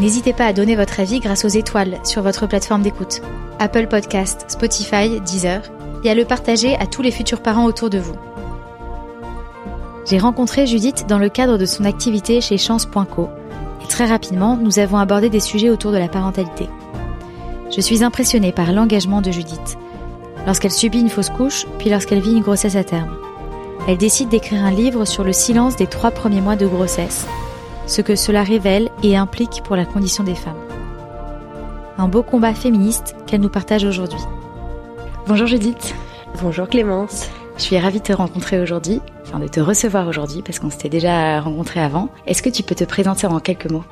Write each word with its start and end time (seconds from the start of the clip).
N'hésitez 0.00 0.32
pas 0.32 0.46
à 0.46 0.52
donner 0.52 0.74
votre 0.74 1.00
avis 1.00 1.20
grâce 1.20 1.44
aux 1.44 1.48
étoiles 1.48 1.98
sur 2.02 2.22
votre 2.22 2.46
plateforme 2.46 2.82
d'écoute, 2.82 3.20
Apple 3.58 3.86
Podcast, 3.88 4.44
Spotify, 4.48 5.20
Deezer, 5.20 5.62
et 6.02 6.10
à 6.10 6.14
le 6.14 6.24
partager 6.24 6.74
à 6.76 6.86
tous 6.86 7.02
les 7.02 7.10
futurs 7.10 7.42
parents 7.42 7.66
autour 7.66 7.90
de 7.90 7.98
vous. 7.98 8.16
J'ai 10.08 10.18
rencontré 10.18 10.66
Judith 10.66 11.04
dans 11.08 11.18
le 11.18 11.28
cadre 11.28 11.58
de 11.58 11.66
son 11.66 11.84
activité 11.84 12.40
chez 12.40 12.58
Chance.co, 12.58 13.28
et 13.84 13.86
très 13.86 14.06
rapidement, 14.06 14.56
nous 14.56 14.78
avons 14.78 14.96
abordé 14.96 15.28
des 15.28 15.40
sujets 15.40 15.70
autour 15.70 15.92
de 15.92 15.98
la 15.98 16.08
parentalité. 16.08 16.68
Je 17.70 17.80
suis 17.80 18.02
impressionnée 18.02 18.52
par 18.52 18.72
l'engagement 18.72 19.20
de 19.20 19.30
Judith, 19.30 19.78
lorsqu'elle 20.46 20.72
subit 20.72 21.00
une 21.00 21.10
fausse 21.10 21.30
couche, 21.30 21.66
puis 21.78 21.90
lorsqu'elle 21.90 22.20
vit 22.20 22.32
une 22.32 22.42
grossesse 22.42 22.76
à 22.76 22.84
terme. 22.84 23.14
Elle 23.86 23.98
décide 23.98 24.30
d'écrire 24.30 24.64
un 24.64 24.70
livre 24.70 25.04
sur 25.04 25.22
le 25.22 25.32
silence 25.32 25.76
des 25.76 25.86
trois 25.86 26.10
premiers 26.10 26.40
mois 26.40 26.56
de 26.56 26.66
grossesse, 26.66 27.26
ce 27.86 28.00
que 28.00 28.16
cela 28.16 28.42
révèle 28.42 28.88
et 29.02 29.16
implique 29.16 29.62
pour 29.64 29.76
la 29.76 29.84
condition 29.84 30.24
des 30.24 30.34
femmes. 30.34 30.58
Un 31.98 32.08
beau 32.08 32.22
combat 32.22 32.54
féministe 32.54 33.14
qu'elle 33.26 33.40
nous 33.40 33.48
partage 33.48 33.84
aujourd'hui. 33.84 34.20
Bonjour 35.26 35.46
Judith. 35.46 35.94
Bonjour 36.42 36.68
Clémence. 36.68 37.28
Je 37.58 37.62
suis 37.62 37.78
ravie 37.78 38.00
de 38.00 38.04
te 38.04 38.12
rencontrer 38.12 38.60
aujourd'hui, 38.60 39.00
enfin 39.22 39.38
de 39.38 39.46
te 39.46 39.60
recevoir 39.60 40.08
aujourd'hui 40.08 40.42
parce 40.42 40.58
qu'on 40.58 40.70
s'était 40.70 40.88
déjà 40.88 41.40
rencontré 41.40 41.80
avant. 41.80 42.08
Est-ce 42.26 42.42
que 42.42 42.48
tu 42.48 42.62
peux 42.62 42.74
te 42.74 42.84
présenter 42.84 43.26
en 43.26 43.38
quelques 43.40 43.70
mots? 43.70 43.84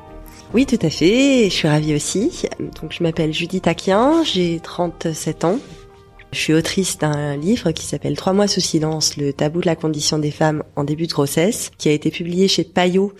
Oui, 0.53 0.65
tout 0.65 0.79
à 0.81 0.89
fait. 0.89 1.45
Je 1.45 1.53
suis 1.53 1.67
ravie 1.67 1.95
aussi. 1.95 2.49
Donc, 2.81 2.91
je 2.91 3.03
m'appelle 3.03 3.33
Judith 3.33 3.67
Aquien, 3.67 4.23
j'ai 4.23 4.59
37 4.59 5.45
ans. 5.45 5.59
Je 6.33 6.39
suis 6.39 6.53
autrice 6.53 6.97
d'un 6.97 7.37
livre 7.37 7.71
qui 7.71 7.85
s'appelle 7.85 8.15
Trois 8.15 8.33
mois 8.33 8.47
sous 8.47 8.61
silence, 8.61 9.17
le 9.17 9.33
tabou 9.33 9.61
de 9.61 9.65
la 9.65 9.75
condition 9.75 10.17
des 10.17 10.31
femmes 10.31 10.63
en 10.75 10.83
début 10.83 11.07
de 11.07 11.11
grossesse, 11.11 11.71
qui 11.77 11.89
a 11.89 11.91
été 11.91 12.09
publié 12.09 12.47
chez 12.47 12.63
Payot 12.63 13.13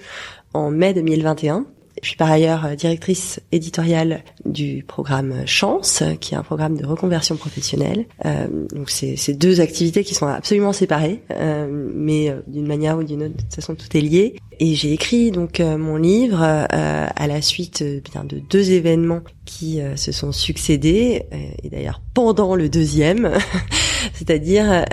en 0.53 0.71
mai 0.71 0.93
2021. 0.93 1.65
Je 2.01 2.07
suis 2.07 2.17
par 2.17 2.31
ailleurs 2.31 2.65
euh, 2.65 2.75
directrice 2.75 3.41
éditoriale 3.51 4.23
du 4.45 4.83
programme 4.87 5.45
Chance, 5.45 6.03
qui 6.19 6.33
est 6.33 6.37
un 6.37 6.43
programme 6.43 6.77
de 6.77 6.85
reconversion 6.85 7.35
professionnelle. 7.35 8.05
Euh, 8.25 8.47
donc 8.73 8.89
c'est 8.89 9.33
deux 9.33 9.61
activités 9.61 10.03
qui 10.03 10.15
sont 10.15 10.27
absolument 10.27 10.73
séparées, 10.73 11.21
euh, 11.31 11.67
mais 11.93 12.29
euh, 12.29 12.41
d'une 12.47 12.67
manière 12.67 12.97
ou 12.97 13.03
d'une 13.03 13.23
autre, 13.23 13.35
de 13.35 13.41
toute 13.41 13.53
façon 13.53 13.75
tout 13.75 13.95
est 13.95 14.01
lié. 14.01 14.35
Et 14.59 14.73
j'ai 14.75 14.93
écrit 14.93 15.31
donc 15.31 15.59
mon 15.59 15.95
livre 15.95 16.39
à 16.39 17.27
la 17.27 17.41
suite 17.41 17.83
bien 18.11 18.23
de 18.23 18.37
deux 18.37 18.71
événements 18.71 19.21
qui 19.43 19.79
se 19.95 20.11
sont 20.11 20.31
succédés, 20.31 21.23
et 21.63 21.69
d'ailleurs 21.69 21.99
pendant 22.13 22.53
le 22.53 22.69
deuxième, 22.69 23.31
c'est-à-dire 24.13 24.85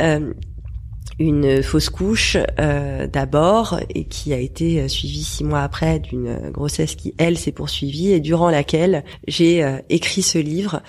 une 1.19 1.63
fausse 1.63 1.91
couche 1.91 2.37
euh, 2.59 3.07
d'abord 3.07 3.81
et 3.95 4.05
qui 4.05 4.33
a 4.33 4.39
été 4.39 4.81
euh, 4.81 4.89
suivie 4.89 5.25
six 5.25 5.45
mois 5.45 5.63
après 5.63 5.99
d'une 5.99 6.51
grossesse 6.51 6.95
qui 6.95 7.15
elle 7.19 7.37
s'est 7.37 7.53
poursuivie 7.53 8.13
et 8.13 8.21
durant 8.21 8.51
laquelle 8.51 9.05
j'ai 9.27 9.65
euh, 9.65 9.79
écrit 9.89 10.23
ce 10.23 10.39
livre 10.39 10.83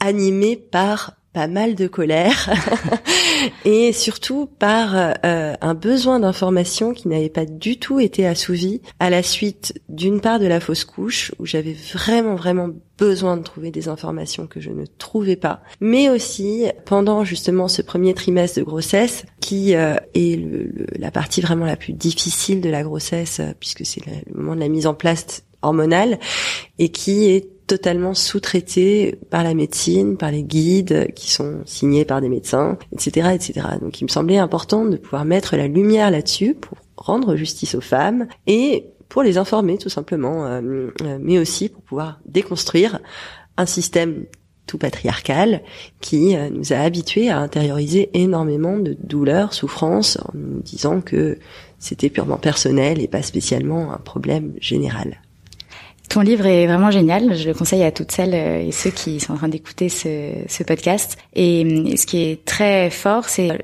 animé 0.00 0.56
par 0.56 1.16
pas 1.34 1.48
mal 1.48 1.74
de 1.74 1.88
colère 1.88 2.48
et 3.64 3.92
surtout 3.92 4.48
par 4.58 4.94
euh, 4.94 5.54
un 5.60 5.74
besoin 5.74 6.20
d'information 6.20 6.94
qui 6.94 7.08
n'avait 7.08 7.28
pas 7.28 7.44
du 7.44 7.78
tout 7.78 7.98
été 8.00 8.26
assouvi 8.26 8.80
à 9.00 9.10
la 9.10 9.22
suite 9.22 9.74
d'une 9.88 10.20
part 10.20 10.38
de 10.38 10.46
la 10.46 10.60
fausse 10.60 10.84
couche 10.84 11.32
où 11.38 11.44
j'avais 11.44 11.76
vraiment 11.92 12.36
vraiment 12.36 12.70
besoin 12.96 13.36
de 13.36 13.42
trouver 13.42 13.72
des 13.72 13.88
informations 13.88 14.46
que 14.46 14.60
je 14.60 14.70
ne 14.70 14.86
trouvais 14.86 15.34
pas, 15.34 15.62
mais 15.80 16.08
aussi 16.08 16.66
pendant 16.84 17.24
justement 17.24 17.66
ce 17.66 17.82
premier 17.82 18.14
trimestre 18.14 18.60
de 18.60 18.64
grossesse 18.64 19.26
qui 19.40 19.74
euh, 19.74 19.96
est 20.14 20.40
la 20.96 21.10
partie 21.10 21.40
vraiment 21.40 21.66
la 21.66 21.76
plus 21.76 21.92
difficile 21.92 22.60
de 22.60 22.70
la 22.70 22.84
grossesse 22.84 23.40
puisque 23.58 23.84
c'est 23.84 24.02
le 24.06 24.34
moment 24.34 24.54
de 24.54 24.60
la 24.60 24.68
mise 24.68 24.86
en 24.86 24.94
place 24.94 25.42
hormonale 25.64 26.18
et 26.78 26.90
qui 26.90 27.30
est 27.30 27.48
totalement 27.66 28.14
sous-traité 28.14 29.18
par 29.30 29.42
la 29.42 29.54
médecine, 29.54 30.16
par 30.16 30.30
les 30.30 30.42
guides 30.42 31.12
qui 31.14 31.30
sont 31.30 31.62
signés 31.64 32.04
par 32.04 32.20
des 32.20 32.28
médecins, 32.28 32.78
etc., 32.92 33.30
etc. 33.34 33.66
Donc, 33.80 34.00
il 34.00 34.04
me 34.04 34.10
semblait 34.10 34.36
important 34.38 34.84
de 34.84 34.96
pouvoir 34.96 35.24
mettre 35.24 35.56
la 35.56 35.66
lumière 35.66 36.10
là-dessus 36.10 36.54
pour 36.54 36.78
rendre 36.96 37.36
justice 37.36 37.74
aux 37.74 37.80
femmes 37.80 38.26
et 38.46 38.86
pour 39.08 39.22
les 39.22 39.38
informer 39.38 39.78
tout 39.78 39.88
simplement, 39.88 40.46
euh, 40.46 40.90
euh, 41.02 41.18
mais 41.20 41.38
aussi 41.38 41.68
pour 41.68 41.82
pouvoir 41.82 42.20
déconstruire 42.26 42.98
un 43.56 43.66
système 43.66 44.24
tout 44.66 44.78
patriarcal 44.78 45.62
qui 46.00 46.34
euh, 46.34 46.50
nous 46.50 46.72
a 46.72 46.76
habitués 46.76 47.28
à 47.30 47.38
intérioriser 47.38 48.10
énormément 48.14 48.78
de 48.78 48.96
douleurs, 48.98 49.52
souffrances, 49.52 50.18
en 50.18 50.32
nous 50.34 50.60
disant 50.60 51.00
que 51.00 51.38
c'était 51.78 52.10
purement 52.10 52.38
personnel 52.38 53.00
et 53.00 53.08
pas 53.08 53.22
spécialement 53.22 53.92
un 53.92 53.98
problème 53.98 54.54
général. 54.60 55.20
Ton 56.14 56.20
livre 56.20 56.46
est 56.46 56.68
vraiment 56.68 56.92
génial. 56.92 57.34
Je 57.34 57.48
le 57.48 57.54
conseille 57.54 57.82
à 57.82 57.90
toutes 57.90 58.12
celles 58.12 58.34
euh, 58.34 58.64
et 58.64 58.70
ceux 58.70 58.90
qui 58.90 59.18
sont 59.18 59.32
en 59.32 59.36
train 59.36 59.48
d'écouter 59.48 59.88
ce, 59.88 60.30
ce, 60.46 60.62
podcast. 60.62 61.18
Et 61.34 61.64
euh, 61.64 61.96
ce 61.96 62.06
qui 62.06 62.22
est 62.22 62.44
très 62.44 62.88
fort, 62.88 63.28
c'est 63.28 63.50
euh, 63.50 63.56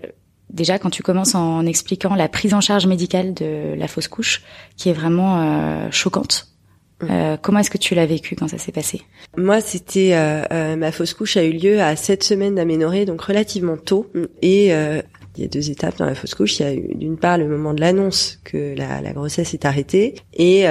déjà 0.52 0.80
quand 0.80 0.90
tu 0.90 1.04
commences 1.04 1.36
en 1.36 1.64
expliquant 1.64 2.16
la 2.16 2.28
prise 2.28 2.52
en 2.52 2.60
charge 2.60 2.88
médicale 2.88 3.34
de 3.34 3.74
la 3.78 3.86
fausse 3.86 4.08
couche, 4.08 4.42
qui 4.76 4.88
est 4.88 4.92
vraiment 4.92 5.40
euh, 5.40 5.92
choquante. 5.92 6.48
Euh, 7.08 7.36
comment 7.40 7.60
est-ce 7.60 7.70
que 7.70 7.78
tu 7.78 7.94
l'as 7.94 8.06
vécu 8.06 8.34
quand 8.34 8.48
ça 8.48 8.58
s'est 8.58 8.72
passé? 8.72 9.02
Moi, 9.36 9.60
c'était 9.60 10.14
euh, 10.14 10.74
ma 10.74 10.90
fausse 10.90 11.14
couche 11.14 11.36
a 11.36 11.44
eu 11.44 11.52
lieu 11.52 11.80
à 11.80 11.94
sept 11.94 12.24
semaines 12.24 12.56
d'aménorrhée, 12.56 13.04
donc 13.04 13.20
relativement 13.20 13.76
tôt. 13.76 14.10
Et 14.42 14.70
il 14.70 15.42
y 15.42 15.44
a 15.44 15.48
deux 15.48 15.70
étapes 15.70 15.98
dans 15.98 16.06
la 16.06 16.16
fausse 16.16 16.34
couche. 16.34 16.58
Il 16.58 16.62
y 16.66 16.66
a 16.66 16.74
d'une 16.96 17.16
part 17.16 17.38
le 17.38 17.46
moment 17.46 17.74
de 17.74 17.80
l'annonce 17.80 18.40
que 18.42 18.74
la, 18.76 19.00
la, 19.02 19.12
grossesse 19.12 19.54
est 19.54 19.64
arrêtée 19.64 20.16
et 20.34 20.66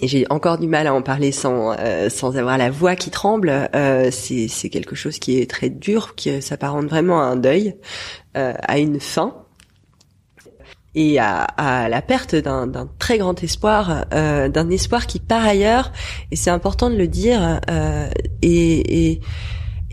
et 0.00 0.08
j'ai 0.08 0.26
encore 0.30 0.58
du 0.58 0.66
mal 0.66 0.86
à 0.86 0.94
en 0.94 1.02
parler 1.02 1.32
sans 1.32 1.74
euh, 1.78 2.08
sans 2.08 2.36
avoir 2.36 2.58
la 2.58 2.70
voix 2.70 2.96
qui 2.96 3.10
tremble. 3.10 3.68
Euh, 3.74 4.10
c'est 4.10 4.48
c'est 4.48 4.68
quelque 4.68 4.94
chose 4.94 5.18
qui 5.18 5.38
est 5.38 5.48
très 5.48 5.70
dur, 5.70 6.14
qui 6.14 6.40
s'apparente 6.42 6.86
vraiment 6.86 7.20
à 7.20 7.24
un 7.24 7.36
deuil, 7.36 7.74
euh, 8.36 8.54
à 8.62 8.78
une 8.78 9.00
fin 9.00 9.34
et 10.94 11.18
à, 11.18 11.42
à 11.42 11.88
la 11.88 12.02
perte 12.02 12.34
d'un 12.34 12.88
très 12.98 13.18
grand 13.18 13.42
espoir, 13.42 14.04
euh, 14.12 14.48
d'un 14.48 14.68
espoir 14.70 15.06
qui 15.06 15.20
par 15.20 15.46
ailleurs, 15.46 15.92
et 16.30 16.36
c'est 16.36 16.50
important 16.50 16.90
de 16.90 16.96
le 16.96 17.06
dire, 17.06 17.60
euh, 17.70 18.08
est, 18.42 19.20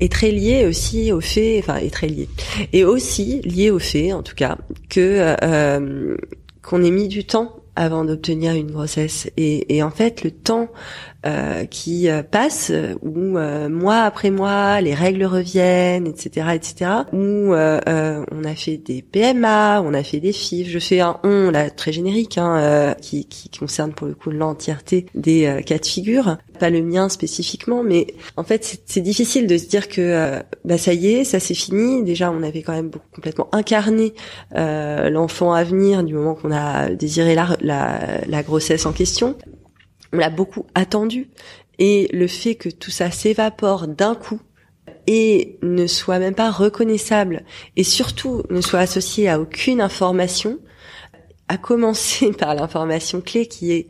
très 0.10 0.31
lié 0.31 0.66
aussi 0.66 1.12
au 1.12 1.22
fait, 1.22 1.60
enfin 1.60 1.78
est 1.78 1.94
très 1.94 2.08
lié, 2.08 2.28
et 2.74 2.84
aussi 2.84 3.42
lié 3.42 3.69
au 3.69 3.80
fait, 3.80 4.13
en 4.13 4.24
tout 4.24 4.36
cas, 4.36 4.58
que 4.90 5.36
euh, 5.44 6.18
qu'on 6.63 6.84
ait 6.84 6.92
mis 6.92 7.08
du 7.08 7.25
temps 7.25 7.56
avant 7.75 8.06
d'obtenir 8.06 8.54
une 8.54 8.72
grossesse. 8.72 9.30
Et, 9.38 9.81
en 9.83 9.92
fait, 9.92 10.24
le 10.24 10.31
temps 10.31 10.69
euh, 11.25 11.66
qui 11.66 12.07
euh, 12.07 12.22
passe, 12.22 12.72
où 13.01 13.38
euh, 13.39 13.68
mois 13.68 14.01
après 14.01 14.30
mois, 14.30 14.80
les 14.80 14.94
règles 14.94 15.25
reviennent, 15.25 16.06
etc., 16.06 16.50
etc., 16.54 16.92
où 17.13 17.51
on 17.56 18.44
a 18.44 18.56
fait 18.56 18.77
des 18.77 19.01
PMA, 19.01 19.81
on 19.81 19.95
a 19.95 20.04
fait 20.04 20.19
des 20.19 20.31
FIV. 20.31 20.69
Je 20.69 20.77
fais 20.77 21.00
un 21.00 21.19
on 21.24 21.50
là 21.50 21.72
très 21.72 21.92
générique, 21.92 22.38
hein, 22.38 22.95
qui, 23.01 23.25
qui, 23.25 23.50
concerne 23.50 23.94
pour 23.94 24.06
le 24.06 24.13
coup 24.13 24.30
l'entièreté 24.30 25.07
des 25.16 25.63
cas 25.66 25.80
de 25.80 25.86
figure, 25.86 26.38
pas 26.60 26.69
le 26.69 26.83
mien 26.83 27.10
spécifiquement, 27.10 27.81
mais 27.83 28.07
en 28.38 28.44
fait, 28.44 28.81
c'est 28.86 29.01
difficile 29.01 29.48
de 29.48 29.57
se 29.57 29.68
dire 29.68 29.88
que 29.88 30.39
bah 30.63 30.77
ça 30.77 30.94
y 30.94 31.07
est, 31.07 31.24
ça 31.24 31.39
c'est 31.39 31.56
fini. 31.56 32.04
Déjà, 32.04 32.31
on 32.31 32.44
avait 32.44 32.62
quand 32.62 32.74
même 32.74 32.92
complètement 33.13 33.48
incarné 33.51 34.13
l'enfant 34.54 35.54
à 35.54 35.63
venir 35.63 36.04
du 36.04 36.13
moment 36.13 36.36
qu'on 36.36 36.51
a 36.51 36.89
désiré 36.89 37.33
la, 37.33 37.57
la, 37.62 38.00
la 38.27 38.44
grossesse 38.44 38.86
en 38.86 38.92
question 38.92 39.36
on 40.15 40.19
l'a 40.19 40.29
beaucoup 40.29 40.65
attendu. 40.75 41.29
Et 41.77 42.09
le 42.13 42.27
fait 42.27 42.56
que 42.56 42.69
tout 42.69 42.91
ça 42.91 43.12
s'évapore 43.12 43.88
d'un 43.88 44.15
coup 44.15 44.39
et 45.07 45.59
ne 45.62 45.88
soit 45.88 46.19
même 46.19 46.33
pas 46.33 46.50
reconnaissable 46.50 47.44
et 47.75 47.83
surtout 47.83 48.44
ne 48.50 48.62
soit 48.62 48.79
associé 48.79 49.29
à 49.29 49.39
aucune 49.39 49.81
information, 49.81 50.59
à 51.47 51.57
commencer 51.57 52.31
par 52.38 52.56
l'information 52.56 53.21
clé 53.21 53.47
qui 53.47 53.73
est 53.73 53.88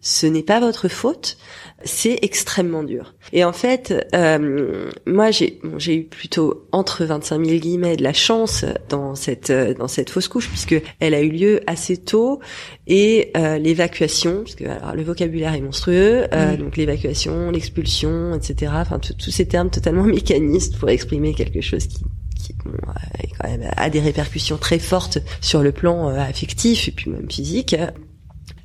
ce 0.00 0.26
n'est 0.26 0.44
pas 0.44 0.60
votre 0.60 0.88
faute, 0.88 1.38
c'est 1.84 2.18
extrêmement 2.22 2.84
dur. 2.84 3.14
Et 3.32 3.44
en 3.44 3.52
fait, 3.52 4.06
euh, 4.14 4.90
moi 5.06 5.30
j'ai 5.32 5.60
j'ai 5.76 5.96
eu 5.96 6.04
plutôt 6.04 6.66
entre 6.70 7.04
25 7.04 7.44
000 7.44 7.58
guillemets 7.58 7.96
de 7.96 8.02
la 8.02 8.12
chance 8.12 8.64
dans 8.88 9.16
cette 9.16 9.50
euh, 9.50 9.74
dans 9.74 9.88
cette 9.88 10.10
fausse 10.10 10.28
couche 10.28 10.48
puisque 10.48 10.80
elle 11.00 11.14
a 11.14 11.20
eu 11.20 11.30
lieu 11.30 11.60
assez 11.66 11.96
tôt 11.96 12.40
et 12.86 13.32
euh, 13.36 13.58
l'évacuation 13.58 14.42
parce 14.44 14.54
que 14.54 14.64
alors 14.64 14.94
le 14.94 15.02
vocabulaire 15.02 15.54
est 15.54 15.60
monstrueux 15.60 16.26
euh, 16.32 16.56
donc 16.56 16.76
l'évacuation, 16.76 17.50
l'expulsion, 17.50 18.34
etc. 18.34 18.72
Enfin 18.76 18.98
tous 18.98 19.30
ces 19.30 19.46
termes 19.46 19.70
totalement 19.70 20.04
mécanistes 20.04 20.78
pour 20.78 20.88
exprimer 20.90 21.34
quelque 21.34 21.60
chose 21.60 21.86
qui 21.86 22.04
qui 22.40 22.54
bon, 22.64 22.70
quand 23.40 23.48
même 23.48 23.68
a 23.76 23.90
des 23.90 23.98
répercussions 23.98 24.58
très 24.58 24.78
fortes 24.78 25.18
sur 25.40 25.60
le 25.60 25.72
plan 25.72 26.08
affectif 26.08 26.86
et 26.86 26.92
puis 26.92 27.10
même 27.10 27.28
physique 27.28 27.74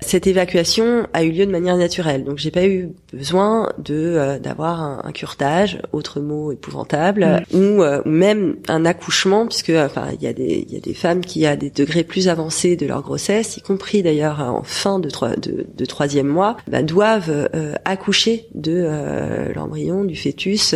cette 0.04 0.28
évacuation 0.28 1.08
a 1.14 1.24
eu 1.24 1.32
lieu 1.32 1.46
de 1.46 1.52
manière 1.52 1.78
naturelle, 1.78 2.24
donc 2.24 2.38
j'ai 2.38 2.52
pas 2.52 2.66
eu 2.66 2.90
besoin 3.12 3.72
de 3.78 3.96
euh, 3.96 4.40
d'avoir 4.40 4.82
un, 4.82 5.02
un, 5.04 5.12
curtage, 5.12 5.82
autre 5.92 6.20
mot 6.20 6.52
épouvantable, 6.52 7.44
mm. 7.52 7.58
ou, 7.58 7.84
euh, 7.84 8.02
même 8.06 8.58
un 8.68 8.86
accouchement, 8.86 9.48
puisque 9.48 9.72
enfin 9.72 10.08
il 10.14 10.22
y 10.22 10.28
a 10.28 10.34
des 10.34 10.66
il 10.68 10.74
y 10.74 10.78
a 10.78 10.82
des 10.82 10.94
femmes 10.94 11.22
qui 11.22 11.46
à 11.46 11.56
des 11.56 11.70
degrés 11.70 12.04
plus 12.04 12.28
avancés 12.28 12.76
de 12.76 12.86
leur 12.86 13.02
grossesse, 13.02 13.58
y 13.58 13.62
compris 13.62 14.04
d'ailleurs 14.04 14.40
en 14.40 14.64
fin 14.64 15.00
de, 15.00 15.10
de, 15.40 15.66
de 15.74 15.86
troisième 15.86 16.28
mois, 16.28 16.58
bah, 16.68 16.84
doivent 16.84 17.50
euh, 17.56 17.74
accoucher 17.86 18.48
de 18.54 18.88
l'embryon, 19.56 20.04
du 20.04 20.16
fœtus 20.16 20.76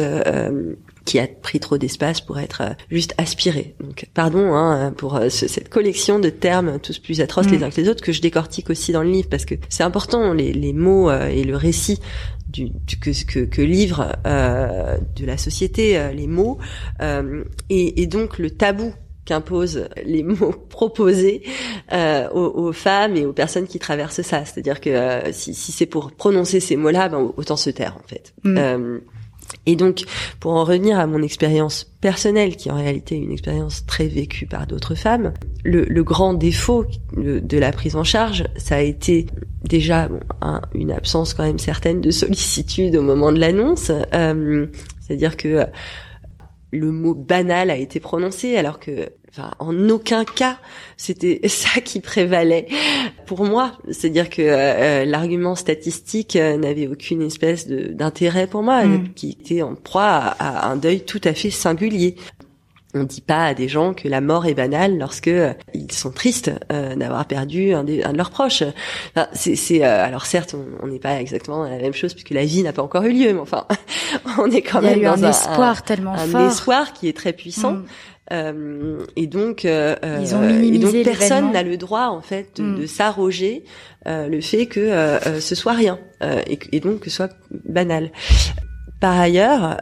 qui 1.08 1.20
a 1.20 1.26
pris 1.26 1.60
trop 1.60 1.78
d'espace 1.78 2.20
pour 2.20 2.38
être 2.38 2.62
euh, 2.62 2.74
juste 2.92 3.16
aspiré. 3.18 3.76
Donc 3.80 4.06
pardon 4.14 4.54
hein, 4.54 4.92
pour 4.92 5.16
euh, 5.16 5.30
cette 5.30 5.70
collection 5.70 6.20
de 6.20 6.30
termes 6.30 6.80
tous 6.80 7.00
plus 7.00 7.22
atroces 7.22 7.48
les 7.48 7.60
mm. 7.60 7.64
uns 7.64 7.70
que 7.70 7.82
les 7.82 7.90
autres 7.90 8.04
que 8.04 8.12
je 8.12 8.22
décortique 8.22 8.70
aussi 8.70 8.92
dans 8.92 9.04
le 9.04 9.10
livre 9.10 9.30
parce 9.30 9.46
que 9.46 9.56
c'est 9.70 9.84
important 9.84 10.34
les, 10.34 10.52
les 10.52 10.74
mots 10.74 11.10
euh, 11.10 11.30
et 11.30 11.46
le 11.46 11.56
récit 11.56 12.00
du, 12.50 12.72
que, 13.02 13.12
que, 13.26 13.46
que 13.46 13.62
livre 13.62 14.18
euh, 14.28 14.98
de 15.16 15.26
la 15.26 15.38
société 15.38 15.98
les 16.14 16.28
mots 16.28 16.58
et, 17.70 18.02
et 18.02 18.08
donc 18.08 18.38
le 18.38 18.50
tabou 18.50 18.94
qu'imposent 19.24 19.88
les 20.06 20.24
mots 20.24 20.54
proposés 20.70 21.42
euh, 21.94 22.28
aux, 22.32 22.68
aux, 22.68 22.74
femmes 22.74 23.16
et 23.16 23.26
aux 23.26 23.34
personnes 23.34 23.68
qui 23.68 23.80
traversent 23.80 24.22
ça. 24.22 24.46
C'est-à-dire 24.46 24.80
que 24.80 25.22
si, 25.32 25.54
si 25.54 25.72
c'est 25.72 25.86
pour 25.86 26.12
prononcer 26.12 26.60
ces 26.62 26.78
mots-là, 26.78 27.10
ben, 27.10 27.34
autant 27.36 27.58
se 27.58 27.70
taire 27.70 27.98
en 27.98 28.08
fait. 28.08 28.34
Mm. 28.44 29.00
Et 29.66 29.76
donc, 29.76 30.04
pour 30.40 30.54
en 30.54 30.64
revenir 30.64 31.00
à 31.00 31.08
mon 31.08 31.22
expérience 31.22 31.86
personnelle, 32.02 32.56
qui 32.56 32.70
est 32.70 32.72
en 32.72 32.78
réalité 32.78 33.16
une 33.16 33.32
expérience 33.32 33.86
très 33.86 34.08
vécue 34.08 34.46
par 34.46 34.68
d'autres 34.68 34.96
femmes, 34.96 35.34
le, 35.64 35.84
le 35.84 36.04
grand 36.04 36.34
défaut 36.34 36.86
de 37.16 37.58
la 37.58 37.72
prise 37.72 37.96
en 37.96 38.04
charge, 38.04 38.46
ça 38.58 38.76
a 38.76 38.82
été 38.82 39.28
déjà 39.64 40.08
bon, 40.08 40.20
une 40.74 40.92
absence 40.92 41.34
quand 41.34 41.44
même 41.44 41.60
certaine 41.60 42.02
de 42.02 42.12
sollicitude 42.12 42.96
au 42.96 43.02
moment 43.02 43.32
de 43.32 43.40
l'annonce, 43.40 43.92
euh, 44.14 44.68
c'est-à-dire 45.02 45.38
que 45.38 45.66
le 46.72 46.92
mot 46.92 47.14
banal 47.14 47.70
a 47.70 47.78
été 47.78 48.00
prononcé 48.00 48.58
alors 48.58 48.80
que 48.80 49.10
enfin 49.38 49.52
en 49.60 49.90
aucun 49.90 50.26
cas 50.26 50.58
c'était 50.98 51.42
ça 51.48 51.82
qui 51.82 52.00
prévalait 52.00 52.68
pour 53.26 53.44
moi 53.46 53.74
c'est-à-dire 53.92 54.30
que 54.30 54.42
euh, 54.42 55.06
l'argument 55.06 55.56
statistique 55.56 56.36
euh, 56.36 56.58
n'avait 56.58 56.88
aucune 56.88 57.22
espèce 57.22 57.68
d'intérêt 57.68 58.48
pour 58.48 58.64
moi 58.64 58.86
mm. 58.86 59.14
qui 59.16 59.38
était 59.40 59.62
en 59.62 59.76
proie 59.76 60.08
à, 60.08 60.70
un 60.70 60.76
deuil 60.76 61.02
tout 61.02 61.22
à 61.24 61.34
fait 61.34 61.52
singulier 61.52 62.16
on 62.94 63.04
dit 63.04 63.22
pas 63.22 63.46
à 63.46 63.54
des 63.54 63.68
gens 63.68 63.94
que 63.94 64.08
la 64.08 64.22
mort 64.22 64.46
est 64.46 64.54
banale 64.54 64.98
lorsque 64.98 65.28
euh, 65.28 65.54
ils 65.74 65.92
sont 65.92 66.12
tristes 66.12 66.52
d'avoir 66.70 67.26
perdu 67.26 67.74
un, 67.74 67.84
de 67.84 68.02
leurs 68.16 68.32
proches. 68.32 68.64
Enfin, 69.16 69.28
c'est, 69.34 69.84
alors 69.84 70.26
certes, 70.26 70.56
on 70.82 70.88
n'est 70.88 71.00
pas 71.00 71.20
exactement 71.20 71.64
dans 71.64 71.70
la 71.70 71.78
même 71.78 71.94
chose 71.94 72.14
puisque 72.14 72.32
la 72.32 72.46
vie 72.46 72.64
n'a 72.64 72.74
pas 72.74 72.82
encore 72.82 73.04
eu 73.04 73.14
lieu, 73.14 73.34
mais 73.34 73.40
enfin, 73.40 73.66
on 74.40 74.50
est 74.52 74.62
quand 74.62 74.82
même 74.82 75.02
dans 75.02 75.24
un, 75.24 75.30
espoir 75.30 75.84
tellement 75.84 76.14
un 76.14 76.28
fort, 76.28 76.48
espoir 76.48 76.94
qui 76.94 77.08
est 77.08 77.16
très 77.16 77.34
puissant. 77.34 77.74
Mm. 77.74 77.86
Euh, 78.32 79.06
et 79.16 79.28
donc, 79.28 79.66
euh, 79.66 79.96
Ils 80.22 80.36
ont 80.36 80.44
et 80.44 80.78
donc 80.80 81.04
personne 81.04 81.52
n'a 81.52 81.64
le 81.64 81.78
droit 81.78 82.08
en 82.08 82.22
fait 82.22 82.58
de, 82.58 82.64
mm. 82.64 82.80
de 82.82 82.86
s'arroger 82.86 83.64
euh, 84.06 84.28
le 84.28 84.42
fait 84.42 84.66
que 84.66 84.80
euh, 84.80 85.40
ce 85.40 85.56
soit 85.56 85.74
rien 85.74 86.00
et, 86.22 86.60
et, 86.72 86.80
donc 86.80 87.02
que 87.02 87.10
ce 87.10 87.18
soit 87.18 87.32
banal. 87.52 88.12
Par 89.00 89.18
ailleurs, 89.18 89.78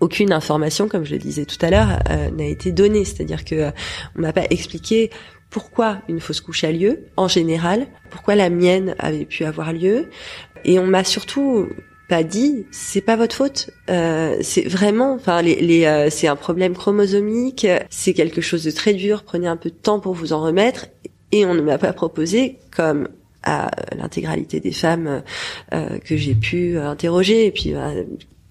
aucune 0.00 0.32
information, 0.32 0.88
comme 0.88 1.04
je 1.04 1.12
le 1.12 1.18
disais 1.18 1.44
tout 1.44 1.58
à 1.60 1.70
l'heure, 1.70 1.98
n'a 2.08 2.46
été 2.46 2.72
donnée. 2.72 3.04
C'est-à-dire 3.04 3.44
que 3.44 3.70
on 4.16 4.22
m'a 4.22 4.32
pas 4.32 4.44
expliqué 4.50 5.10
pourquoi 5.50 5.98
une 6.08 6.20
fausse 6.20 6.40
couche 6.40 6.64
a 6.64 6.72
lieu 6.72 7.06
en 7.16 7.28
général, 7.28 7.86
pourquoi 8.10 8.34
la 8.34 8.50
mienne 8.50 8.94
avait 8.98 9.24
pu 9.24 9.44
avoir 9.44 9.72
lieu, 9.72 10.08
et 10.64 10.78
on 10.78 10.86
m'a 10.86 11.04
surtout 11.04 11.68
pas 12.10 12.24
dit, 12.24 12.66
c'est 12.72 13.00
pas 13.00 13.14
votre 13.14 13.36
faute. 13.36 13.70
Euh, 13.88 14.36
c'est 14.42 14.66
vraiment, 14.66 15.14
enfin, 15.14 15.42
les, 15.42 15.60
les 15.60 15.84
euh, 15.84 16.10
c'est 16.10 16.26
un 16.26 16.34
problème 16.34 16.74
chromosomique, 16.74 17.66
c'est 17.88 18.14
quelque 18.14 18.40
chose 18.40 18.64
de 18.64 18.72
très 18.72 18.94
dur. 18.94 19.22
Prenez 19.22 19.46
un 19.46 19.56
peu 19.56 19.70
de 19.70 19.76
temps 19.76 20.00
pour 20.00 20.12
vous 20.14 20.32
en 20.32 20.42
remettre. 20.42 20.88
Et 21.30 21.46
on 21.46 21.54
ne 21.54 21.62
m'a 21.62 21.78
pas 21.78 21.92
proposé, 21.92 22.58
comme 22.74 23.08
à 23.44 23.70
l'intégralité 23.96 24.58
des 24.58 24.72
femmes 24.72 25.22
euh, 25.72 25.98
que 25.98 26.16
j'ai 26.16 26.34
pu 26.34 26.76
interroger, 26.78 27.46
et 27.46 27.52
puis 27.52 27.74
euh, 27.74 28.02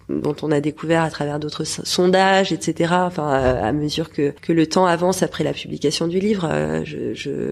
dont 0.10 0.36
on 0.42 0.52
a 0.52 0.60
découvert 0.60 1.04
à 1.04 1.10
travers 1.10 1.40
d'autres 1.40 1.64
sondages, 1.64 2.52
etc. 2.52 2.94
Enfin, 2.98 3.28
à 3.30 3.72
mesure 3.72 4.10
que, 4.12 4.34
que 4.42 4.52
le 4.52 4.68
temps 4.68 4.86
avance 4.86 5.24
après 5.24 5.44
la 5.44 5.54
publication 5.54 6.08
du 6.08 6.20
livre, 6.20 6.48
euh, 6.52 6.82
je, 6.84 7.52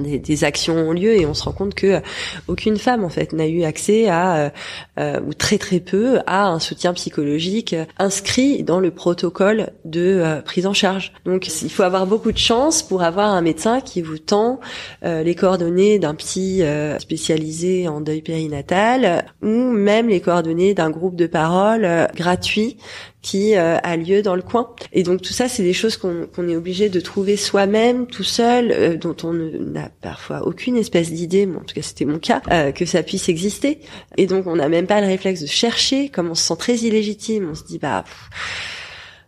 des, 0.00 0.44
actions 0.44 0.76
ont 0.76 0.92
lieu 0.92 1.14
et 1.16 1.26
on 1.26 1.34
se 1.34 1.44
rend 1.44 1.52
compte 1.52 1.74
que 1.74 1.86
euh, 1.86 2.00
aucune 2.48 2.76
femme 2.76 3.04
en 3.04 3.08
fait 3.08 3.32
n'a 3.32 3.46
eu 3.46 3.62
accès 3.62 4.08
à 4.08 4.36
euh, 4.36 4.50
euh, 4.98 5.20
ou 5.26 5.34
très 5.34 5.58
très 5.58 5.80
peu 5.80 6.18
à 6.26 6.46
un 6.46 6.58
soutien 6.58 6.92
psychologique 6.94 7.74
inscrit 7.98 8.62
dans 8.62 8.80
le 8.80 8.90
protocole 8.90 9.70
de 9.84 10.40
prise 10.44 10.66
en 10.66 10.74
charge. 10.74 11.12
Donc 11.24 11.48
il 11.62 11.70
faut 11.70 11.82
avoir 11.82 12.06
beaucoup 12.06 12.32
de 12.32 12.38
chance 12.38 12.82
pour 12.82 13.02
avoir 13.02 13.30
un 13.30 13.40
médecin 13.40 13.80
qui 13.80 14.02
vous 14.02 14.18
tend 14.18 14.60
les 15.02 15.34
coordonnées 15.34 15.98
d'un 15.98 16.14
psy 16.14 16.62
spécialisé 16.98 17.88
en 17.88 18.00
deuil 18.00 18.22
périnatal 18.22 19.24
ou 19.42 19.48
même 19.48 20.08
les 20.08 20.20
coordonnées 20.20 20.74
d'un 20.74 20.90
groupe 20.90 21.16
de 21.16 21.26
parole 21.26 21.88
gratuit 22.14 22.76
qui 23.24 23.56
euh, 23.56 23.78
a 23.82 23.96
lieu 23.96 24.20
dans 24.20 24.36
le 24.36 24.42
coin. 24.42 24.68
Et 24.92 25.02
donc 25.02 25.22
tout 25.22 25.32
ça, 25.32 25.48
c'est 25.48 25.62
des 25.62 25.72
choses 25.72 25.96
qu'on 25.96 26.48
est 26.48 26.56
obligé 26.56 26.90
de 26.90 27.00
trouver 27.00 27.36
soi-même, 27.38 28.06
tout 28.06 28.22
seul, 28.22 28.70
euh, 28.70 28.96
dont 28.96 29.16
on 29.24 29.32
n'a 29.32 29.88
parfois 30.02 30.46
aucune 30.46 30.76
espèce 30.76 31.10
d'idée, 31.10 31.46
en 31.46 31.64
tout 31.64 31.74
cas 31.74 31.82
c'était 31.82 32.04
mon 32.04 32.18
cas, 32.18 32.42
euh, 32.52 32.70
que 32.70 32.84
ça 32.84 33.02
puisse 33.02 33.30
exister. 33.30 33.80
Et 34.18 34.26
donc 34.26 34.46
on 34.46 34.56
n'a 34.56 34.68
même 34.68 34.86
pas 34.86 35.00
le 35.00 35.06
réflexe 35.06 35.40
de 35.40 35.46
chercher, 35.46 36.10
comme 36.10 36.28
on 36.28 36.34
se 36.34 36.44
sent 36.44 36.56
très 36.58 36.76
illégitime, 36.76 37.48
on 37.50 37.54
se 37.54 37.64
dit 37.64 37.78
bah 37.78 38.04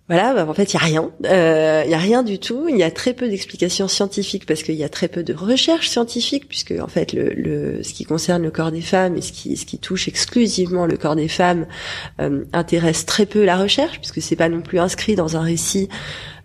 voilà, 0.09 0.35
bah, 0.35 0.47
en 0.49 0.55
fait, 0.55 0.73
il 0.73 0.75
y 0.75 0.77
a 0.77 0.85
rien, 0.85 1.11
il 1.21 1.27
euh, 1.27 1.85
y 1.85 1.95
a 1.95 1.99
rien 1.99 2.23
du 2.23 2.39
tout. 2.39 2.69
Il 2.69 2.77
y 2.77 2.85
a 2.85 2.93
très 2.93 3.13
peu 3.13 3.29
d'explications 3.29 3.89
scientifiques 3.89 4.47
parce 4.47 4.63
qu'il 4.63 4.77
y 4.77 4.85
a 4.85 4.89
très 4.89 5.09
peu 5.09 5.25
de 5.25 5.35
recherches 5.35 5.89
scientifiques, 5.89 6.47
puisque 6.49 6.75
en 6.81 6.87
fait, 6.87 7.13
le, 7.13 7.31
le, 7.31 7.83
ce 7.83 7.93
qui 7.93 8.05
concerne 8.05 8.45
le 8.45 8.53
corps 8.53 8.71
des 8.71 8.83
femmes 8.83 9.17
et 9.17 9.21
ce 9.21 9.33
qui, 9.33 9.57
ce 9.57 9.67
qui 9.67 9.79
touche 9.79 10.07
exclusivement 10.07 10.87
le 10.87 10.97
corps 10.97 11.17
des 11.17 11.27
femmes 11.27 11.67
euh, 12.21 12.45
intéresse 12.53 13.05
très 13.05 13.27
peu 13.27 13.45
la 13.45 13.57
recherche, 13.57 13.99
puisque 13.99 14.23
c'est 14.23 14.37
pas 14.37 14.49
non 14.49 14.61
plus 14.61 14.79
inscrit 14.79 15.17
dans 15.17 15.37
un 15.37 15.41
récit 15.41 15.89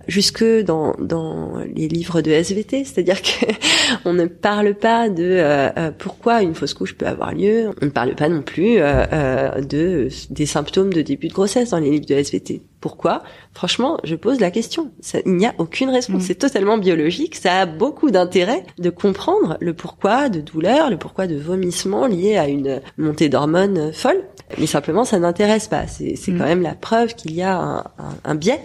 jusque 0.08 0.44
dans, 0.44 0.94
dans 1.00 1.54
les 1.76 1.88
livres 1.88 2.22
de 2.22 2.32
SVT, 2.32 2.84
c'est-à-dire 2.86 3.22
que 3.22 3.46
on 4.06 4.14
ne 4.14 4.26
parle 4.26 4.74
pas 4.76 5.10
de 5.10 5.24
euh, 5.24 5.70
euh, 5.78 5.92
pourquoi 5.98 6.42
une 6.42 6.56
fausse 6.56 6.74
couche 6.74 6.96
peut 6.96 7.08
avoir 7.08 7.34
lieu, 7.34 7.70
on 7.82 7.86
ne 7.86 7.92
parle 7.92 8.16
pas 8.16 8.30
non 8.30 8.42
plus 8.42 8.76
euh, 8.78 9.62
de 9.62 10.10
des 10.30 10.46
symptômes 10.46 10.94
de 10.94 11.02
début 11.02 11.28
de 11.28 11.34
grossesse 11.34 11.72
dans 11.72 11.80
les 11.80 11.92
livres 11.92 12.06
de 12.06 12.16
SVT. 12.16 12.62
Pourquoi? 12.80 13.22
Franchement, 13.54 14.00
je 14.04 14.16
pose 14.16 14.40
la 14.40 14.50
question. 14.50 14.92
Ça, 15.02 15.20
il 15.24 15.36
n'y 15.36 15.46
a 15.46 15.54
aucune 15.60 15.90
réponse. 15.90 16.10
Mm. 16.10 16.20
C'est 16.22 16.36
totalement 16.36 16.80
biologique. 16.80 17.36
Ça 17.36 17.62
a 17.62 17.66
beaucoup 17.68 18.10
d'intérêt 18.10 18.64
de 18.80 18.90
comprendre 18.90 19.56
le 19.62 19.76
pourquoi 19.76 20.30
de 20.30 20.42
douleur, 20.42 20.90
le 20.90 20.98
pourquoi 20.98 21.28
de 21.28 21.36
vomissement 21.36 22.08
lié 22.08 22.38
à 22.38 22.48
une 22.48 22.82
montée 22.98 23.30
d'hormones 23.30 23.94
folle. 23.94 24.24
Mais 24.58 24.66
simplement, 24.66 25.06
ça 25.06 25.20
n'intéresse 25.20 25.68
pas. 25.68 25.86
C'est 25.86 26.16
mm. 26.28 26.38
quand 26.40 26.46
même 26.46 26.64
la 26.64 26.74
preuve 26.74 27.14
qu'il 27.14 27.36
y 27.36 27.44
a 27.44 27.56
un, 27.56 27.78
un, 27.78 28.16
un 28.26 28.36
biais 28.36 28.62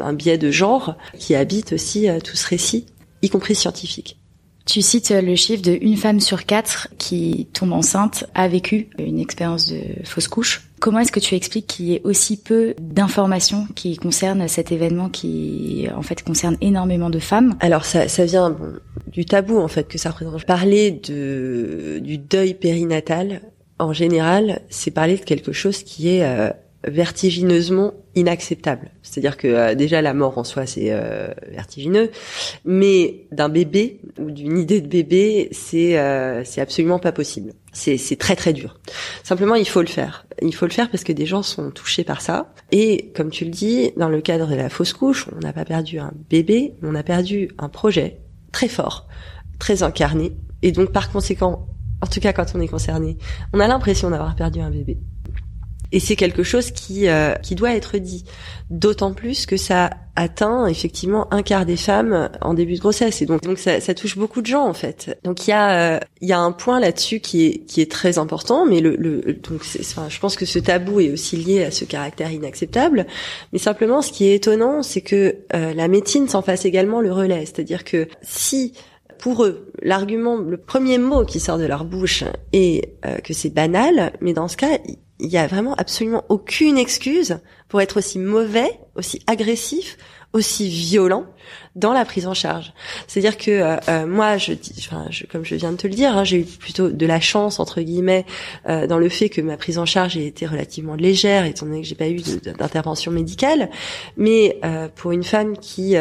un 0.00 0.12
biais 0.12 0.38
de 0.38 0.50
genre 0.50 0.96
qui 1.18 1.34
habite 1.34 1.72
aussi 1.72 2.08
euh, 2.08 2.20
tout 2.20 2.36
ce 2.36 2.46
récit, 2.48 2.86
y 3.22 3.28
compris 3.28 3.54
scientifique. 3.54 4.18
Tu 4.66 4.82
cites 4.82 5.10
le 5.10 5.34
chiffre 5.34 5.62
de 5.62 5.78
une 5.80 5.96
femme 5.96 6.20
sur 6.20 6.44
quatre 6.44 6.88
qui 6.98 7.48
tombe 7.54 7.72
enceinte 7.72 8.24
a 8.34 8.48
vécu 8.48 8.90
une 8.98 9.18
expérience 9.18 9.72
de 9.72 9.80
fausse 10.04 10.28
couche. 10.28 10.68
Comment 10.78 10.98
est-ce 10.98 11.10
que 11.10 11.20
tu 11.20 11.34
expliques 11.34 11.66
qu'il 11.66 11.86
y 11.86 11.94
ait 11.94 12.02
aussi 12.04 12.36
peu 12.36 12.74
d'informations 12.78 13.66
qui 13.74 13.96
concernent 13.96 14.46
cet 14.46 14.70
événement 14.70 15.08
qui 15.08 15.88
en 15.96 16.02
fait 16.02 16.22
concerne 16.22 16.58
énormément 16.60 17.08
de 17.08 17.18
femmes? 17.18 17.56
Alors 17.60 17.86
ça, 17.86 18.08
ça 18.08 18.26
vient 18.26 18.54
du 19.10 19.24
tabou 19.24 19.58
en 19.58 19.68
fait 19.68 19.88
que 19.88 19.96
ça 19.96 20.10
représente. 20.10 20.44
Parler 20.44 20.90
de 20.90 21.98
du 22.02 22.18
deuil 22.18 22.52
périnatal 22.52 23.40
en 23.78 23.92
général, 23.92 24.60
c'est 24.68 24.90
parler 24.90 25.16
de 25.16 25.24
quelque 25.24 25.52
chose 25.52 25.82
qui 25.82 26.08
est 26.08 26.24
euh, 26.24 26.50
vertigineusement 26.86 27.94
inacceptable. 28.14 28.90
C'est-à-dire 29.02 29.36
que 29.36 29.48
euh, 29.48 29.74
déjà 29.74 30.00
la 30.00 30.14
mort 30.14 30.38
en 30.38 30.44
soi 30.44 30.66
c'est 30.66 30.92
euh, 30.92 31.28
vertigineux, 31.50 32.10
mais 32.64 33.26
d'un 33.32 33.48
bébé 33.48 34.00
ou 34.18 34.30
d'une 34.30 34.58
idée 34.58 34.80
de 34.80 34.86
bébé 34.86 35.48
c'est 35.50 35.98
euh, 35.98 36.44
c'est 36.44 36.60
absolument 36.60 36.98
pas 36.98 37.12
possible. 37.12 37.52
C'est 37.72 37.96
c'est 37.96 38.16
très 38.16 38.36
très 38.36 38.52
dur. 38.52 38.78
Simplement 39.24 39.56
il 39.56 39.68
faut 39.68 39.80
le 39.80 39.88
faire. 39.88 40.26
Il 40.40 40.54
faut 40.54 40.66
le 40.66 40.72
faire 40.72 40.90
parce 40.90 41.02
que 41.02 41.12
des 41.12 41.26
gens 41.26 41.42
sont 41.42 41.70
touchés 41.70 42.04
par 42.04 42.20
ça. 42.20 42.52
Et 42.70 43.10
comme 43.14 43.30
tu 43.30 43.44
le 43.44 43.50
dis, 43.50 43.92
dans 43.96 44.08
le 44.08 44.20
cadre 44.20 44.48
de 44.48 44.54
la 44.54 44.68
fausse 44.68 44.92
couche, 44.92 45.26
on 45.34 45.40
n'a 45.40 45.52
pas 45.52 45.64
perdu 45.64 45.98
un 45.98 46.12
bébé, 46.30 46.74
on 46.82 46.94
a 46.94 47.02
perdu 47.02 47.50
un 47.58 47.68
projet 47.68 48.20
très 48.52 48.68
fort, 48.68 49.08
très 49.58 49.82
incarné, 49.82 50.36
et 50.62 50.72
donc 50.72 50.92
par 50.92 51.10
conséquent, 51.10 51.66
en 52.00 52.06
tout 52.06 52.20
cas 52.20 52.32
quand 52.32 52.46
on 52.54 52.60
est 52.60 52.68
concerné, 52.68 53.18
on 53.52 53.60
a 53.60 53.66
l'impression 53.66 54.10
d'avoir 54.10 54.36
perdu 54.36 54.60
un 54.60 54.70
bébé. 54.70 54.98
Et 55.90 56.00
c'est 56.00 56.16
quelque 56.16 56.42
chose 56.42 56.70
qui 56.70 57.08
euh, 57.08 57.32
qui 57.36 57.54
doit 57.54 57.74
être 57.74 57.96
dit, 57.96 58.24
d'autant 58.68 59.14
plus 59.14 59.46
que 59.46 59.56
ça 59.56 59.90
atteint 60.16 60.66
effectivement 60.66 61.32
un 61.32 61.42
quart 61.42 61.64
des 61.64 61.76
femmes 61.76 62.28
en 62.42 62.52
début 62.52 62.74
de 62.74 62.80
grossesse 62.80 63.22
et 63.22 63.26
donc 63.26 63.42
donc 63.42 63.58
ça, 63.58 63.80
ça 63.80 63.94
touche 63.94 64.18
beaucoup 64.18 64.42
de 64.42 64.46
gens 64.46 64.66
en 64.66 64.74
fait. 64.74 65.18
Donc 65.24 65.46
il 65.46 65.50
y 65.50 65.54
a 65.54 65.94
euh, 65.94 66.00
il 66.20 66.28
y 66.28 66.32
a 66.32 66.38
un 66.38 66.52
point 66.52 66.78
là-dessus 66.78 67.20
qui 67.20 67.46
est 67.46 67.58
qui 67.66 67.80
est 67.80 67.90
très 67.90 68.18
important, 68.18 68.66
mais 68.66 68.80
le, 68.80 68.96
le 68.96 69.32
donc 69.32 69.62
enfin, 69.80 70.08
je 70.10 70.18
pense 70.18 70.36
que 70.36 70.44
ce 70.44 70.58
tabou 70.58 71.00
est 71.00 71.10
aussi 71.10 71.36
lié 71.36 71.64
à 71.64 71.70
ce 71.70 71.86
caractère 71.86 72.30
inacceptable. 72.30 73.06
Mais 73.54 73.58
simplement 73.58 74.02
ce 74.02 74.12
qui 74.12 74.26
est 74.26 74.34
étonnant, 74.34 74.82
c'est 74.82 75.00
que 75.00 75.36
euh, 75.54 75.72
la 75.72 75.88
médecine 75.88 76.28
s'en 76.28 76.42
fasse 76.42 76.66
également 76.66 77.00
le 77.00 77.12
relais, 77.12 77.46
c'est-à-dire 77.46 77.84
que 77.84 78.08
si 78.20 78.74
pour 79.18 79.44
eux, 79.44 79.72
l'argument, 79.82 80.36
le 80.36 80.58
premier 80.58 80.98
mot 80.98 81.24
qui 81.24 81.40
sort 81.40 81.58
de 81.58 81.64
leur 81.64 81.84
bouche 81.84 82.22
est 82.52 82.92
que 83.24 83.34
c'est 83.34 83.52
banal, 83.52 84.12
mais 84.20 84.32
dans 84.32 84.46
ce 84.46 84.56
cas, 84.56 84.78
il 85.20 85.28
y 85.28 85.36
a 85.36 85.46
vraiment 85.46 85.74
absolument 85.74 86.24
aucune 86.28 86.78
excuse 86.78 87.38
pour 87.68 87.80
être 87.80 87.98
aussi 87.98 88.18
mauvais, 88.18 88.78
aussi 88.94 89.20
agressif, 89.26 89.98
aussi 90.32 90.68
violent 90.68 91.24
dans 91.74 91.92
la 91.92 92.04
prise 92.04 92.26
en 92.26 92.34
charge. 92.34 92.72
C'est-à-dire 93.06 93.38
que 93.38 93.50
euh, 93.50 93.76
euh, 93.88 94.06
moi, 94.06 94.36
je, 94.36 94.52
enfin, 94.78 95.06
je, 95.10 95.24
comme 95.24 95.44
je 95.44 95.54
viens 95.54 95.72
de 95.72 95.76
te 95.76 95.86
le 95.86 95.94
dire, 95.94 96.16
hein, 96.16 96.24
j'ai 96.24 96.40
eu 96.40 96.44
plutôt 96.44 96.90
de 96.90 97.06
la 97.06 97.20
chance 97.20 97.60
entre 97.60 97.80
guillemets 97.80 98.26
euh, 98.68 98.86
dans 98.86 98.98
le 98.98 99.08
fait 99.08 99.28
que 99.30 99.40
ma 99.40 99.56
prise 99.56 99.78
en 99.78 99.86
charge 99.86 100.16
ait 100.16 100.26
été 100.26 100.46
relativement 100.46 100.94
légère, 100.94 101.44
étant 101.44 101.66
donné 101.66 101.80
que 101.80 101.86
j'ai 101.86 101.94
pas 101.94 102.08
eu 102.08 102.20
d'intervention 102.58 103.10
médicale. 103.10 103.70
Mais 104.16 104.60
pour 104.96 105.12
une 105.12 105.24
femme 105.24 105.56
qui 105.56 105.96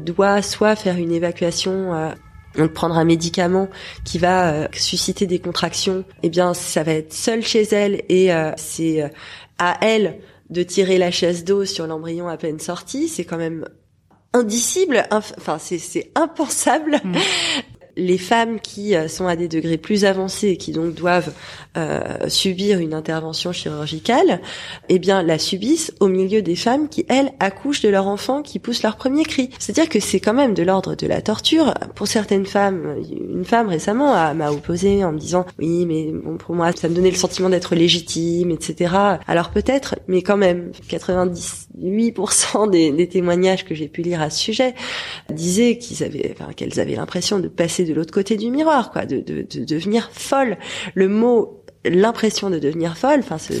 doit 0.00 0.42
soit 0.42 0.76
faire 0.76 0.96
une 0.96 1.12
évacuation 1.12 2.12
donc 2.56 2.72
prendre 2.72 2.96
un 2.96 3.04
médicament 3.04 3.68
qui 4.04 4.18
va 4.18 4.52
euh, 4.52 4.68
susciter 4.72 5.26
des 5.26 5.38
contractions, 5.38 6.04
eh 6.22 6.28
bien 6.28 6.54
ça 6.54 6.82
va 6.82 6.92
être 6.92 7.12
seul 7.12 7.42
chez 7.42 7.62
elle 7.62 8.02
et 8.08 8.32
euh, 8.32 8.52
c'est 8.56 9.02
euh, 9.02 9.08
à 9.58 9.78
elle 9.82 10.18
de 10.50 10.62
tirer 10.62 10.98
la 10.98 11.10
chaise 11.10 11.44
d'eau 11.44 11.64
sur 11.64 11.86
l'embryon 11.86 12.28
à 12.28 12.36
peine 12.36 12.58
sorti, 12.58 13.08
c'est 13.08 13.24
quand 13.24 13.36
même 13.36 13.68
indicible, 14.32 15.04
enfin 15.10 15.58
c'est 15.58 16.10
impensable. 16.14 17.00
Mm 17.04 17.16
les 17.98 18.16
femmes 18.16 18.60
qui 18.60 18.94
euh, 18.94 19.08
sont 19.08 19.26
à 19.26 19.36
des 19.36 19.48
degrés 19.48 19.76
plus 19.76 20.04
avancés 20.04 20.48
et 20.48 20.56
qui 20.56 20.72
donc 20.72 20.94
doivent 20.94 21.32
euh, 21.76 22.28
subir 22.28 22.78
une 22.78 22.94
intervention 22.94 23.52
chirurgicale, 23.52 24.40
eh 24.88 24.98
bien 24.98 25.22
la 25.22 25.38
subissent 25.38 25.92
au 26.00 26.08
milieu 26.08 26.40
des 26.40 26.56
femmes 26.56 26.88
qui 26.88 27.04
elles 27.08 27.32
accouchent 27.40 27.82
de 27.82 27.88
leur 27.88 28.06
enfant 28.06 28.42
qui 28.42 28.58
pousse 28.58 28.82
leur 28.82 28.96
premier 28.96 29.24
cri. 29.24 29.50
C'est-à-dire 29.58 29.90
que 29.90 30.00
c'est 30.00 30.20
quand 30.20 30.32
même 30.32 30.54
de 30.54 30.62
l'ordre 30.62 30.94
de 30.94 31.06
la 31.06 31.20
torture. 31.20 31.74
Pour 31.94 32.06
certaines 32.06 32.46
femmes, 32.46 32.96
une 33.10 33.44
femme 33.44 33.68
récemment 33.68 34.34
m'a 34.34 34.50
opposé 34.50 35.04
en 35.04 35.12
me 35.12 35.18
disant 35.18 35.44
oui 35.58 35.84
mais 35.84 36.12
bon, 36.12 36.36
pour 36.36 36.54
moi 36.54 36.70
ça 36.72 36.88
me 36.88 36.94
donnait 36.94 37.10
le 37.10 37.16
sentiment 37.16 37.50
d'être 37.50 37.74
légitime, 37.74 38.50
etc. 38.52 38.94
Alors 39.26 39.50
peut-être, 39.50 39.96
mais 40.06 40.22
quand 40.22 40.36
même 40.36 40.70
98% 41.80 42.70
des, 42.70 43.08
témoignages 43.08 43.64
que 43.64 43.74
j'ai 43.74 43.88
pu 43.88 44.02
lire 44.02 44.20
à 44.20 44.30
ce 44.30 44.38
sujet 44.38 44.74
disaient 45.30 45.78
qu'ils 45.78 46.04
avaient, 46.04 46.34
enfin, 46.38 46.52
qu'elles 46.52 46.80
avaient 46.80 46.96
l'impression 46.96 47.38
de 47.38 47.48
passer 47.48 47.84
de 47.84 47.94
l'autre 47.94 48.12
côté 48.12 48.36
du 48.36 48.50
miroir, 48.50 48.90
quoi, 48.90 49.06
de, 49.06 49.20
de, 49.20 49.42
de 49.42 49.64
devenir 49.64 50.10
folle. 50.12 50.58
Le 50.94 51.08
mot 51.08 51.58
l'impression 51.84 52.50
de 52.50 52.58
devenir 52.58 52.96
folle, 52.96 53.20
enfin 53.20 53.38
ce, 53.38 53.52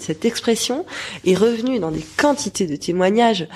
cette 0.00 0.24
expression 0.24 0.84
est 1.24 1.34
revenue 1.34 1.78
dans 1.78 1.90
des 1.90 2.04
quantités 2.16 2.66
de 2.66 2.76
témoignages 2.76 3.46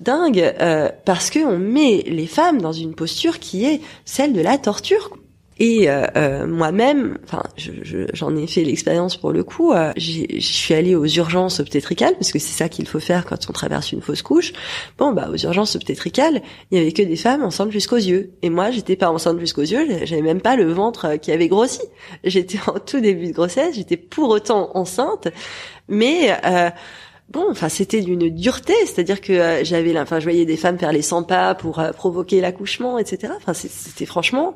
dingues 0.00 0.54
euh, 0.60 0.90
parce 1.04 1.30
que 1.30 1.38
on 1.40 1.58
met 1.58 2.04
les 2.06 2.26
femmes 2.26 2.60
dans 2.60 2.72
une 2.72 2.94
posture 2.94 3.38
qui 3.38 3.64
est 3.64 3.80
celle 4.04 4.32
de 4.32 4.40
la 4.40 4.58
torture. 4.58 5.16
Et 5.64 5.88
euh, 5.88 6.06
euh, 6.16 6.44
moi-même, 6.48 7.18
enfin, 7.22 7.44
j'en 7.56 8.34
ai 8.34 8.48
fait 8.48 8.64
l'expérience 8.64 9.16
pour 9.16 9.30
le 9.30 9.44
coup. 9.44 9.72
Euh, 9.72 9.92
je 9.96 10.40
suis 10.40 10.74
allée 10.74 10.96
aux 10.96 11.06
urgences 11.06 11.60
obstétricales 11.60 12.14
parce 12.14 12.32
que 12.32 12.40
c'est 12.40 12.50
ça 12.50 12.68
qu'il 12.68 12.88
faut 12.88 12.98
faire 12.98 13.24
quand 13.24 13.48
on 13.48 13.52
traverse 13.52 13.92
une 13.92 14.02
fausse 14.02 14.22
couche. 14.22 14.52
Bon, 14.98 15.12
bah 15.12 15.28
aux 15.32 15.36
urgences 15.36 15.76
obstétricales, 15.76 16.42
il 16.72 16.78
y 16.78 16.80
avait 16.80 16.90
que 16.90 17.02
des 17.02 17.14
femmes 17.14 17.44
enceintes 17.44 17.70
jusqu'aux 17.70 17.94
yeux. 17.94 18.32
Et 18.42 18.50
moi, 18.50 18.72
j'étais 18.72 18.96
pas 18.96 19.08
enceinte 19.08 19.38
jusqu'aux 19.38 19.62
yeux. 19.62 19.86
J'avais 20.02 20.20
même 20.20 20.40
pas 20.40 20.56
le 20.56 20.64
ventre 20.72 21.14
qui 21.14 21.30
avait 21.30 21.46
grossi. 21.46 21.82
J'étais 22.24 22.58
en 22.66 22.80
tout 22.80 22.98
début 22.98 23.28
de 23.28 23.32
grossesse. 23.32 23.76
J'étais 23.76 23.96
pour 23.96 24.30
autant 24.30 24.76
enceinte, 24.76 25.28
mais 25.86 26.36
bon, 27.28 27.46
enfin 27.48 27.68
c'était 27.68 28.00
d'une 28.00 28.30
dureté, 28.30 28.74
c'est-à-dire 28.84 29.20
que 29.20 29.60
j'avais, 29.62 29.96
enfin 29.96 30.18
je 30.18 30.24
voyais 30.24 30.44
des 30.44 30.56
femmes 30.56 30.76
faire 30.76 30.92
les 30.92 31.02
100 31.02 31.22
pas 31.22 31.54
pour 31.54 31.80
provoquer 31.96 32.40
l'accouchement, 32.40 32.98
etc. 32.98 33.32
Enfin 33.36 33.54
c'était 33.54 34.06
franchement 34.06 34.54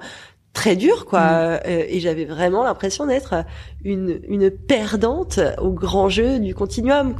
très 0.57 0.75
dur 0.75 1.05
quoi. 1.05 1.21
Mm. 1.21 1.61
euh, 1.67 1.85
et 1.89 2.01
j'avais 2.01 2.25
vraiment 2.25 2.65
l'impression 2.65 3.07
d'être 3.07 3.45
une 3.85 4.21
une 4.27 4.51
perdante 4.51 5.39
au 5.61 5.71
grand 5.71 6.09
jeu 6.09 6.41
du 6.41 6.55
continuum. 6.55 7.15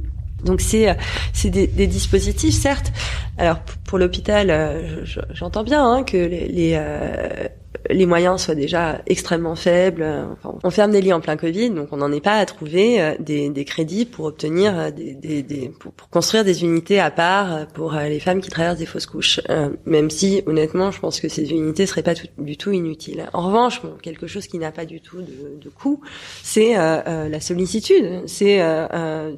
Donc 0.45 0.61
c'est 0.61 0.97
c'est 1.33 1.51
des, 1.51 1.67
des, 1.67 1.87
dispositifs 1.87 2.55
certes. 2.55 2.93
Alors 3.37 3.59
pour 3.85 3.99
l'hôpital 3.99 4.51
euh, 4.51 5.05
j'entends 5.33 5.65
bien 5.65 5.85
hein, 5.85 6.03
que 6.03 6.17
les, 6.17 6.49
les 6.49 6.73
euh, 6.77 7.49
les 7.91 8.07
moyens 8.07 8.43
soient 8.43 8.55
déjà 8.55 9.01
extrêmement 9.07 9.55
faibles. 9.55 10.07
On 10.63 10.71
ferme 10.71 10.93
des 10.93 11.01
lits 11.01 11.13
en 11.13 11.21
plein 11.21 11.37
Covid, 11.37 11.71
donc 11.71 11.89
on 11.93 11.99
n'en 11.99 12.13
est 12.13 12.21
pas 12.21 12.37
à 12.37 12.47
trouver 12.47 13.01
euh, 13.01 13.15
des, 13.19 13.65
crédits 13.65 14.05
pour 14.05 14.27
obtenir 14.27 14.79
euh, 14.79 14.91
des, 14.91 15.73
pour, 15.79 15.93
construire 16.11 16.45
des 16.45 16.63
unités 16.63 17.01
à 17.01 17.11
part 17.11 17.53
euh, 17.53 17.65
pour 17.73 17.93
les 17.95 18.21
femmes 18.21 18.41
qui 18.41 18.51
traversent 18.51 18.79
des 18.79 18.87
fausses 18.87 19.07
couches. 19.07 19.41
même 19.85 20.11
si, 20.11 20.43
honnêtement, 20.47 20.91
je 20.91 21.01
pense 21.01 21.21
que 21.21 21.29
ces 21.29 21.51
unités 21.51 21.87
seraient 21.87 22.03
pas 22.03 22.15
du 22.39 22.57
tout 22.57 22.73
inutiles. 22.73 23.27
En 23.33 23.47
revanche, 23.47 23.81
quelque 24.03 24.27
chose 24.27 24.47
qui 24.47 24.59
n'a 24.59 24.73
pas 24.73 24.85
du 24.85 25.01
tout 25.01 25.21
de, 25.21 25.59
de 25.61 25.69
coût, 25.69 26.01
c'est 26.43 26.75
la 26.75 27.41
sollicitude. 27.41 28.23
C'est 28.27 28.61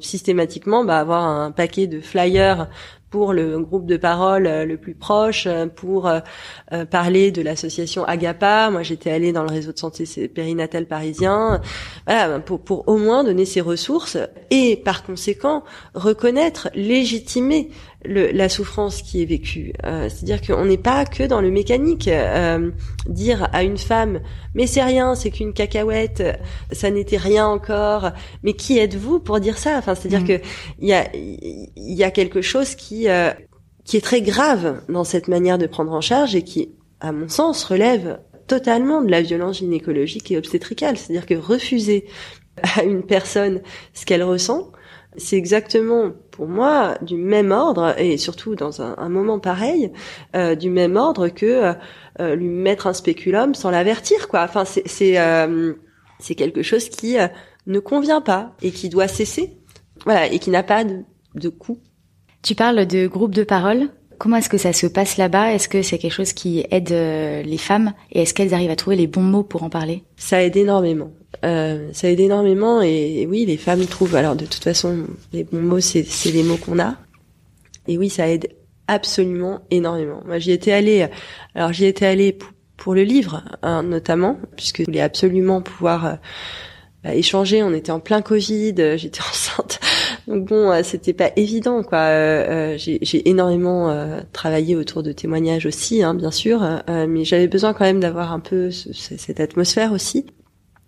systématiquement 0.01 0.83
bah, 0.83 0.99
avoir 0.99 1.23
un 1.23 1.51
paquet 1.51 1.87
de 1.87 1.99
flyers 1.99 2.67
pour 3.09 3.33
le 3.33 3.59
groupe 3.59 3.85
de 3.85 3.97
parole 3.97 4.45
euh, 4.45 4.65
le 4.65 4.77
plus 4.77 4.93
proche, 4.93 5.47
euh, 5.47 5.65
pour 5.65 6.07
euh, 6.07 6.19
parler 6.89 7.31
de 7.31 7.41
l'association 7.41 8.03
Agapa. 8.05 8.69
Moi, 8.71 8.83
j'étais 8.83 9.11
allée 9.11 9.31
dans 9.31 9.43
le 9.43 9.49
réseau 9.49 9.71
de 9.71 9.79
santé 9.79 10.05
périnatal 10.27 10.85
parisien, 10.85 11.61
voilà, 12.05 12.39
pour, 12.39 12.59
pour 12.61 12.87
au 12.87 12.97
moins 12.97 13.23
donner 13.23 13.45
ses 13.45 13.61
ressources 13.61 14.17
et 14.51 14.77
par 14.77 15.03
conséquent 15.03 15.63
reconnaître, 15.93 16.69
légitimer 16.75 17.69
le, 18.05 18.31
la 18.31 18.49
souffrance 18.49 19.01
qui 19.01 19.21
est 19.21 19.25
vécue. 19.25 19.73
Euh, 19.85 20.09
C'est-à-dire 20.09 20.41
qu'on 20.41 20.65
n'est 20.65 20.77
pas 20.77 21.05
que 21.05 21.23
dans 21.23 21.41
le 21.41 21.51
mécanique. 21.51 22.07
Euh, 22.07 22.71
dire 23.07 23.49
à 23.53 23.63
une 23.63 23.77
femme, 23.77 24.21
mais 24.53 24.67
c'est 24.67 24.83
rien, 24.83 25.15
c'est 25.15 25.31
qu'une 25.31 25.53
cacahuète, 25.53 26.23
ça 26.71 26.91
n'était 26.91 27.17
rien 27.17 27.47
encore. 27.47 28.11
Mais 28.43 28.53
qui 28.53 28.77
êtes-vous 28.77 29.19
pour 29.19 29.39
dire 29.39 29.57
ça? 29.57 29.77
Enfin, 29.77 29.95
c'est-à-dire 29.95 30.21
mmh. 30.21 30.27
que 30.27 30.45
il 30.79 30.87
y 30.87 30.93
a, 30.93 31.09
y 31.13 32.03
a 32.03 32.11
quelque 32.11 32.41
chose 32.41 32.75
qui 32.75 33.09
euh, 33.09 33.31
qui 33.83 33.97
est 33.97 34.01
très 34.01 34.21
grave 34.21 34.81
dans 34.87 35.03
cette 35.03 35.27
manière 35.27 35.57
de 35.57 35.65
prendre 35.65 35.91
en 35.91 36.01
charge 36.01 36.35
et 36.35 36.43
qui, 36.43 36.75
à 36.99 37.11
mon 37.11 37.27
sens, 37.27 37.63
relève 37.63 38.19
totalement 38.47 39.01
de 39.01 39.09
la 39.09 39.21
violence 39.21 39.57
gynécologique 39.57 40.31
et 40.31 40.37
obstétricale. 40.37 40.97
C'est-à-dire 40.97 41.25
que 41.25 41.33
refuser 41.33 42.05
à 42.77 42.83
une 42.83 43.03
personne 43.03 43.61
ce 43.93 44.05
qu'elle 44.05 44.23
ressent, 44.23 44.71
c'est 45.17 45.37
exactement 45.37 46.11
pour 46.31 46.47
moi 46.47 46.97
du 47.01 47.15
même 47.15 47.51
ordre 47.51 47.99
et 47.99 48.17
surtout 48.17 48.55
dans 48.55 48.81
un, 48.81 49.09
moment 49.09 49.39
pareil 49.39 49.91
euh, 50.35 50.55
du 50.55 50.69
même 50.69 50.97
ordre 50.97 51.29
que 51.29 51.45
euh, 51.45 51.73
euh, 52.19 52.35
lui 52.35 52.47
mettre 52.47 52.85
un 52.87 52.93
spéculum 52.93 53.55
sans 53.55 53.71
l'avertir 53.71 54.27
quoi. 54.27 54.43
Enfin 54.43 54.65
c'est 54.65 54.87
c'est 54.87 55.17
c'est 56.19 56.35
quelque 56.35 56.61
chose 56.61 56.89
qui 56.89 57.17
ne 57.65 57.79
convient 57.79 58.21
pas 58.21 58.55
et 58.61 58.71
qui 58.71 58.89
doit 58.89 59.07
cesser. 59.07 59.57
Voilà 60.05 60.27
et 60.27 60.39
qui 60.39 60.49
n'a 60.49 60.63
pas 60.63 60.83
de, 60.83 61.03
de 61.35 61.49
coût. 61.49 61.79
Tu 62.41 62.55
parles 62.55 62.85
de 62.85 63.07
groupe 63.07 63.33
de 63.33 63.43
parole? 63.43 63.89
Comment 64.19 64.35
est-ce 64.35 64.49
que 64.49 64.57
ça 64.57 64.73
se 64.73 64.85
passe 64.85 65.15
là-bas? 65.15 65.53
Est-ce 65.53 65.69
que 65.69 65.81
c'est 65.81 65.97
quelque 65.97 66.13
chose 66.13 66.33
qui 66.33 66.65
aide 66.71 66.89
les 66.89 67.57
femmes? 67.57 67.93
Et 68.11 68.21
est-ce 68.21 68.33
qu'elles 68.33 68.53
arrivent 68.53 68.69
à 68.69 68.75
trouver 68.75 68.97
les 68.97 69.07
bons 69.07 69.23
mots 69.23 69.43
pour 69.43 69.63
en 69.63 69.69
parler? 69.69 70.03
Ça 70.17 70.43
aide 70.43 70.57
énormément. 70.57 71.11
Euh, 71.45 71.89
ça 71.93 72.09
aide 72.09 72.19
énormément 72.19 72.81
et, 72.81 73.25
oui, 73.29 73.45
les 73.45 73.57
femmes 73.57 73.85
trouvent. 73.85 74.15
Alors 74.15 74.35
de 74.35 74.45
toute 74.45 74.63
façon, 74.63 75.05
les 75.31 75.45
bons 75.45 75.61
mots, 75.61 75.79
c'est 75.79 76.05
les 76.25 76.43
mots 76.43 76.57
qu'on 76.57 76.79
a. 76.79 76.95
Et 77.87 77.97
oui, 77.97 78.09
ça 78.09 78.27
aide 78.27 78.49
absolument 78.87 79.61
énormément. 79.71 80.21
Moi, 80.25 80.39
j'y 80.39 80.51
étais 80.51 80.71
allée. 80.71 81.07
Alors 81.55 81.71
j'y 81.71 81.85
étais 81.85 82.05
allée 82.05 82.37
pour, 82.75 82.93
le 82.93 83.03
livre, 83.03 83.43
hein, 83.61 83.83
notamment, 83.83 84.37
puisque 84.55 84.79
je 84.79 84.85
voulais 84.85 85.01
absolument 85.01 85.61
pouvoir 85.61 86.05
euh, 86.05 86.13
bah, 87.03 87.15
échanger. 87.15 87.63
On 87.63 87.73
était 87.73 87.91
en 87.91 87.99
plein 87.99 88.21
Covid. 88.21 88.97
J'étais 88.97 89.21
enceinte 89.29 89.79
Donc 90.29 90.45
bon, 90.47 90.71
c'était 90.83 91.13
pas 91.13 91.31
évident 91.35 91.83
quoi. 91.83 92.77
j'ai 92.77 93.27
énormément 93.27 93.91
travaillé 94.31 94.75
autour 94.75 95.03
de 95.03 95.11
témoignages 95.11 95.65
aussi, 95.65 96.03
hein, 96.03 96.13
bien 96.13 96.31
sûr, 96.31 96.61
mais 96.87 97.25
j'avais 97.25 97.47
besoin 97.47 97.73
quand 97.73 97.83
même 97.83 97.99
d'avoir 97.99 98.31
un 98.31 98.39
peu 98.39 98.69
cette 98.71 99.39
atmosphère 99.39 99.91
aussi. 99.91 100.27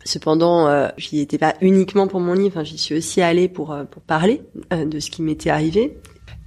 Cependant, 0.04 0.68
euh, 0.68 0.88
j'y 0.98 1.20
étais 1.20 1.38
pas 1.38 1.56
uniquement 1.62 2.08
pour 2.08 2.20
mon 2.20 2.34
livre, 2.34 2.64
j'y 2.64 2.78
suis 2.78 2.96
aussi 2.96 3.22
allée 3.22 3.48
pour 3.48 3.72
euh, 3.72 3.84
pour 3.84 4.02
parler 4.02 4.42
euh, 4.74 4.86
de 4.86 5.00
ce 5.00 5.12
qui 5.12 5.22
m'était 5.22 5.50
arrivé. 5.50 5.98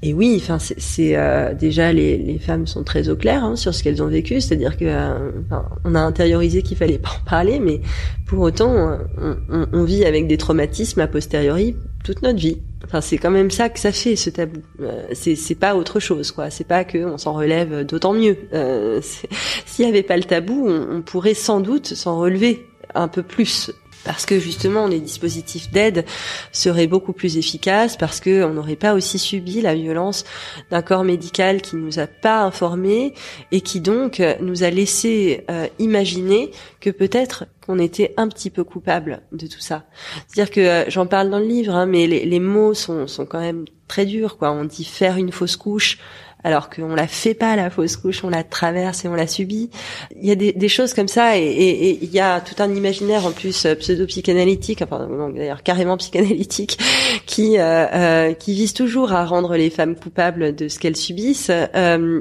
Et 0.06 0.12
oui, 0.12 0.34
enfin 0.37 0.58
c'est 0.58 1.16
euh, 1.16 1.54
déjà 1.54 1.90
les, 1.90 2.18
les 2.18 2.38
femmes 2.38 2.66
sont 2.66 2.84
très 2.84 3.08
au 3.08 3.16
clair 3.16 3.42
hein, 3.42 3.56
sur 3.56 3.75
ce 3.75 3.82
qu'elles 3.82 4.02
ont 4.02 4.08
vécu, 4.08 4.38
c'est-à-dire 4.42 4.76
que 4.76 4.84
on 5.84 5.94
a 5.94 6.00
intériorisé 6.00 6.61
qu'il 6.61 6.76
fallait 6.76 6.99
pas 6.99 7.08
en 7.08 7.25
parler, 7.26 7.58
mais 7.58 7.80
pour 8.26 8.40
autant 8.40 8.70
on, 8.70 9.37
on, 9.49 9.66
on, 9.73 9.84
vit 9.84 10.04
avec 10.04 10.26
des 10.26 10.37
traumatismes 10.37 11.00
a 11.00 11.06
posteriori 11.06 11.75
toute 12.04 12.20
notre 12.20 12.38
vie. 12.38 12.58
Enfin 12.84 13.00
c'est 13.00 13.16
quand 13.16 13.30
même 13.30 13.50
ça 13.50 13.70
que 13.70 13.80
ça 13.80 13.92
fait 13.92 14.14
ce 14.14 14.28
tabou. 14.28 14.61
c'est 15.14 15.37
c'est 15.37 15.54
pas 15.54 15.75
autre 15.75 16.00
chose 16.00 16.32
quoi. 16.32 16.50
C'est 16.50 16.68
pas 16.68 16.84
que 16.84 16.99
on 16.99 17.16
s'en 17.16 17.32
relève 17.32 17.87
d'autant 17.87 18.12
mieux. 18.12 18.37
S'il 19.00 19.87
y 19.87 19.88
avait 19.88 20.02
pas 20.02 20.18
le 20.18 20.25
tabou, 20.25 20.68
on 20.68 21.00
pourrait 21.00 21.32
sans 21.32 21.61
doute 21.61 21.87
s'en 21.87 22.18
relever 22.18 22.66
un 22.94 23.08
peu 23.08 23.23
plus 23.23 23.70
parce 24.04 24.26
que 24.26 24.38
justement 24.38 24.87
les 24.87 25.00
dispositifs 25.00 25.70
d'aide 25.70 26.04
seraient 26.52 26.87
beaucoup 26.87 27.12
plus 27.12 27.37
efficaces 27.37 27.96
parce 27.96 28.20
que 28.20 28.44
on 28.44 28.54
n'aurait 28.54 28.76
pas 28.76 28.94
aussi 28.94 29.18
subi 29.18 29.61
la 29.61 29.75
violence 29.75 30.25
d'un 30.70 30.82
corps 30.82 31.04
médical 31.04 31.62
qui 31.62 31.76
nous 31.76 31.99
a 31.99 32.06
pas 32.06 32.42
informés 32.42 33.14
et 33.52 33.61
qui 33.61 33.80
donc 33.80 34.23
nous 34.40 34.62
a 34.62 34.70
laissé 34.70 35.44
euh, 35.50 35.66
imaginer 35.78 36.50
que 36.80 36.90
peut-être 36.90 37.46
qu'on 37.64 37.78
était 37.78 38.12
un 38.16 38.28
petit 38.28 38.50
peu 38.50 38.64
coupable 38.64 39.23
de 39.32 39.46
tout 39.46 39.61
ça. 39.61 39.84
C'est-à-dire 40.28 40.52
que 40.52 40.61
euh, 40.61 40.90
j'en 40.90 41.06
parle 41.06 41.30
dans 41.30 41.38
le 41.38 41.46
livre, 41.46 41.75
hein, 41.75 41.87
mais 41.87 42.06
les, 42.06 42.25
les, 42.26 42.40
mots 42.40 42.75
sont, 42.75 43.06
sont 43.06 43.26
quand 43.26 43.40
même 43.40 43.64
très 43.88 44.04
durs. 44.04 44.37
Quoi. 44.37 44.52
On 44.52 44.64
dit 44.64 44.84
faire 44.84 45.16
une 45.16 45.32
fausse 45.32 45.56
couche, 45.56 45.99
alors 46.44 46.68
qu'on 46.68 46.94
la 46.94 47.06
fait 47.06 47.34
pas 47.34 47.56
la 47.56 47.70
fausse 47.70 47.96
couche, 47.96 48.22
on 48.22 48.28
la 48.28 48.44
traverse 48.44 49.04
et 49.04 49.08
on 49.08 49.14
la 49.14 49.26
subit. 49.26 49.70
Il 50.14 50.26
y 50.26 50.30
a 50.30 50.34
des, 50.34 50.68
choses 50.68 50.92
comme 50.94 51.08
ça 51.08 51.38
et, 51.38 51.98
il 52.00 52.10
y 52.10 52.20
a 52.20 52.40
tout 52.40 52.62
un 52.62 52.72
imaginaire 52.74 53.26
en 53.26 53.32
plus 53.32 53.64
euh, 53.64 53.74
pseudo-psychanalytique, 53.74 54.82
enfin 54.82 55.08
d'ailleurs 55.34 55.62
carrément 55.62 55.96
psychanalytique, 55.96 56.78
qui 57.26 57.58
euh, 57.58 57.86
euh, 57.92 58.32
qui 58.34 58.52
vise 58.54 58.74
toujours 58.74 59.12
à 59.12 59.24
rendre 59.24 59.56
les 59.56 59.70
femmes 59.70 59.96
coupables 59.96 60.54
de 60.54 60.68
ce 60.68 60.78
qu'elles 60.78 60.96
subissent. 60.96 61.50
Euh, 61.50 62.20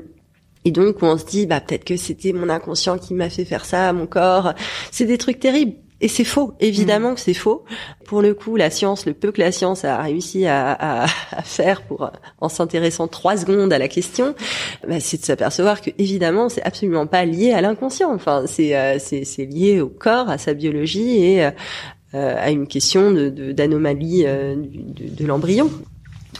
et 0.65 0.71
donc 0.71 1.03
on 1.03 1.17
se 1.17 1.25
dit 1.25 1.45
bah 1.45 1.59
peut-être 1.59 1.83
que 1.83 1.97
c'était 1.97 2.31
mon 2.31 2.47
inconscient 2.47 2.97
qui 2.97 3.13
m'a 3.13 3.29
fait 3.29 3.45
faire 3.45 3.65
ça 3.65 3.89
à 3.89 3.93
mon 3.93 4.07
corps. 4.07 4.53
C'est 4.91 5.05
des 5.05 5.17
trucs 5.17 5.39
terribles. 5.39 5.75
Et 6.03 6.09
c'est 6.09 6.25
faux, 6.25 6.53
évidemment 6.59 7.11
mm. 7.11 7.15
que 7.15 7.21
c'est 7.21 7.33
faux. 7.33 7.63
Pour 8.05 8.21
le 8.21 8.33
coup, 8.33 8.57
la 8.57 8.69
science, 8.69 9.05
le 9.05 9.13
peu 9.13 9.31
que 9.31 9.39
la 9.39 9.53
science 9.53 9.85
a 9.85 10.01
réussi 10.01 10.45
à, 10.45 11.05
faire 11.45 11.81
pour, 11.83 12.11
en 12.41 12.49
s'intéressant 12.49 13.07
trois 13.07 13.37
secondes 13.37 13.71
à 13.71 13.79
la 13.79 13.87
question, 13.87 14.35
bah, 14.85 14.99
c'est 14.99 15.21
de 15.21 15.25
s'apercevoir 15.25 15.79
que 15.79 15.91
évidemment, 15.97 16.49
c'est 16.49 16.61
absolument 16.63 17.07
pas 17.07 17.23
lié 17.23 17.53
à 17.53 17.61
l'inconscient. 17.61 18.13
Enfin, 18.13 18.43
c'est 18.47 18.75
euh, 18.75 18.97
c'est 18.99 19.45
lié 19.45 19.79
au 19.79 19.87
corps, 19.87 20.29
à 20.29 20.37
sa 20.37 20.53
biologie 20.53 21.23
et 21.23 21.45
euh, 21.45 21.51
à 22.13 22.51
une 22.51 22.67
question 22.67 23.11
de 23.11 23.29
d'anomalie 23.53 24.23
euh, 24.25 24.55
de 24.57 25.25
l'embryon. 25.25 25.71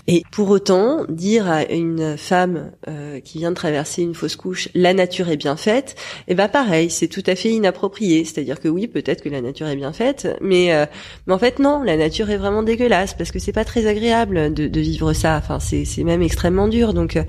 Et 0.07 0.23
pour 0.31 0.49
autant, 0.49 1.05
dire 1.09 1.49
à 1.49 1.63
une 1.63 2.17
femme 2.17 2.71
euh, 2.87 3.19
qui 3.19 3.39
vient 3.39 3.51
de 3.51 3.55
traverser 3.55 4.01
une 4.01 4.15
fausse 4.15 4.35
couche, 4.35 4.69
la 4.73 4.93
nature 4.93 5.29
est 5.29 5.37
bien 5.37 5.55
faite, 5.55 5.95
eh 6.27 6.35
ben 6.35 6.47
pareil, 6.47 6.89
c'est 6.89 7.07
tout 7.07 7.23
à 7.27 7.35
fait 7.35 7.49
inapproprié. 7.49 8.25
C'est-à-dire 8.25 8.59
que 8.59 8.67
oui, 8.67 8.87
peut-être 8.87 9.21
que 9.21 9.29
la 9.29 9.41
nature 9.41 9.67
est 9.67 9.75
bien 9.75 9.93
faite, 9.93 10.27
mais 10.41 10.73
euh, 10.73 10.85
mais 11.27 11.33
en 11.33 11.39
fait 11.39 11.59
non, 11.59 11.83
la 11.83 11.97
nature 11.97 12.29
est 12.29 12.37
vraiment 12.37 12.63
dégueulasse 12.63 13.13
parce 13.13 13.31
que 13.31 13.39
c'est 13.39 13.53
pas 13.53 13.65
très 13.65 13.87
agréable 13.87 14.53
de, 14.53 14.67
de 14.67 14.79
vivre 14.79 15.13
ça. 15.13 15.37
Enfin, 15.37 15.59
c'est 15.59 15.85
c'est 15.85 16.03
même 16.03 16.21
extrêmement 16.21 16.67
dur. 16.67 16.93
Donc 16.93 17.15
euh, 17.15 17.23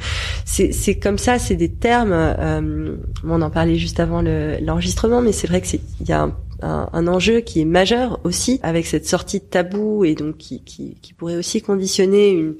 c'est 0.44 0.72
c'est 0.72 0.98
comme 0.98 1.18
ça, 1.18 1.38
c'est 1.38 1.56
des 1.56 1.70
termes. 1.72 2.12
Euh, 2.12 2.96
on 3.24 3.42
en 3.42 3.50
parlait 3.50 3.76
juste 3.76 4.00
avant 4.00 4.22
l'enregistrement, 4.22 5.20
mais 5.20 5.32
c'est 5.32 5.46
vrai 5.46 5.60
que 5.60 5.66
c'est 5.66 5.80
il 6.00 6.08
y 6.08 6.12
a 6.12 6.22
un 6.22 6.36
un, 6.64 7.06
enjeu 7.06 7.40
qui 7.40 7.60
est 7.60 7.66
majeur 7.66 8.20
aussi 8.24 8.58
avec 8.62 8.86
cette 8.86 9.06
sortie 9.06 9.40
de 9.40 9.44
tabou 9.44 10.04
et 10.04 10.14
donc 10.14 10.38
qui, 10.38 10.62
qui, 10.64 10.96
qui 11.02 11.12
pourrait 11.12 11.36
aussi 11.36 11.60
conditionner 11.62 12.30
une, 12.30 12.56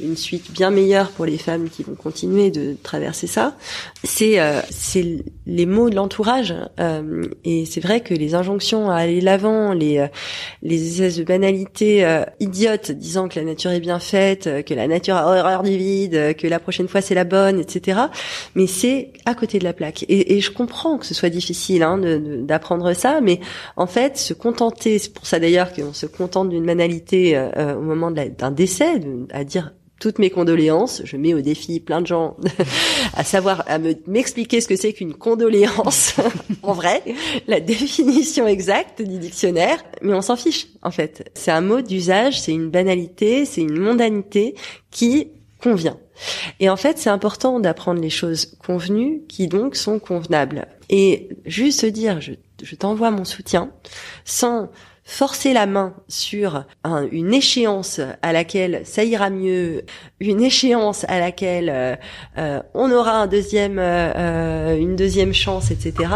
une 0.00 0.16
suite 0.16 0.52
bien 0.52 0.70
meilleure 0.70 1.10
pour 1.10 1.26
les 1.26 1.38
femmes 1.38 1.68
qui 1.68 1.82
vont 1.82 1.94
continuer 1.94 2.50
de 2.50 2.76
traverser 2.82 3.26
ça, 3.26 3.56
c'est 4.04 4.40
euh, 4.40 4.60
c'est 4.70 5.24
les 5.46 5.66
mots 5.66 5.90
de 5.90 5.94
l'entourage. 5.94 6.54
Euh, 6.80 7.22
et 7.44 7.64
c'est 7.66 7.80
vrai 7.80 8.00
que 8.00 8.14
les 8.14 8.34
injonctions 8.34 8.90
à 8.90 8.96
aller 8.96 9.20
l'avant, 9.20 9.72
les 9.72 9.98
euh, 9.98 10.08
les 10.62 10.86
espèces 10.88 11.16
de 11.16 11.24
banalités 11.24 12.04
euh, 12.04 12.24
idiotes 12.40 12.90
disant 12.90 13.28
que 13.28 13.38
la 13.38 13.44
nature 13.44 13.70
est 13.70 13.80
bien 13.80 13.98
faite, 13.98 14.64
que 14.64 14.74
la 14.74 14.88
nature 14.88 15.16
a 15.16 15.26
horreur 15.26 15.62
du 15.62 15.76
vide, 15.76 16.36
que 16.36 16.46
la 16.46 16.58
prochaine 16.58 16.88
fois 16.88 17.00
c'est 17.00 17.14
la 17.14 17.24
bonne, 17.24 17.58
etc. 17.58 18.00
Mais 18.54 18.66
c'est 18.66 19.12
à 19.24 19.34
côté 19.34 19.58
de 19.58 19.64
la 19.64 19.72
plaque. 19.72 20.04
Et, 20.08 20.36
et 20.36 20.40
je 20.40 20.50
comprends 20.50 20.98
que 20.98 21.06
ce 21.06 21.14
soit 21.14 21.30
difficile 21.30 21.82
hein, 21.82 21.98
d'apprendre 21.98 22.92
ça, 22.92 23.20
mais 23.20 23.40
en 23.76 23.86
fait, 23.86 24.16
se 24.18 24.34
contenter, 24.34 24.98
c'est 24.98 25.12
pour 25.12 25.26
ça 25.26 25.38
d'ailleurs 25.38 25.72
qu'on 25.72 25.92
se 25.92 26.06
contente 26.06 26.48
d'une 26.50 26.64
banalité 26.64 27.38
au 27.56 27.80
moment 27.80 28.10
d'un 28.10 28.50
décès, 28.50 29.00
à 29.32 29.44
dire 29.44 29.72
toutes 30.00 30.18
mes 30.18 30.30
condoléances. 30.30 31.02
Je 31.04 31.16
mets 31.16 31.34
au 31.34 31.40
défi 31.40 31.80
plein 31.80 32.00
de 32.00 32.06
gens 32.06 32.36
à 33.14 33.24
savoir 33.24 33.64
à 33.66 33.78
me 33.78 33.94
m'expliquer 34.06 34.60
ce 34.60 34.68
que 34.68 34.76
c'est 34.76 34.92
qu'une 34.92 35.14
condoléance 35.14 36.16
en 36.62 36.72
vrai, 36.72 37.02
la 37.46 37.60
définition 37.60 38.46
exacte 38.46 39.02
du 39.02 39.18
dictionnaire, 39.18 39.82
mais 40.02 40.14
on 40.14 40.22
s'en 40.22 40.36
fiche 40.36 40.68
en 40.82 40.90
fait. 40.90 41.30
C'est 41.34 41.50
un 41.50 41.60
mot 41.60 41.80
d'usage, 41.80 42.40
c'est 42.40 42.52
une 42.52 42.70
banalité, 42.70 43.44
c'est 43.44 43.62
une 43.62 43.78
mondanité 43.78 44.54
qui 44.90 45.28
convient. 45.62 45.98
Et 46.60 46.70
en 46.70 46.76
fait, 46.76 46.98
c'est 46.98 47.10
important 47.10 47.60
d'apprendre 47.60 48.00
les 48.00 48.10
choses 48.10 48.56
convenues 48.64 49.22
qui 49.28 49.48
donc 49.48 49.76
sont 49.76 49.98
convenables. 49.98 50.66
Et 50.88 51.28
juste 51.44 51.84
dire 51.84 52.20
je 52.20 52.74
t'envoie 52.74 53.10
mon 53.10 53.24
soutien 53.24 53.70
sans 54.24 54.70
forcer 55.06 55.52
la 55.52 55.66
main 55.66 55.94
sur 56.08 56.64
une 57.12 57.32
échéance 57.32 58.00
à 58.22 58.32
laquelle 58.32 58.82
ça 58.84 59.04
ira 59.04 59.30
mieux, 59.30 59.84
une 60.18 60.42
échéance 60.42 61.04
à 61.08 61.20
laquelle 61.20 61.70
euh, 61.72 61.94
euh, 62.38 62.60
on 62.74 62.90
aura 62.90 63.12
un 63.12 63.28
deuxième, 63.28 63.78
euh, 63.78 64.76
une 64.76 64.96
deuxième 64.96 65.32
chance, 65.32 65.70
etc. 65.70 66.10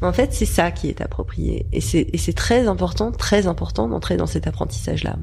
En 0.00 0.12
fait, 0.12 0.32
c'est 0.32 0.46
ça 0.46 0.70
qui 0.70 0.88
est 0.88 1.00
approprié, 1.00 1.66
et 1.72 1.80
c'est 1.80 2.32
très 2.32 2.68
important, 2.68 3.10
très 3.10 3.48
important 3.48 3.88
d'entrer 3.88 4.16
dans 4.16 4.26
cet 4.26 4.46
apprentissage-là. 4.46 5.16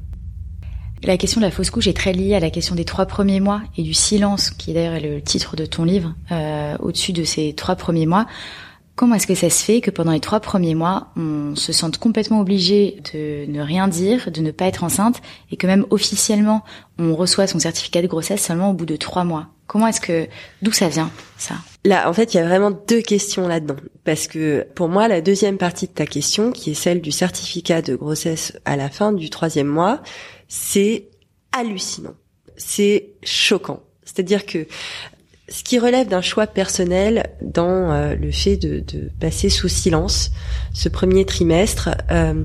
La 1.02 1.18
question 1.18 1.40
de 1.40 1.46
la 1.46 1.52
fausse 1.52 1.70
couche 1.70 1.88
est 1.88 1.96
très 1.96 2.12
liée 2.12 2.36
à 2.36 2.42
la 2.42 2.50
question 2.50 2.76
des 2.76 2.86
trois 2.86 3.06
premiers 3.06 3.40
mois 3.40 3.62
et 3.78 3.84
du 3.84 3.94
silence, 3.94 4.50
qui 4.50 4.72
est 4.72 4.74
d'ailleurs 4.74 5.00
le 5.02 5.22
titre 5.22 5.56
de 5.56 5.66
ton 5.66 5.86
livre, 5.86 6.16
au-dessus 6.80 7.14
de 7.14 7.24
ces 7.24 7.54
trois 7.54 7.76
premiers 7.76 8.08
mois. 8.08 8.26
Comment 8.96 9.16
est-ce 9.16 9.28
que 9.28 9.36
ça 9.36 9.50
se 9.50 9.62
fait 9.62 9.82
que 9.82 9.92
pendant 9.92 10.14
les 10.14 10.22
trois 10.22 10.40
premiers 10.40 10.74
mois, 10.74 11.12
on 11.18 11.56
se 11.56 11.74
sente 11.74 11.98
complètement 11.98 12.40
obligé 12.40 13.02
de 13.14 13.46
ne 13.46 13.62
rien 13.62 13.90
dire, 13.90 14.32
de 14.32 14.40
ne 14.40 14.52
pas 14.52 14.66
être 14.68 14.86
enceinte, 14.86 15.22
et 15.52 15.58
que 15.58 15.68
même 15.68 15.86
officiellement, 15.90 16.64
on 16.98 17.14
reçoit 17.14 17.46
son 17.46 17.60
certificat 17.60 18.02
de 18.02 18.08
grossesse 18.08 18.42
seulement 18.42 18.70
au 18.70 18.74
bout 18.74 18.86
de 18.86 18.96
trois 18.96 19.26
mois? 19.26 19.48
Comment 19.68 19.88
est-ce 19.88 20.00
que, 20.00 20.28
d'où 20.62 20.72
ça 20.72 20.88
vient, 20.88 21.12
ça? 21.38 21.56
Là, 21.84 22.10
en 22.10 22.14
fait, 22.14 22.34
il 22.34 22.38
y 22.38 22.40
a 22.40 22.46
vraiment 22.46 22.72
deux 22.72 23.02
questions 23.02 23.48
là-dedans. 23.48 23.76
Parce 24.06 24.28
que 24.28 24.66
pour 24.76 24.88
moi, 24.88 25.08
la 25.08 25.22
deuxième 25.22 25.58
partie 25.58 25.88
de 25.88 25.92
ta 25.92 26.06
question, 26.06 26.52
qui 26.52 26.72
est 26.72 26.76
celle 26.76 27.02
du 27.02 27.12
certificat 27.12 27.82
de 27.82 27.96
grossesse 27.96 28.58
à 28.64 28.78
la 28.78 28.90
fin 28.90 29.12
du 29.12 29.30
troisième 29.30 29.68
mois, 29.68 30.02
c'est 30.48 31.10
hallucinant. 31.52 32.14
C'est 32.56 33.10
choquant. 33.24 33.82
C'est-à-dire 34.06 34.46
que 34.46 34.68
ce 35.48 35.64
qui 35.64 35.80
relève 35.80 36.08
d'un 36.08 36.22
choix 36.22 36.48
personnel 36.48 37.30
dans 37.42 37.92
euh, 37.92 38.16
le 38.16 38.32
fait 38.32 38.58
de, 38.58 38.80
de, 38.80 39.10
passer 39.20 39.50
sous 39.50 39.68
silence 39.68 40.32
ce 40.74 40.90
premier 40.90 41.26
trimestre, 41.26 41.90
euh, 42.12 42.44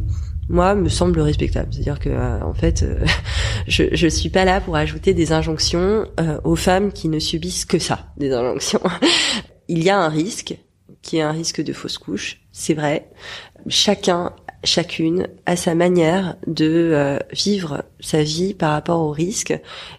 moi, 0.49 0.75
me 0.75 0.89
semble 0.89 1.21
respectable. 1.21 1.69
C'est-à-dire 1.73 1.99
que, 1.99 2.11
euh, 2.11 2.43
en 2.43 2.53
fait, 2.53 2.85
je 3.69 3.85
je 3.93 4.07
suis 4.07 4.29
pas 4.29 4.45
là 4.45 4.61
pour 4.61 4.77
ajouter 4.77 5.15
des 5.15 5.33
injonctions 5.33 6.07
aux 6.45 6.57
femmes 6.57 6.93
qui 6.93 7.09
ne 7.09 7.19
subissent 7.19 7.65
que 7.65 7.79
ça, 7.79 8.13
des 8.17 8.33
injonctions. 8.33 8.83
Il 9.69 9.83
y 9.83 9.91
a 9.91 9.99
un 9.99 10.09
risque, 10.09 10.59
qui 11.03 11.19
est 11.19 11.23
un 11.23 11.31
risque 11.31 11.63
de 11.63 11.73
fausse 11.73 11.97
couche, 11.97 12.41
c'est 12.53 12.75
vrai. 12.75 13.09
Chacun 13.69 14.33
chacune 14.65 15.29
à 15.47 15.57
sa 15.57 15.75
manière 15.75 16.37
de 16.47 16.91
euh, 16.93 17.19
vivre 17.33 17.85
sa 18.01 18.23
vie 18.23 18.55
par 18.55 18.73
rapport 18.73 19.01
au 19.01 19.11
risque. 19.11 19.59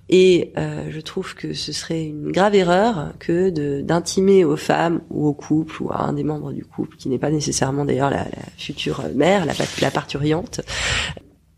Et 0.10 0.52
euh, 0.58 0.88
je 0.89 1.00
trouve 1.00 1.36
que 1.36 1.54
ce 1.54 1.71
serait 1.71 2.04
une 2.04 2.32
grave 2.32 2.56
erreur 2.56 3.13
que 3.19 3.50
d'intimer 3.82 4.45
aux 4.45 4.58
femmes 4.58 5.02
ou 5.10 5.28
au 5.28 5.34
couple 5.34 5.82
ou 5.82 5.91
à 5.91 6.02
un 6.04 6.13
des 6.13 6.24
membres 6.24 6.52
du 6.52 6.63
couple 6.63 6.95
qui 6.97 7.10
n'est 7.10 7.19
pas 7.19 7.32
nécessairement 7.32 7.86
d'ailleurs 7.86 8.10
la, 8.10 8.26
future 8.58 9.04
mère 9.15 9.45
la, 9.45 9.54
la 9.82 9.91
parturiante 9.91 10.62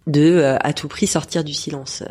de 0.07 0.21
euh, 0.21 0.57
à 0.61 0.73
tout 0.73 0.87
prix 0.87 1.07
sortir 1.07 1.43
du 1.43 1.53
silence. 1.53 2.03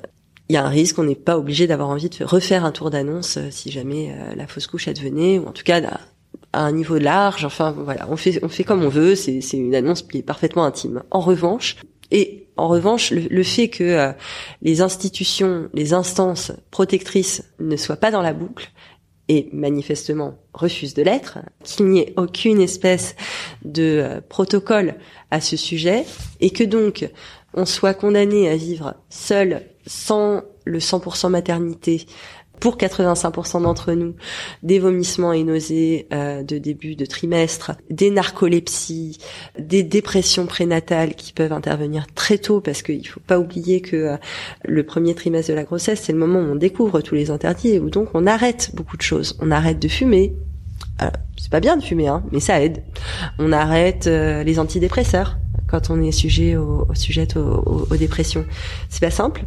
Il 0.48 0.55
y 0.55 0.57
a 0.57 0.64
un 0.64 0.68
risque, 0.68 0.98
on 0.98 1.05
n'est 1.05 1.14
pas 1.14 1.38
obligé 1.38 1.66
d'avoir 1.66 1.88
envie 1.88 2.11
de 2.11 2.24
refaire 2.24 2.66
un 2.66 2.72
tour 2.72 2.90
d'annonce 2.90 3.38
si 3.50 3.70
jamais 3.70 4.14
la 4.37 4.46
fausse 4.46 4.66
couche 4.66 4.87
advenait, 4.87 5.38
ou 5.38 5.46
en 5.46 5.52
tout 5.52 5.62
cas 5.62 5.81
à 6.53 6.61
un 6.61 6.73
niveau 6.73 6.99
large. 6.99 7.45
Enfin 7.45 7.73
voilà, 7.73 8.07
on 8.11 8.17
fait 8.17 8.38
on 8.43 8.49
fait 8.49 8.65
comme 8.65 8.83
on 8.85 8.88
veut. 8.88 9.15
C'est 9.15 9.41
c'est 9.41 9.57
une 9.57 9.75
annonce 9.75 10.03
qui 10.03 10.19
est 10.19 10.23
parfaitement 10.23 10.65
intime. 10.65 11.03
En 11.11 11.21
revanche, 11.21 11.77
et 12.12 12.49
En 12.59 12.69
revanche, 12.69 13.11
le, 13.11 13.43
fait 13.43 13.69
que 13.69 14.12
les 14.61 14.83
institutions, 14.83 15.71
les 15.73 15.95
instances 15.95 16.53
protectrices 16.71 17.43
ne 17.59 17.77
soient 17.77 17.97
pas 17.97 18.11
dans 18.11 18.21
la 18.21 18.35
boucle, 18.35 18.71
et 19.29 19.49
manifestement 19.53 20.35
refuse 20.53 20.93
de 20.93 21.03
l'être, 21.03 21.38
qu'il 21.65 21.87
n'y 21.87 22.01
ait 22.01 22.12
aucune 22.19 22.61
espèce 22.61 23.17
de 23.65 24.21
protocole 24.29 24.97
à 25.31 25.41
ce 25.41 25.57
sujet, 25.57 26.05
et 26.41 26.51
que 26.51 26.65
donc 26.65 27.09
on 27.55 27.65
soit 27.65 27.95
condamné 27.95 28.51
à 28.51 28.57
vivre 28.57 28.95
seul, 29.09 29.62
sans 29.87 30.43
le 30.65 30.79
100% 30.79 31.31
maternité, 31.31 32.07
pour 32.62 32.77
85% 32.77 33.62
d'entre 33.62 33.92
nous, 33.92 34.14
des 34.62 34.79
vomissements 34.79 35.33
et 35.33 35.42
nausées 35.42 36.07
euh, 36.12 36.44
de 36.44 36.59
début 36.59 36.94
de 36.94 37.05
trimestre, 37.05 37.72
des 37.90 38.09
narcolepsies, 38.09 39.18
des 39.59 39.83
dépressions 39.83 40.46
prénatales 40.46 41.16
qui 41.16 41.33
peuvent 41.33 41.53
intervenir 41.53 42.07
très 42.14 42.38
tôt 42.38 42.61
parce 42.61 42.83
qu'il 42.83 43.05
faut 43.05 43.18
pas 43.18 43.40
oublier 43.40 43.81
que 43.81 43.96
euh, 43.96 44.16
le 44.64 44.85
premier 44.85 45.16
trimestre 45.16 45.51
de 45.51 45.57
la 45.57 45.64
grossesse, 45.64 46.03
c'est 46.05 46.12
le 46.12 46.20
moment 46.20 46.38
où 46.38 46.53
on 46.53 46.55
découvre 46.55 47.01
tous 47.01 47.16
les 47.16 47.33
interdits 47.33 47.70
et 47.70 47.81
où 47.81 47.90
donc 47.90 48.11
on 48.14 48.29
arrête 48.29 48.70
beaucoup 48.75 48.96
de 48.96 49.03
choses. 49.03 49.37
On 49.40 49.51
arrête 49.51 49.81
de 49.81 49.88
fumer. 49.88 50.33
c'est 51.37 51.51
pas 51.51 51.59
bien 51.59 51.77
de 51.77 51.83
fumer, 51.83 52.07
hein, 52.07 52.22
mais 52.31 52.38
ça 52.38 52.62
aide. 52.62 52.85
On 53.40 53.51
arrête 53.51 54.07
euh, 54.07 54.44
les 54.44 54.61
antidépresseurs 54.61 55.37
quand 55.73 55.89
on 55.89 56.03
est 56.03 56.13
sujet 56.13 56.55
au, 56.55 56.87
sujet 56.93 57.27
aux, 57.35 57.97
dépressions. 57.97 58.45
C'est 58.91 59.01
pas 59.01 59.11
simple. 59.11 59.45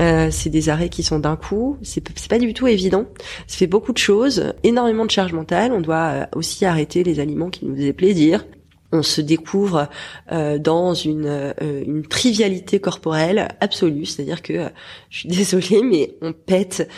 Euh, 0.00 0.28
c'est 0.32 0.50
des 0.50 0.68
arrêts 0.68 0.88
qui 0.88 1.04
sont 1.04 1.20
d'un 1.20 1.36
coup. 1.36 1.78
C'est 1.82 2.02
pas 2.28 2.40
du 2.40 2.52
tout 2.52 2.66
évident. 2.66 3.06
Ça 3.46 3.56
fait 3.58 3.68
beaucoup 3.68 3.92
de 3.92 3.98
choses, 3.98 4.52
énormément 4.64 5.06
de 5.06 5.10
charge 5.12 5.32
mentale. 5.32 5.72
On 5.72 5.80
doit 5.80 5.96
euh, 5.96 6.26
aussi 6.34 6.64
arrêter 6.64 7.04
les 7.04 7.20
aliments 7.20 7.48
qui 7.48 7.64
nous 7.64 7.76
faisaient 7.76 7.92
plaisir. 7.92 8.44
On 8.90 9.04
se 9.04 9.20
découvre 9.20 9.88
euh, 10.32 10.58
dans 10.58 10.94
une, 10.94 11.54
une 11.60 12.02
trivialité 12.02 12.80
corporelle 12.80 13.48
absolue, 13.60 14.06
c'est-à-dire 14.06 14.42
que 14.42 14.68
je 15.10 15.18
suis 15.20 15.28
désolée, 15.28 15.82
mais 15.84 16.16
on 16.22 16.32
pète 16.32 16.88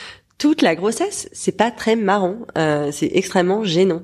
toute 0.40 0.62
la 0.62 0.74
grossesse, 0.74 1.29
c'est 1.33 1.53
pas 1.53 1.70
très 1.70 1.96
marrant, 1.96 2.38
euh, 2.57 2.88
c'est 2.92 3.11
extrêmement 3.12 3.62
gênant. 3.62 4.00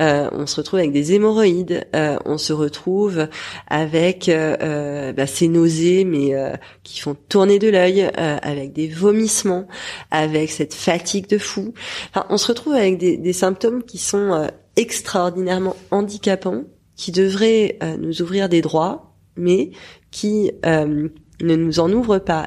Euh, 0.00 0.28
on 0.32 0.44
se 0.48 0.56
retrouve 0.56 0.80
avec 0.80 0.90
des 0.90 1.12
hémorroïdes, 1.12 1.86
euh, 1.94 2.18
on 2.24 2.38
se 2.38 2.52
retrouve 2.52 3.28
avec 3.68 4.28
bah, 4.28 5.26
ces 5.28 5.46
nausées, 5.46 6.04
mais 6.04 6.34
qui 6.82 7.00
font 7.00 7.16
tourner 7.28 7.60
de 7.60 7.68
l'œil, 7.68 8.02
avec 8.16 8.72
des 8.72 8.88
vomissements, 8.88 9.68
avec 10.10 10.50
cette 10.50 10.74
fatigue 10.74 11.28
de 11.28 11.38
fou. 11.38 11.72
On 12.30 12.36
se 12.36 12.48
retrouve 12.48 12.74
avec 12.74 12.98
des, 12.98 13.32
symptômes 13.32 13.84
qui 13.84 13.98
sont 13.98 14.48
extraordinairement 14.74 15.76
handicapants, 15.92 16.64
qui 16.96 17.12
devraient 17.12 17.78
nous 18.00 18.22
ouvrir 18.22 18.48
des 18.48 18.60
droits, 18.60 19.14
mais 19.36 19.70
qui 20.10 20.50
ne 20.64 21.10
nous 21.40 21.78
en 21.78 21.92
ouvrent 21.92 22.18
pas. 22.18 22.46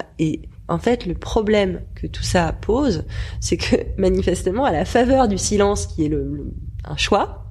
En 0.69 0.79
fait, 0.79 1.05
le 1.05 1.15
problème 1.15 1.81
que 1.95 2.07
tout 2.07 2.23
ça 2.23 2.53
pose, 2.53 3.05
c'est 3.41 3.57
que 3.57 3.75
manifestement, 3.97 4.65
à 4.65 4.71
la 4.71 4.85
faveur 4.85 5.27
du 5.27 5.37
silence, 5.37 5.87
qui 5.87 6.05
est 6.05 6.09
le, 6.09 6.53
un 6.85 6.97
choix, 6.97 7.45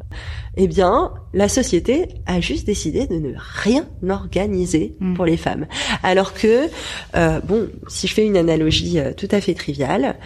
eh 0.56 0.66
bien, 0.66 1.12
la 1.34 1.48
société 1.48 2.08
a 2.26 2.40
juste 2.40 2.66
décidé 2.66 3.06
de 3.06 3.16
ne 3.16 3.34
rien 3.36 3.86
organiser 4.08 4.96
mm. 5.00 5.14
pour 5.14 5.24
les 5.24 5.36
femmes. 5.36 5.66
Alors 6.02 6.34
que, 6.34 6.68
euh, 7.14 7.40
bon, 7.40 7.68
si 7.88 8.06
je 8.06 8.14
fais 8.14 8.26
une 8.26 8.36
analogie 8.36 8.98
euh, 8.98 9.12
tout 9.12 9.28
à 9.30 9.40
fait 9.40 9.54
triviale, 9.54 10.16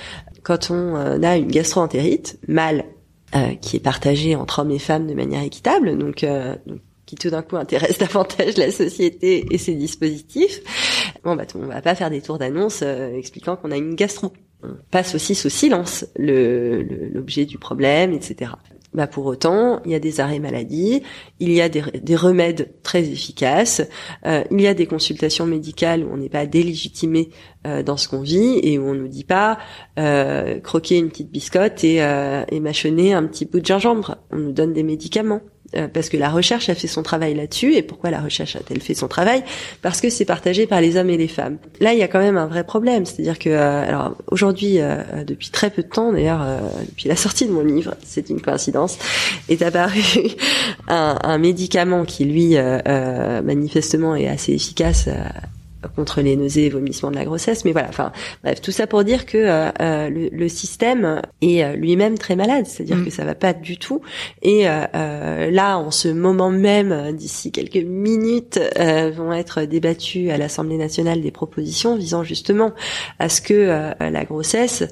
quand 0.42 0.70
on 0.70 0.96
euh, 0.96 1.22
a 1.22 1.37
une 1.37 1.50
gastroentérite, 1.50 2.38
mal 2.48 2.85
qui 3.62 3.76
est 3.76 3.81
partagée 3.81 4.37
entre 4.37 4.59
hommes 4.59 4.72
et 4.72 4.78
femmes 4.78 5.07
de 5.07 5.14
manière 5.14 5.42
équitable, 5.42 5.96
donc, 5.96 6.22
donc 6.66 6.81
qui 7.12 7.16
tout 7.16 7.31
d'un 7.31 7.42
coup 7.42 7.57
intéresse 7.57 7.98
davantage 7.98 8.57
la 8.57 8.70
société 8.70 9.46
et 9.50 9.59
ses 9.59 9.74
dispositifs, 9.74 10.61
bon 11.24 11.37
bah 11.37 11.44
on 11.54 11.66
va 11.66 11.82
pas 11.82 11.94
faire 11.94 12.11
des 12.11 12.20
tours 12.20 12.38
d'annonce 12.38 12.80
euh, 12.82 13.16
expliquant 13.16 13.56
qu'on 13.56 13.70
a 13.70 13.76
une 13.76 13.94
gastro. 13.94 14.32
On 14.62 14.76
passe 14.90 15.14
aussi 15.14 15.35
sous 15.35 15.50
silence 15.50 16.06
l'objet 16.16 17.46
du 17.46 17.58
problème, 17.58 18.12
etc. 18.12 18.52
Bah 18.94 19.06
pour 19.06 19.24
autant, 19.24 19.80
il 19.87 19.90
y 19.90 19.94
a 19.94 19.98
des 19.98 20.20
arrêts 20.20 20.38
maladie, 20.38 21.02
il 21.40 21.50
y 21.50 21.62
a 21.62 21.70
des, 21.70 21.82
des 22.02 22.14
remèdes 22.14 22.74
très 22.82 23.00
efficaces, 23.08 23.82
euh, 24.26 24.44
il 24.50 24.61
y 24.61 24.66
a 24.66 24.74
des 24.74 24.87
consultations 24.87 25.46
médicales 25.46 26.04
où 26.04 26.12
on 26.12 26.18
n'est 26.18 26.28
pas 26.28 26.44
délégitimé 26.44 27.30
euh, 27.66 27.82
dans 27.82 27.96
ce 27.96 28.06
qu'on 28.06 28.20
vit 28.20 28.61
et 28.62 28.78
où 28.78 28.87
on 28.87 28.94
nous 28.94 29.08
dit 29.08 29.24
pas 29.24 29.58
euh, 29.98 30.61
croquer 30.61 30.98
une 30.98 31.08
petite 31.08 31.30
biscotte 31.30 31.82
et, 31.85 31.96
et 31.96 32.61
mâchonner 32.61 33.14
un 33.14 33.24
petit 33.24 33.46
bout 33.46 33.61
de 33.61 33.66
gingembre. 33.66 34.18
On 34.30 34.37
nous 34.37 34.52
donne 34.52 34.74
des 34.74 34.82
médicaments. 34.82 35.40
Euh, 35.74 35.88
parce 35.88 36.08
que 36.08 36.16
la 36.16 36.28
recherche 36.28 36.68
a 36.68 36.74
fait 36.74 36.87
son 36.87 37.02
travail 37.02 37.35
là-dessus. 37.35 37.74
Et 37.74 37.82
pourquoi 37.82 38.11
la 38.11 38.20
recherche 38.20 38.56
a-t-elle 38.56 38.80
fait 38.80 38.94
son 38.94 39.08
travail? 39.08 39.42
Parce 39.80 40.00
que 40.00 40.11
c'est 40.11 40.24
partagé 40.24 40.66
par 40.66 40.80
les 40.80 40.96
hommes 40.96 41.11
et 41.11 41.16
les 41.16 41.28
femmes. 41.28 41.58
Là, 41.80 41.92
il 41.94 41.98
y 41.98 42.02
a 42.02 42.08
quand 42.08 42.18
même 42.18 42.37
un 42.37 42.46
vrai 42.46 42.64
problème, 42.64 43.06
c'est-à-dire 43.06 43.38
que, 43.38 43.48
euh, 43.48 43.88
alors 43.88 44.16
aujourd'hui, 44.30 44.80
euh, 44.80 45.24
depuis 45.26 45.50
très 45.50 45.70
peu 45.70 45.82
de 45.82 45.88
temps, 45.88 46.12
d'ailleurs, 46.12 46.44
depuis 46.87 47.08
la 47.08 47.16
sortie 47.16 47.46
de 47.46 47.52
mon 47.52 47.64
livre, 47.64 47.94
c'est 48.04 48.28
une 48.30 48.40
coïncidence, 48.40 48.98
est 49.48 49.62
apparu 49.62 50.02
un, 50.88 51.18
un 51.22 51.38
médicament 51.38 52.04
qui, 52.04 52.24
lui, 52.24 52.56
manifestement, 53.42 54.14
est 54.14 54.28
assez 54.28 54.52
efficace 54.52 55.08
contre 55.97 56.21
les 56.21 56.37
nausées 56.37 56.66
et 56.66 56.71
vomissements 56.71 57.11
de 57.11 57.16
la 57.16 57.25
grossesse. 57.25 57.64
Mais 57.64 57.73
voilà, 57.73 57.88
enfin 57.88 58.12
bref, 58.42 58.61
tout 58.61 58.73
ça 58.73 58.87
pour 58.87 59.05
dire 59.05 59.27
que 59.27 59.38
euh, 59.38 59.71
euh 59.81 60.09
le, 60.09 60.29
le, 60.31 60.49
système 60.49 61.23
est 61.40 61.64
euh, 61.64 61.75
lui-même 61.75 62.18
très 62.18 62.37
malade, 62.37 62.66
c'est-à-dire 62.66 62.97
mm. 62.97 63.05
que 63.05 63.11
ça 63.11 63.25
va 63.25 63.35
pas 63.35 63.53
du 63.53 63.79
tout. 63.79 64.01
Et 64.42 64.68
euh, 64.68 64.85
euh, 64.95 65.51
là, 65.51 65.79
en 65.79 65.90
ce 65.90 66.09
moment 66.09 66.51
même, 66.51 67.12
d'ici 67.12 67.53
quelques 67.53 67.77
minutes, 67.77 68.61
vont 69.16 69.33
être 69.33 69.62
débattues 69.62 70.31
à 70.31 70.38
l'Assemblée 70.38 70.77
nationale 70.77 71.21
des 71.21 71.31
propositions 71.31 71.97
visant 71.97 72.23
justement 72.23 72.73
à 73.18 73.29
ce 73.29 73.40
que 73.40 73.92
la 74.01 74.25
grossesse, 74.25 74.85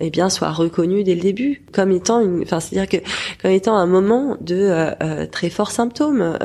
eh 0.00 0.10
bien, 0.10 0.28
soit 0.28 0.50
reconnue 0.50 1.04
dès 1.04 1.14
le 1.14 1.20
début 1.20 1.62
comme 1.72 1.90
étant 1.90 2.20
une, 2.20 2.42
enfin 2.42 2.60
c'est-à-dire 2.60 2.88
que 2.88 3.04
comme 3.40 3.50
étant 3.50 3.76
un 3.76 3.86
moment 3.86 4.36
de 4.40 5.26
très 5.26 5.50
forts 5.50 5.70
symptômes 5.70 6.38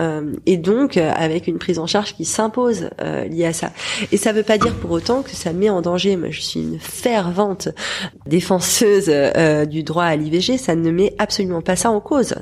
et 0.46 0.58
donc 0.58 0.98
avec 0.98 1.48
une 1.48 1.58
prise 1.58 1.80
en 1.80 1.88
charge 1.88 2.16
qui 2.16 2.26
s'impose 2.26 2.90
liée 3.30 3.46
à 3.46 3.54
ça. 3.54 3.72
Et 4.12 4.17
ça 4.17 4.32
ne 4.32 4.38
veut 4.38 4.43
pas 4.43 4.58
dire 4.58 4.75
pour 4.75 4.91
autant 4.91 5.21
que 5.21 5.32
ça 5.32 5.54
met 5.54 5.69
en 5.69 5.82
danger. 5.82 6.15
Moi, 6.15 6.30
je 6.32 6.41
suis 6.41 6.60
une 6.60 6.80
fervente 6.80 7.69
défenseuse 8.25 9.06
euh, 9.10 9.65
du 9.65 9.84
droit 9.84 10.06
à 10.06 10.15
l'IVG. 10.15 10.58
Ça 10.58 10.75
ne 10.75 10.91
met 10.91 11.13
absolument 11.17 11.62
pas 11.62 11.75
ça 11.75 11.91
en 11.91 11.99
cause. 11.99 12.36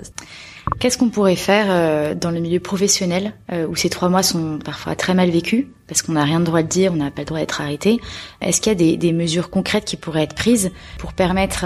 Qu'est-ce 0.80 0.98
qu'on 0.98 1.10
pourrait 1.10 1.38
faire 1.38 1.68
euh, 1.70 2.14
dans 2.14 2.30
le 2.30 2.40
milieu 2.40 2.60
professionnel 2.60 3.34
euh, 3.52 3.66
où 3.68 3.76
ces 3.76 3.90
trois 3.90 4.10
mois 4.10 4.24
sont 4.24 4.60
parfois 4.64 4.96
très 4.96 5.14
mal 5.14 5.30
vécus 5.30 5.66
parce 5.88 6.02
qu'on 6.02 6.14
n'a 6.14 6.26
rien 6.26 6.42
de 6.42 6.46
droit 6.46 6.62
de 6.62 6.68
dire, 6.68 6.92
on 6.92 6.98
n'a 6.98 7.12
pas 7.12 7.22
le 7.22 7.26
droit 7.26 7.40
d'être 7.40 7.62
arrêté? 7.62 8.02
Est-ce 8.42 8.60
qu'il 8.60 8.72
y 8.72 8.76
a 8.76 8.78
des, 8.78 8.98
des, 8.98 9.14
mesures 9.14 9.50
concrètes 9.50 9.86
qui 9.86 9.96
pourraient 9.96 10.24
être 10.24 10.36
prises 10.36 10.72
pour 10.98 11.14
permettre 11.14 11.64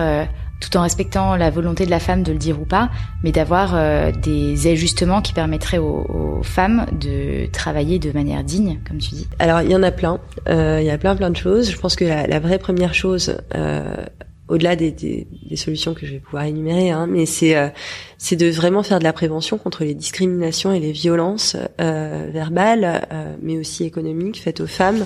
tout 0.61 0.77
en 0.77 0.81
respectant 0.83 1.35
la 1.35 1.49
volonté 1.49 1.85
de 1.85 1.89
la 1.89 1.99
femme 1.99 2.23
de 2.23 2.31
le 2.31 2.37
dire 2.37 2.61
ou 2.61 2.65
pas, 2.65 2.89
mais 3.23 3.33
d'avoir 3.33 3.73
euh, 3.75 4.11
des 4.11 4.71
ajustements 4.71 5.21
qui 5.21 5.33
permettraient 5.33 5.79
aux, 5.79 6.39
femmes 6.43 6.85
de 6.99 7.45
travailler 7.51 7.99
de 7.99 8.11
manière 8.11 8.43
digne, 8.43 8.79
comme 8.87 8.97
tu 8.97 9.09
dis. 9.11 9.27
Alors 9.37 9.61
il 9.61 9.69
y 9.69 9.75
en 9.75 9.83
a 9.83 9.91
plein, 9.91 10.19
euh, 10.49 10.79
il 10.81 10.85
y 10.85 10.89
a 10.89 10.97
plein 10.97 11.15
plein 11.15 11.29
de 11.29 11.37
choses. 11.37 11.69
Je 11.69 11.77
pense 11.77 11.95
que 11.95 12.05
la, 12.05 12.25
la 12.25 12.39
vraie 12.39 12.57
première 12.57 12.93
chose, 12.93 13.37
euh, 13.53 13.95
au-delà 14.51 14.75
des, 14.75 14.91
des, 14.91 15.27
des, 15.49 15.55
solutions 15.55 15.93
que 15.93 16.05
je 16.05 16.11
vais 16.11 16.19
pouvoir 16.19 16.43
énumérer, 16.43 16.91
hein, 16.91 17.07
mais 17.09 17.25
c'est 17.25 17.55
euh, 17.55 17.69
de 18.31 18.49
vraiment 18.49 18.83
faire 18.83 18.99
de 18.99 19.03
la 19.03 19.13
prévention 19.13 19.57
contre 19.57 19.83
les 19.83 19.93
discriminations 19.93 20.71
et 20.71 20.79
les 20.79 20.91
violences 20.91 21.57
euh, 21.81 22.29
verbales, 22.31 23.07
euh, 23.11 23.35
mais 23.41 23.57
aussi 23.57 23.83
économiques 23.83 24.41
faites 24.41 24.61
aux 24.61 24.67
femmes 24.67 25.05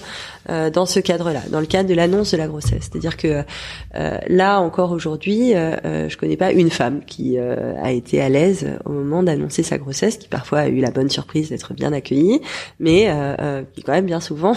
euh, 0.50 0.70
dans 0.70 0.86
ce 0.86 1.00
cadre-là, 1.00 1.42
dans 1.50 1.60
le 1.60 1.66
cadre 1.66 1.90
de 1.90 1.96
l'annonce 1.96 2.32
de 2.32 2.38
la 2.38 2.48
grossesse. 2.48 2.90
C'est-à-dire 2.92 3.18
que 3.18 3.44
euh, 3.96 4.18
là 4.28 4.60
encore 4.60 4.92
aujourd'hui, 4.92 5.54
je 5.54 6.18
connais 6.18 6.38
pas 6.38 6.52
une 6.52 6.70
femme 6.70 7.02
qui 7.06 7.38
a 7.38 7.92
été 7.92 8.22
à 8.22 8.30
l'aise 8.30 8.68
au 8.86 8.92
moment 8.92 9.24
d'annoncer 9.24 9.64
sa 9.64 9.78
grossesse, 9.78 10.18
qui 10.18 10.28
parfois 10.28 10.60
a 10.60 10.68
eu 10.68 10.80
la 10.80 10.92
bonne 10.92 11.10
surprise 11.10 11.50
d'être 11.50 11.74
bien 11.74 11.94
accueillie, 11.94 12.42
mais 12.80 13.10
qui 13.74 13.84
quand 13.84 13.94
même 13.94 14.06
bien 14.06 14.20
souvent 14.20 14.56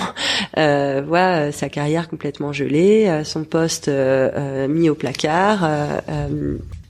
voit 0.56 1.52
sa 1.52 1.68
carrière 1.68 2.08
complètement 2.08 2.52
gelée, 2.52 3.22
son 3.24 3.44
poste 3.44 3.88
mis 4.78 4.88
au 4.88 4.94
placard 4.94 5.68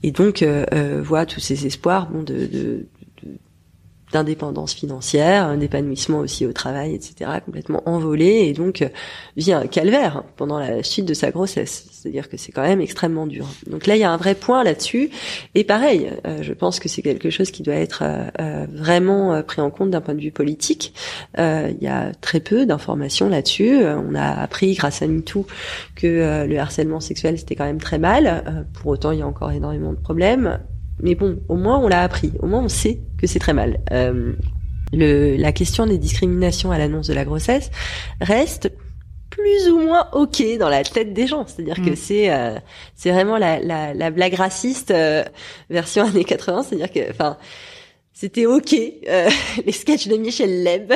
et 0.03 0.11
donc 0.11 0.41
euh, 0.41 1.01
voit 1.03 1.25
tous 1.25 1.39
ces 1.39 1.65
espoirs 1.65 2.07
bon, 2.09 2.23
de, 2.23 2.45
de, 2.45 2.85
d'indépendance 4.11 4.73
financière, 4.73 5.55
d'épanouissement 5.57 6.19
aussi 6.19 6.45
au 6.45 6.53
travail, 6.53 6.95
etc., 6.95 7.29
complètement 7.45 7.83
envolé, 7.85 8.47
et 8.47 8.53
donc 8.53 8.81
euh, 8.81 8.89
vit 9.37 9.53
un 9.53 9.67
calvaire 9.67 10.23
pendant 10.35 10.57
la 10.57 10.83
suite 10.83 11.05
de 11.05 11.13
sa 11.13 11.31
grossesse. 11.31 11.85
C'est-à-dire 11.91 12.29
que 12.29 12.37
c'est 12.37 12.51
quand 12.51 12.63
même 12.63 12.81
extrêmement 12.81 13.27
dur. 13.27 13.45
Donc 13.67 13.85
là, 13.85 13.95
il 13.95 13.99
y 13.99 14.03
a 14.03 14.11
un 14.11 14.17
vrai 14.17 14.33
point 14.33 14.63
là-dessus. 14.63 15.09
Et 15.53 15.63
pareil, 15.63 16.09
euh, 16.25 16.41
je 16.41 16.53
pense 16.53 16.79
que 16.79 16.89
c'est 16.89 17.01
quelque 17.01 17.29
chose 17.29 17.51
qui 17.51 17.61
doit 17.61 17.75
être 17.75 18.03
euh, 18.03 18.65
vraiment 18.71 19.41
pris 19.43 19.61
en 19.61 19.69
compte 19.69 19.91
d'un 19.91 20.01
point 20.01 20.15
de 20.15 20.21
vue 20.21 20.31
politique. 20.31 20.93
il 21.37 21.77
y 21.81 21.87
a 21.87 22.11
très 22.21 22.39
peu 22.39 22.65
d'informations 22.65 23.29
là-dessus. 23.29 23.83
On 23.83 24.15
a 24.15 24.41
appris 24.41 24.73
grâce 24.73 25.01
à 25.01 25.07
MeToo 25.07 25.45
que 25.95 26.45
le 26.45 26.57
harcèlement 26.57 26.99
sexuel 26.99 27.37
c'était 27.37 27.55
quand 27.55 27.65
même 27.65 27.81
très 27.81 27.99
mal. 27.99 28.65
pour 28.73 28.91
autant, 28.91 29.11
il 29.11 29.19
y 29.19 29.21
a 29.21 29.27
encore 29.27 29.51
énormément 29.51 29.91
de 29.91 29.99
problèmes 29.99 30.59
mais 31.01 31.15
bon, 31.15 31.39
au 31.47 31.55
moins 31.55 31.77
on 31.79 31.87
l'a 31.87 32.01
appris, 32.01 32.33
au 32.39 32.47
moins 32.47 32.61
on 32.61 32.69
sait 32.69 32.99
que 33.17 33.27
c'est 33.27 33.39
très 33.39 33.53
mal. 33.53 33.79
Euh, 33.91 34.33
Le, 34.91 35.35
la 35.37 35.51
question 35.51 35.85
des 35.85 35.99
discriminations 35.99 36.71
à 36.71 36.77
l'annonce 36.77 37.07
de 37.07 37.13
la 37.13 37.23
grossesse 37.23 37.69
reste 38.21 38.71
plus 39.29 39.69
ou 39.69 39.79
moins 39.79 40.07
ok 40.13 40.41
dans 40.59 40.69
la 40.69 40.83
tête 40.83 41.13
des 41.13 41.27
gens. 41.27 41.45
C'est-à-dire 41.45 41.75
que 41.75 41.91
mm. 41.91 41.95
c'est 41.95 42.33
euh, 42.33 42.57
c'est 42.95 43.11
vraiment 43.11 43.37
la, 43.37 43.59
la, 43.59 43.93
la 43.93 44.09
blague 44.09 44.33
raciste 44.33 44.91
euh, 44.91 45.23
version 45.69 46.05
années 46.05 46.23
80. 46.23 46.63
C'est-à-dire 46.63 46.91
que, 46.91 47.11
enfin, 47.11 47.37
c'était 48.19 48.45
ok 48.45 48.75
euh, 49.07 49.29
les 49.65 49.71
sketchs 49.71 50.09
de 50.09 50.17
Michel 50.17 50.63
Leb 50.63 50.91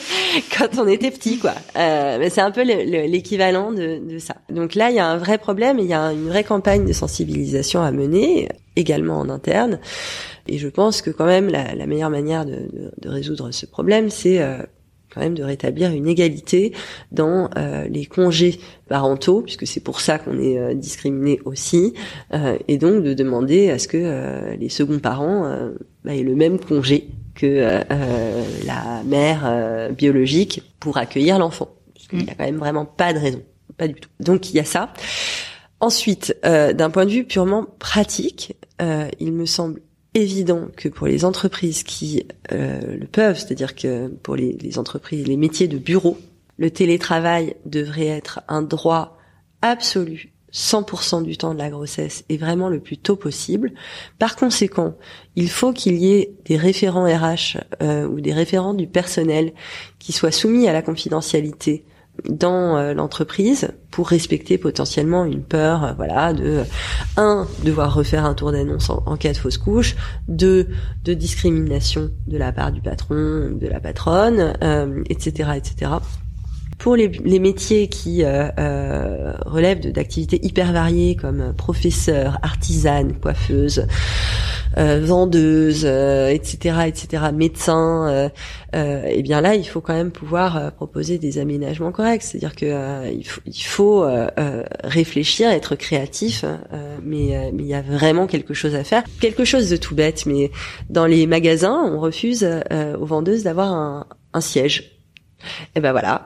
quand 0.56 0.78
on 0.78 0.86
était 0.86 1.10
petit, 1.10 1.38
quoi. 1.38 1.54
mais 1.74 2.30
c'est 2.30 2.40
un 2.40 2.52
peu 2.52 2.62
l'équivalent 2.62 3.72
de, 3.72 3.98
de, 3.98 4.18
ça. 4.20 4.36
Donc 4.48 4.76
là, 4.76 4.90
il 4.90 4.94
y 4.94 5.00
a 5.00 5.06
un 5.06 5.16
vrai 5.16 5.38
problème. 5.38 5.80
Il 5.80 5.86
y 5.86 5.92
a 5.92 6.12
une 6.12 6.28
vraie 6.28 6.44
campagne 6.44 6.86
de 6.86 6.92
sensibilisation 6.92 7.82
à 7.82 7.90
mener, 7.90 8.48
également 8.76 9.18
en 9.18 9.28
interne. 9.28 9.80
Et 10.46 10.58
je 10.58 10.68
pense 10.68 11.02
que 11.02 11.10
quand 11.10 11.26
même 11.26 11.48
la, 11.48 11.74
la 11.74 11.86
meilleure 11.86 12.10
manière 12.10 12.46
de, 12.46 12.52
de, 12.52 12.92
de, 12.96 13.08
résoudre 13.08 13.50
ce 13.50 13.66
problème, 13.66 14.08
c'est 14.08 14.40
quand 15.18 15.24
même 15.24 15.34
de 15.34 15.42
rétablir 15.42 15.90
une 15.90 16.06
égalité 16.06 16.72
dans 17.10 17.50
euh, 17.56 17.88
les 17.88 18.06
congés 18.06 18.60
parentaux, 18.88 19.42
puisque 19.42 19.66
c'est 19.66 19.80
pour 19.80 20.00
ça 20.00 20.18
qu'on 20.18 20.38
est 20.38 20.58
euh, 20.58 20.74
discriminé 20.74 21.40
aussi, 21.44 21.94
euh, 22.32 22.56
et 22.68 22.78
donc 22.78 23.02
de 23.02 23.14
demander 23.14 23.70
à 23.70 23.78
ce 23.78 23.88
que 23.88 24.56
les 24.56 24.68
seconds 24.68 25.00
parents 25.00 25.50
bah, 26.04 26.14
aient 26.14 26.22
le 26.22 26.36
même 26.36 26.58
congé 26.58 27.08
que 27.34 27.82
la 28.66 29.02
mère 29.04 29.90
biologique 29.96 30.62
pour 30.80 30.96
accueillir 30.98 31.38
l'enfant, 31.38 31.68
puisqu'il 31.94 32.24
n'y 32.24 32.30
a 32.30 32.34
quand 32.34 32.44
même 32.44 32.58
vraiment 32.58 32.84
pas 32.84 33.12
de 33.12 33.18
raison, 33.18 33.42
pas 33.76 33.88
du 33.88 33.94
tout. 33.94 34.10
Donc 34.20 34.50
il 34.50 34.56
y 34.56 34.60
a 34.60 34.64
ça. 34.64 34.92
Ensuite, 35.80 36.36
d'un 36.42 36.90
point 36.90 37.06
de 37.06 37.10
vue 37.10 37.24
purement 37.24 37.66
pratique, 37.78 38.56
il 39.20 39.32
me 39.32 39.46
semble 39.46 39.80
évident 40.20 40.68
que 40.76 40.88
pour 40.88 41.06
les 41.06 41.24
entreprises 41.24 41.82
qui 41.82 42.26
euh, 42.52 42.96
le 42.96 43.06
peuvent, 43.06 43.38
c'est-à-dire 43.38 43.74
que 43.74 44.08
pour 44.08 44.36
les, 44.36 44.52
les, 44.52 44.78
entreprises, 44.78 45.26
les 45.26 45.36
métiers 45.36 45.68
de 45.68 45.78
bureau, 45.78 46.18
le 46.56 46.70
télétravail 46.70 47.56
devrait 47.66 48.06
être 48.06 48.40
un 48.48 48.62
droit 48.62 49.18
absolu 49.62 50.32
100% 50.52 51.22
du 51.22 51.36
temps 51.36 51.52
de 51.52 51.58
la 51.58 51.70
grossesse 51.70 52.24
et 52.28 52.36
vraiment 52.36 52.68
le 52.68 52.80
plus 52.80 52.96
tôt 52.96 53.16
possible. 53.16 53.72
Par 54.18 54.36
conséquent, 54.36 54.94
il 55.36 55.50
faut 55.50 55.72
qu'il 55.72 55.96
y 55.96 56.12
ait 56.12 56.32
des 56.46 56.56
référents 56.56 57.04
RH 57.04 57.58
euh, 57.82 58.06
ou 58.06 58.20
des 58.20 58.32
référents 58.32 58.74
du 58.74 58.86
personnel 58.86 59.52
qui 59.98 60.12
soient 60.12 60.32
soumis 60.32 60.68
à 60.68 60.72
la 60.72 60.82
confidentialité 60.82 61.84
dans 62.28 62.76
euh, 62.76 62.94
l'entreprise 62.94 63.70
pour 63.90 64.08
respecter 64.08 64.58
potentiellement 64.58 65.24
une 65.24 65.42
peur, 65.42 65.84
euh, 65.84 65.92
voilà, 65.96 66.32
de 66.32 66.62
un 67.16 67.46
devoir 67.64 67.94
refaire 67.94 68.24
un 68.24 68.34
tour 68.34 68.52
d'annonce 68.52 68.90
en, 68.90 69.16
cas 69.16 69.32
de 69.32 69.36
fausse 69.36 69.58
couche, 69.58 69.96
deux 70.26 70.68
de 71.04 71.14
discrimination 71.14 72.10
de 72.26 72.36
la 72.36 72.52
part 72.52 72.72
du 72.72 72.80
patron 72.80 73.50
de 73.52 73.66
la 73.66 73.80
patronne, 73.80 74.52
etc., 75.08 75.50
euh, 75.50 75.52
etc. 75.54 75.90
Pour 76.78 76.96
les, 76.96 77.08
les 77.08 77.38
métiers 77.40 77.88
qui 77.88 78.22
relèvent 78.24 79.92
d'activités 79.92 80.44
hyper 80.44 80.72
variées 80.72 81.16
comme 81.16 81.52
professeur, 81.56 82.38
artisane, 82.42 83.14
coiffeuse, 83.20 83.86
euh, 84.76 85.00
vendeuses, 85.02 85.84
etc., 85.84 86.76
euh, 86.78 86.82
etc., 86.82 87.24
médecins, 87.34 88.08
euh, 88.08 88.28
euh, 88.74 89.02
et 89.06 89.22
bien 89.22 89.40
là, 89.40 89.54
il 89.54 89.64
faut 89.64 89.80
quand 89.80 89.94
même 89.94 90.10
pouvoir 90.12 90.72
proposer 90.72 91.18
des 91.18 91.38
aménagements 91.38 91.90
corrects. 91.90 92.22
C'est-à-dire 92.22 92.54
que 92.54 93.10
il 93.12 93.24
faut, 93.24 93.40
il 93.46 93.62
faut 93.62 94.06
réfléchir, 94.84 95.50
être 95.50 95.74
créatif, 95.74 96.44
mais 97.02 97.50
mais 97.52 97.62
il 97.62 97.68
y 97.68 97.74
a 97.74 97.82
vraiment 97.82 98.26
quelque 98.26 98.54
chose 98.54 98.74
à 98.74 98.84
faire. 98.84 99.02
Quelque 99.20 99.44
chose 99.44 99.70
de 99.70 99.76
tout 99.76 99.94
bête, 99.94 100.26
mais 100.26 100.50
dans 100.90 101.06
les 101.06 101.26
magasins, 101.26 101.82
on 101.92 101.98
refuse 101.98 102.48
aux 103.00 103.06
vendeuses 103.06 103.44
d'avoir 103.44 103.72
un, 103.72 104.06
un 104.34 104.40
siège. 104.40 104.98
Et 105.74 105.80
ben 105.80 105.92
voilà, 105.92 106.17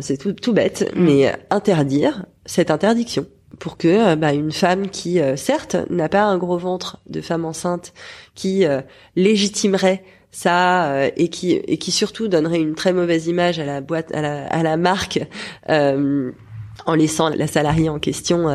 c'est 0.00 0.16
tout, 0.16 0.32
tout 0.32 0.52
bête, 0.52 0.90
mm. 0.94 1.04
mais 1.04 1.32
interdire 1.50 2.26
cette 2.46 2.70
interdiction 2.70 3.26
pour 3.58 3.76
que 3.76 3.88
euh, 3.88 4.16
bah, 4.16 4.32
une 4.32 4.52
femme 4.52 4.88
qui 4.88 5.20
euh, 5.20 5.36
certes 5.36 5.76
n'a 5.90 6.08
pas 6.08 6.24
un 6.24 6.38
gros 6.38 6.58
ventre 6.58 6.98
de 7.08 7.20
femme 7.20 7.44
enceinte 7.44 7.92
qui 8.34 8.66
euh, 8.66 8.80
légitimerait 9.16 10.04
ça 10.30 11.06
et 11.16 11.28
qui 11.28 11.52
et 11.52 11.78
qui 11.78 11.92
surtout 11.92 12.26
donnerait 12.26 12.58
une 12.58 12.74
très 12.74 12.92
mauvaise 12.92 13.28
image 13.28 13.60
à 13.60 13.64
la 13.64 13.80
boîte 13.80 14.12
à 14.12 14.20
la, 14.20 14.46
à 14.48 14.64
la 14.64 14.76
marque 14.76 15.20
en 15.68 16.94
laissant 16.96 17.28
la 17.28 17.46
salariée 17.46 17.88
en 17.88 18.00
question 18.00 18.48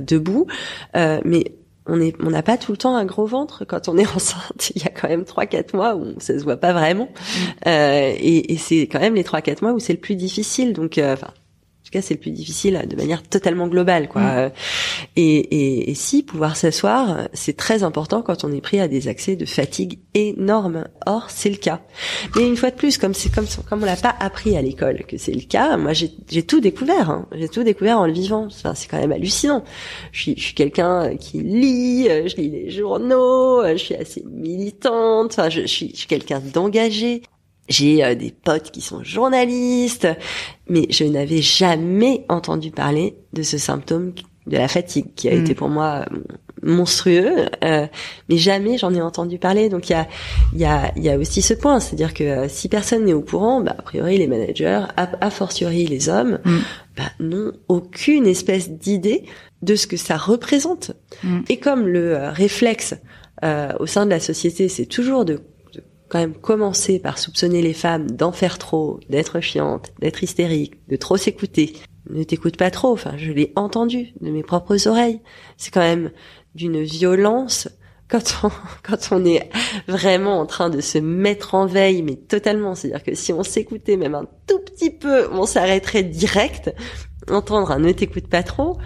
debout 0.00 0.48
mais 0.92 1.44
on 1.86 2.00
est 2.00 2.14
on 2.22 2.30
n'a 2.30 2.42
pas 2.42 2.56
tout 2.56 2.72
le 2.72 2.78
temps 2.78 2.96
un 2.96 3.04
gros 3.04 3.26
ventre. 3.26 3.64
Quand 3.64 3.88
on 3.88 3.98
est 3.98 4.06
enceinte 4.14 4.72
il 4.74 4.82
y 4.82 4.86
a 4.86 4.90
quand 4.90 5.08
même 5.08 5.24
trois 5.24 5.46
quatre 5.46 5.74
mois 5.74 5.94
où 5.96 6.14
ça 6.18 6.38
se 6.38 6.44
voit 6.44 6.56
pas 6.56 6.72
vraiment. 6.72 7.08
Mmh. 7.66 7.70
et, 7.70 8.52
et 8.52 8.56
c'est 8.56 8.82
quand 8.82 9.00
même 9.00 9.14
les 9.14 9.24
trois 9.24 9.40
quatre 9.40 9.62
mois 9.62 9.72
où 9.72 9.78
c'est 9.78 9.92
le 9.92 10.00
plus 10.00 10.16
difficile. 10.16 10.72
Donc 10.72 11.00
enfin 11.02 11.32
tout 11.90 11.98
cas, 11.98 12.02
c'est 12.02 12.14
le 12.14 12.20
plus 12.20 12.30
difficile 12.30 12.80
de 12.88 12.94
manière 12.94 13.22
totalement 13.22 13.66
globale, 13.66 14.08
quoi. 14.08 14.20
Mm. 14.20 14.52
Et, 15.16 15.36
et, 15.38 15.90
et, 15.90 15.94
si 15.94 16.22
pouvoir 16.22 16.56
s'asseoir, 16.56 17.28
c'est 17.32 17.56
très 17.56 17.82
important 17.82 18.22
quand 18.22 18.44
on 18.44 18.52
est 18.52 18.60
pris 18.60 18.78
à 18.78 18.86
des 18.86 19.08
accès 19.08 19.34
de 19.34 19.44
fatigue 19.44 19.98
énormes. 20.14 20.84
Or, 21.06 21.30
c'est 21.30 21.50
le 21.50 21.56
cas. 21.56 21.80
Mais 22.36 22.46
une 22.46 22.56
fois 22.56 22.70
de 22.70 22.76
plus, 22.76 22.96
comme 22.96 23.12
c'est 23.12 23.34
comme 23.34 23.46
comme 23.68 23.82
on 23.82 23.86
l'a 23.86 23.96
pas 23.96 24.14
appris 24.20 24.56
à 24.56 24.62
l'école 24.62 25.04
que 25.04 25.18
c'est 25.18 25.32
le 25.32 25.40
cas, 25.40 25.76
moi 25.76 25.92
j'ai 25.92 26.42
tout 26.44 26.60
découvert. 26.60 27.10
Hein. 27.10 27.26
J'ai 27.32 27.48
tout 27.48 27.64
découvert 27.64 27.98
en 27.98 28.06
le 28.06 28.12
vivant. 28.12 28.46
Enfin, 28.46 28.74
c'est 28.74 28.88
quand 28.88 29.00
même 29.00 29.12
hallucinant. 29.12 29.64
Je 30.12 30.20
suis, 30.20 30.34
je 30.36 30.42
suis 30.42 30.54
quelqu'un 30.54 31.16
qui 31.16 31.40
lit, 31.40 32.04
je 32.04 32.36
lis 32.36 32.50
les 32.50 32.70
journaux, 32.70 33.66
je 33.66 33.76
suis 33.76 33.94
assez 33.96 34.22
militante. 34.30 35.32
Enfin, 35.32 35.48
je, 35.48 35.62
je 35.62 35.66
suis, 35.66 35.90
je 35.90 35.96
suis 35.96 36.06
quelqu'un 36.06 36.40
d'engagé. 36.40 37.22
J'ai 37.70 38.04
euh, 38.04 38.14
des 38.16 38.32
potes 38.32 38.72
qui 38.72 38.80
sont 38.80 39.02
journalistes, 39.02 40.08
mais 40.68 40.86
je 40.90 41.04
n'avais 41.04 41.40
jamais 41.40 42.26
entendu 42.28 42.70
parler 42.72 43.14
de 43.32 43.42
ce 43.42 43.56
symptôme 43.58 44.12
de 44.46 44.56
la 44.56 44.66
fatigue 44.66 45.14
qui 45.14 45.28
a 45.28 45.32
été 45.32 45.52
mm. 45.52 45.54
pour 45.54 45.68
moi 45.68 46.04
euh, 46.10 46.18
monstrueux, 46.62 47.46
euh, 47.62 47.86
mais 48.28 48.36
jamais 48.38 48.76
j'en 48.76 48.92
ai 48.92 49.00
entendu 49.00 49.38
parler. 49.38 49.68
Donc 49.68 49.88
il 49.88 49.92
y 49.92 49.94
a, 49.94 50.08
y, 50.52 50.64
a, 50.64 50.92
y 50.98 51.08
a 51.08 51.16
aussi 51.16 51.42
ce 51.42 51.54
point, 51.54 51.78
c'est-à-dire 51.78 52.12
que 52.12 52.48
si 52.48 52.68
personne 52.68 53.04
n'est 53.04 53.12
au 53.12 53.22
courant, 53.22 53.60
bah, 53.60 53.76
a 53.78 53.82
priori 53.82 54.18
les 54.18 54.26
managers, 54.26 54.82
a, 54.96 55.30
fortiori 55.30 55.86
les 55.86 56.08
hommes, 56.08 56.40
mm. 56.44 56.58
bah, 56.96 57.04
n'ont 57.20 57.52
aucune 57.68 58.26
espèce 58.26 58.68
d'idée 58.68 59.26
de 59.62 59.76
ce 59.76 59.86
que 59.86 59.96
ça 59.96 60.16
représente. 60.16 60.90
Mm. 61.22 61.42
Et 61.48 61.58
comme 61.58 61.86
le 61.86 62.18
réflexe 62.30 62.94
au 63.78 63.86
sein 63.86 64.04
de 64.04 64.10
la 64.10 64.20
société, 64.20 64.68
c'est 64.68 64.84
toujours 64.84 65.24
de 65.24 65.40
quand 66.10 66.18
même 66.18 66.34
commencer 66.34 66.98
par 66.98 67.18
soupçonner 67.18 67.62
les 67.62 67.72
femmes 67.72 68.10
d'en 68.10 68.32
faire 68.32 68.58
trop, 68.58 69.00
d'être 69.08 69.40
chiante, 69.40 69.92
d'être 70.00 70.22
hystérique, 70.22 70.86
de 70.88 70.96
trop 70.96 71.16
s'écouter. 71.16 71.74
Ne 72.10 72.24
t'écoute 72.24 72.56
pas 72.56 72.70
trop, 72.70 72.92
enfin 72.92 73.14
je 73.16 73.30
l'ai 73.30 73.52
entendu 73.56 74.12
de 74.20 74.30
mes 74.30 74.42
propres 74.42 74.88
oreilles. 74.88 75.20
C'est 75.56 75.72
quand 75.72 75.80
même 75.80 76.10
d'une 76.54 76.82
violence 76.82 77.68
quand 78.10 78.40
on, 78.42 78.50
quand 78.82 79.08
on 79.12 79.24
est 79.24 79.48
vraiment 79.86 80.40
en 80.40 80.46
train 80.46 80.68
de 80.68 80.80
se 80.80 80.98
mettre 80.98 81.54
en 81.54 81.66
veille, 81.66 82.02
mais 82.02 82.16
totalement. 82.16 82.74
C'est-à-dire 82.74 83.04
que 83.04 83.14
si 83.14 83.32
on 83.32 83.42
s'écoutait 83.42 83.96
même 83.96 84.16
un 84.16 84.26
tout 84.46 84.58
petit 84.58 84.90
peu, 84.90 85.28
on 85.32 85.46
s'arrêterait 85.46 86.02
direct. 86.02 86.74
Entendre 87.30 87.70
un 87.70 87.78
ne 87.78 87.92
t'écoute 87.92 88.26
pas 88.26 88.42
trop, 88.42 88.78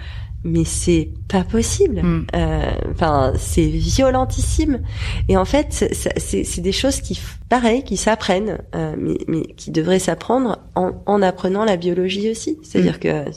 mais 0.44 0.64
c'est 0.64 1.11
pas 1.28 1.42
possible. 1.42 2.02
Hmm. 2.02 2.26
Euh, 2.35 2.72
enfin, 2.90 3.33
c'est 3.38 3.66
violentissime. 3.66 4.83
Et 5.28 5.37
en 5.37 5.44
fait, 5.44 5.72
c'est 6.18 6.61
des 6.61 6.72
choses 6.72 7.00
qui, 7.00 7.18
pareil, 7.48 7.83
qui 7.83 7.96
s'apprennent, 7.96 8.59
euh, 8.74 8.94
mais, 8.98 9.18
mais, 9.26 9.42
qui 9.57 9.70
devraient 9.70 9.98
s'apprendre 9.98 10.59
en, 10.74 10.92
en, 11.07 11.22
apprenant 11.22 11.64
la 11.64 11.76
biologie 11.76 12.30
aussi. 12.30 12.59
C'est-à-dire 12.62 12.96
hmm. 12.96 13.24
que 13.24 13.30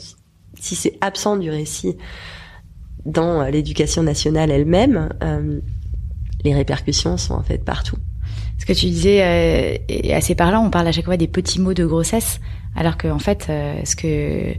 si 0.60 0.74
c'est 0.74 0.98
absent 1.00 1.36
du 1.36 1.50
récit 1.50 1.96
dans 3.04 3.44
l'éducation 3.44 4.02
nationale 4.02 4.50
elle-même, 4.50 5.08
euh, 5.22 5.60
les 6.44 6.54
répercussions 6.54 7.16
sont 7.16 7.34
en 7.34 7.42
fait 7.42 7.64
partout. 7.64 7.96
Ce 8.58 8.66
que 8.66 8.72
tu 8.72 8.86
disais 8.86 9.22
euh, 9.22 9.78
est 9.88 10.12
assez 10.12 10.34
parlant. 10.34 10.64
On 10.64 10.70
parle 10.70 10.88
à 10.88 10.92
chaque 10.92 11.04
fois 11.04 11.16
des 11.16 11.28
petits 11.28 11.60
mots 11.60 11.74
de 11.74 11.86
grossesse, 11.86 12.40
alors 12.76 12.96
que 12.96 13.08
en 13.08 13.18
fait, 13.18 13.46
euh, 13.48 13.80
ce 13.84 13.96
que 13.96 14.54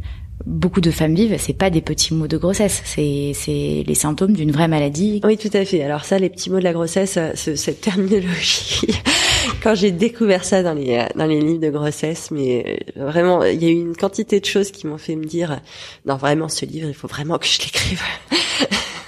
beaucoup 0.46 0.82
de 0.82 0.92
femmes 0.92 1.16
vivent, 1.16 1.36
c'est 1.40 1.54
pas 1.54 1.70
des 1.70 1.82
petits 1.82 2.14
mots 2.14 2.28
de 2.28 2.38
grossesse, 2.38 2.82
c'est 2.86 3.32
c'est 3.34 3.84
les 3.86 3.96
symptômes 3.96 4.34
d'une 4.34 4.52
vraie 4.52 4.68
maladie. 4.68 5.22
Oui, 5.24 5.38
tout 5.38 5.50
à 5.54 5.66
fait. 5.66 5.84
Alors 5.84 6.06
ça, 6.06 6.20
les 6.20 6.30
petits 6.30 6.50
mots 6.50 6.60
de 6.60 6.64
la 6.64 6.74
grossesse, 6.74 7.18
euh, 7.18 7.32
cette 7.36 7.82
terminologie, 7.82 8.88
quand 9.64 9.76
j'ai 9.76 9.92
découvert 9.92 10.46
ça 10.46 10.64
dans 10.64 10.74
les 10.74 11.06
dans 11.16 11.26
les 11.26 11.42
livres 11.42 11.62
de 11.62 11.70
grossesse, 11.70 12.32
mais 12.32 12.82
euh, 12.98 13.06
vraiment, 13.10 13.44
il 13.44 13.62
y 13.62 13.68
a 13.68 13.70
eu 13.70 13.80
une 13.80 13.96
quantité 13.96 14.40
de 14.40 14.46
choses 14.46 14.72
qui 14.72 14.88
m'ont 14.88 14.98
fait 14.98 15.16
me 15.16 15.26
dire, 15.26 15.60
non 16.06 16.16
vraiment, 16.16 16.50
ce 16.50 16.66
livre, 16.66 16.88
il 16.88 16.96
faut 16.96 17.08
vraiment 17.08 17.38
que 17.38 17.46
je 17.46 17.60
l'écrive. 17.60 18.02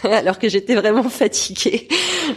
alors 0.04 0.40
que 0.40 0.50
j'étais 0.50 0.76
vraiment 0.76 1.04
fatiguée. 1.04 1.88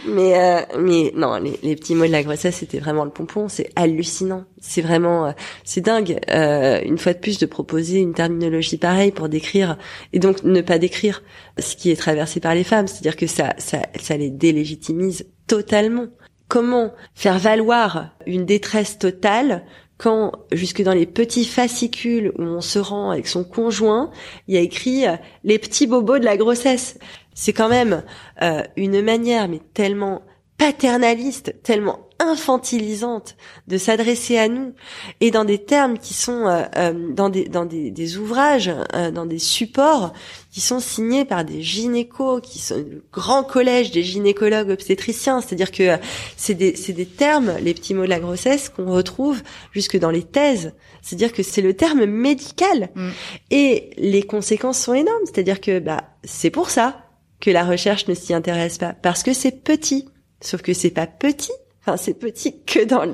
Mais 0.07 0.37
euh, 0.37 0.61
mais 0.79 1.11
non, 1.15 1.37
les, 1.37 1.75
petits 1.75 1.95
mots 1.95 2.05
de 2.05 2.11
la 2.11 2.23
grossesse, 2.23 2.57
c'était 2.57 2.79
vraiment 2.79 3.05
le 3.05 3.11
pompon. 3.11 3.47
C'est 3.47 3.69
hallucinant. 3.75 4.45
C'est 4.59 4.81
vraiment, 4.81 5.27
euh, 5.27 5.31
c'est 5.63 5.81
dingue. 5.81 6.19
Euh, 6.29 6.81
une 6.83 6.97
fois 6.97 7.13
de 7.13 7.19
plus, 7.19 7.37
de 7.37 7.45
proposer 7.45 7.99
une 7.99 8.13
terminologie 8.13 8.77
pareille 8.77 9.11
pour 9.11 9.29
décrire 9.29 9.77
et 10.13 10.19
donc 10.19 10.43
ne 10.43 10.61
pas 10.61 10.77
décrire 10.77 11.23
ce 11.59 11.75
qui 11.75 11.91
est 11.91 11.95
traversé 11.95 12.39
par 12.39 12.55
les 12.55 12.63
femmes. 12.63 12.87
C'est-à-dire 12.87 13.15
que 13.15 13.27
ça, 13.27 13.53
ça, 13.57 13.79
ça 13.99 14.17
les 14.17 14.29
délégitimise 14.29 15.27
totalement 15.47 16.07
comment 16.47 16.93
faire 17.15 17.39
valoir 17.39 18.11
une 18.27 18.45
détresse 18.45 18.99
totale 18.99 19.63
quand 19.97 20.33
jusque 20.51 20.81
dans 20.81 20.93
les 20.93 21.05
petits 21.05 21.45
fascicules 21.45 22.33
où 22.37 22.43
on 22.43 22.61
se 22.61 22.79
rend 22.79 23.11
avec 23.11 23.27
son 23.27 23.43
conjoint, 23.43 24.11
il 24.47 24.55
y 24.55 24.57
a 24.57 24.61
écrit 24.61 25.07
euh, 25.07 25.15
les 25.43 25.57
petits 25.57 25.87
bobos 25.87 26.19
de 26.19 26.25
la 26.25 26.37
grossesse. 26.37 26.99
C'est 27.35 27.53
quand 27.53 27.69
même 27.69 28.03
euh, 28.41 28.63
une 28.75 29.01
manière 29.01 29.47
mais 29.47 29.61
tellement 29.73 30.23
paternaliste, 30.57 31.53
tellement 31.63 31.99
infantilisante 32.19 33.35
de 33.67 33.77
s'adresser 33.77 34.37
à 34.37 34.47
nous. 34.47 34.73
Et 35.19 35.31
dans 35.31 35.43
des 35.43 35.57
termes 35.57 35.97
qui 35.97 36.13
sont 36.13 36.47
euh, 36.47 36.63
euh, 36.77 37.11
dans 37.11 37.29
des 37.29 37.45
dans 37.45 37.65
des, 37.65 37.91
des 37.91 38.17
ouvrages 38.17 38.71
euh, 38.93 39.11
dans 39.11 39.25
des 39.25 39.39
supports 39.39 40.13
qui 40.49 40.61
sont 40.61 40.79
signés 40.79 41.25
par 41.25 41.43
des 41.43 41.61
gynécos 41.61 42.39
qui 42.41 42.59
sont 42.59 42.77
le 42.77 43.03
grand 43.11 43.43
collège 43.43 43.91
des 43.91 44.03
gynécologues 44.03 44.69
obstétriciens. 44.69 45.41
C'est-à-dire 45.41 45.71
que 45.71 45.97
c'est 46.37 46.53
des 46.53 46.77
c'est 46.77 46.93
des 46.93 47.05
termes 47.05 47.53
les 47.61 47.73
petits 47.73 47.93
mots 47.93 48.05
de 48.05 48.09
la 48.09 48.21
grossesse 48.21 48.69
qu'on 48.69 48.89
retrouve 48.91 49.41
jusque 49.73 49.97
dans 49.97 50.11
les 50.11 50.23
thèses. 50.23 50.71
C'est-à-dire 51.01 51.33
que 51.33 51.43
c'est 51.43 51.61
le 51.61 51.73
terme 51.73 52.05
médical. 52.05 52.89
Mm. 52.95 53.09
et 53.51 53.89
les 53.97 54.23
conséquences 54.23 54.79
sont 54.79 54.93
énormes. 54.93 55.23
C'est-à-dire 55.25 55.59
que 55.59 55.79
bah 55.79 56.03
c'est 56.23 56.49
pour 56.49 56.69
ça 56.69 57.04
que 57.39 57.51
la 57.51 57.63
recherche 57.63 58.07
ne 58.07 58.13
s'y 58.13 58.33
intéresse 58.33 58.77
pas. 58.77 58.93
Parce 58.93 59.23
que 59.23 59.33
c'est 59.33 59.63
petit. 59.63 60.09
Sauf 60.41 60.61
que 60.61 60.73
c'est 60.73 60.91
pas 60.91 61.07
petit. 61.07 61.51
Enfin, 61.81 61.97
c'est 61.97 62.13
petit 62.15 62.63
que 62.63 62.83
dans 62.83 63.11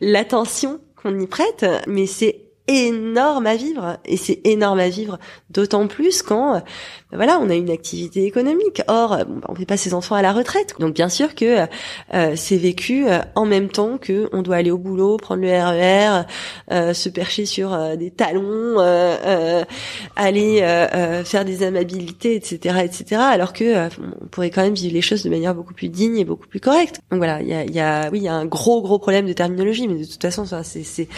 l'attention 0.00 0.80
qu'on 0.96 1.18
y 1.18 1.26
prête, 1.26 1.64
mais 1.86 2.06
c'est 2.06 2.51
énorme 2.68 3.46
à 3.46 3.56
vivre 3.56 3.98
et 4.04 4.16
c'est 4.16 4.40
énorme 4.44 4.78
à 4.78 4.88
vivre 4.88 5.18
d'autant 5.50 5.88
plus 5.88 6.22
quand 6.22 6.54
euh, 6.54 6.60
voilà 7.12 7.38
on 7.40 7.50
a 7.50 7.54
une 7.54 7.70
activité 7.70 8.24
économique. 8.24 8.82
Or 8.86 9.12
euh, 9.12 9.24
bon, 9.24 9.40
bah, 9.40 9.46
on 9.48 9.54
fait 9.54 9.66
pas 9.66 9.76
ses 9.76 9.94
enfants 9.94 10.14
à 10.14 10.22
la 10.22 10.32
retraite. 10.32 10.76
Donc 10.78 10.94
bien 10.94 11.08
sûr 11.08 11.34
que 11.34 11.66
euh, 12.14 12.36
c'est 12.36 12.56
vécu 12.56 13.06
en 13.34 13.46
même 13.46 13.68
temps 13.68 13.98
que 13.98 14.28
on 14.32 14.42
doit 14.42 14.56
aller 14.56 14.70
au 14.70 14.78
boulot 14.78 15.16
prendre 15.16 15.42
le 15.42 15.50
RER 15.50 16.22
e 16.70 16.92
se 16.92 17.08
percher 17.08 17.46
sur 17.46 17.96
des 17.96 18.10
talons 18.10 18.78
aller 20.16 20.58
faire 21.24 21.44
des 21.44 21.62
amabilités 21.62 22.36
etc 22.36 22.78
etc 22.84 23.20
alors 23.20 23.52
que 23.52 23.88
on 24.22 24.26
pourrait 24.30 24.50
quand 24.50 24.62
même 24.62 24.74
vivre 24.74 24.94
les 24.94 25.00
choses 25.00 25.24
de 25.24 25.30
manière 25.30 25.54
beaucoup 25.54 25.74
plus 25.74 25.88
digne 25.88 26.16
et 26.16 26.24
beaucoup 26.24 26.46
plus 26.46 26.60
correcte. 26.60 27.00
Donc 27.10 27.18
voilà 27.18 27.42
il 27.42 27.48
y 27.48 27.54
a, 27.54 27.64
y 27.64 27.80
a 27.80 28.08
oui 28.10 28.18
il 28.18 28.24
y 28.24 28.28
a 28.28 28.34
un 28.34 28.46
gros 28.46 28.82
gros 28.82 28.98
problème 28.98 29.26
de 29.26 29.32
terminologie 29.32 29.88
mais 29.88 29.94
de 29.94 30.04
toute 30.04 30.22
façon 30.22 30.44
c'est 30.62 30.84
c'est 30.84 31.08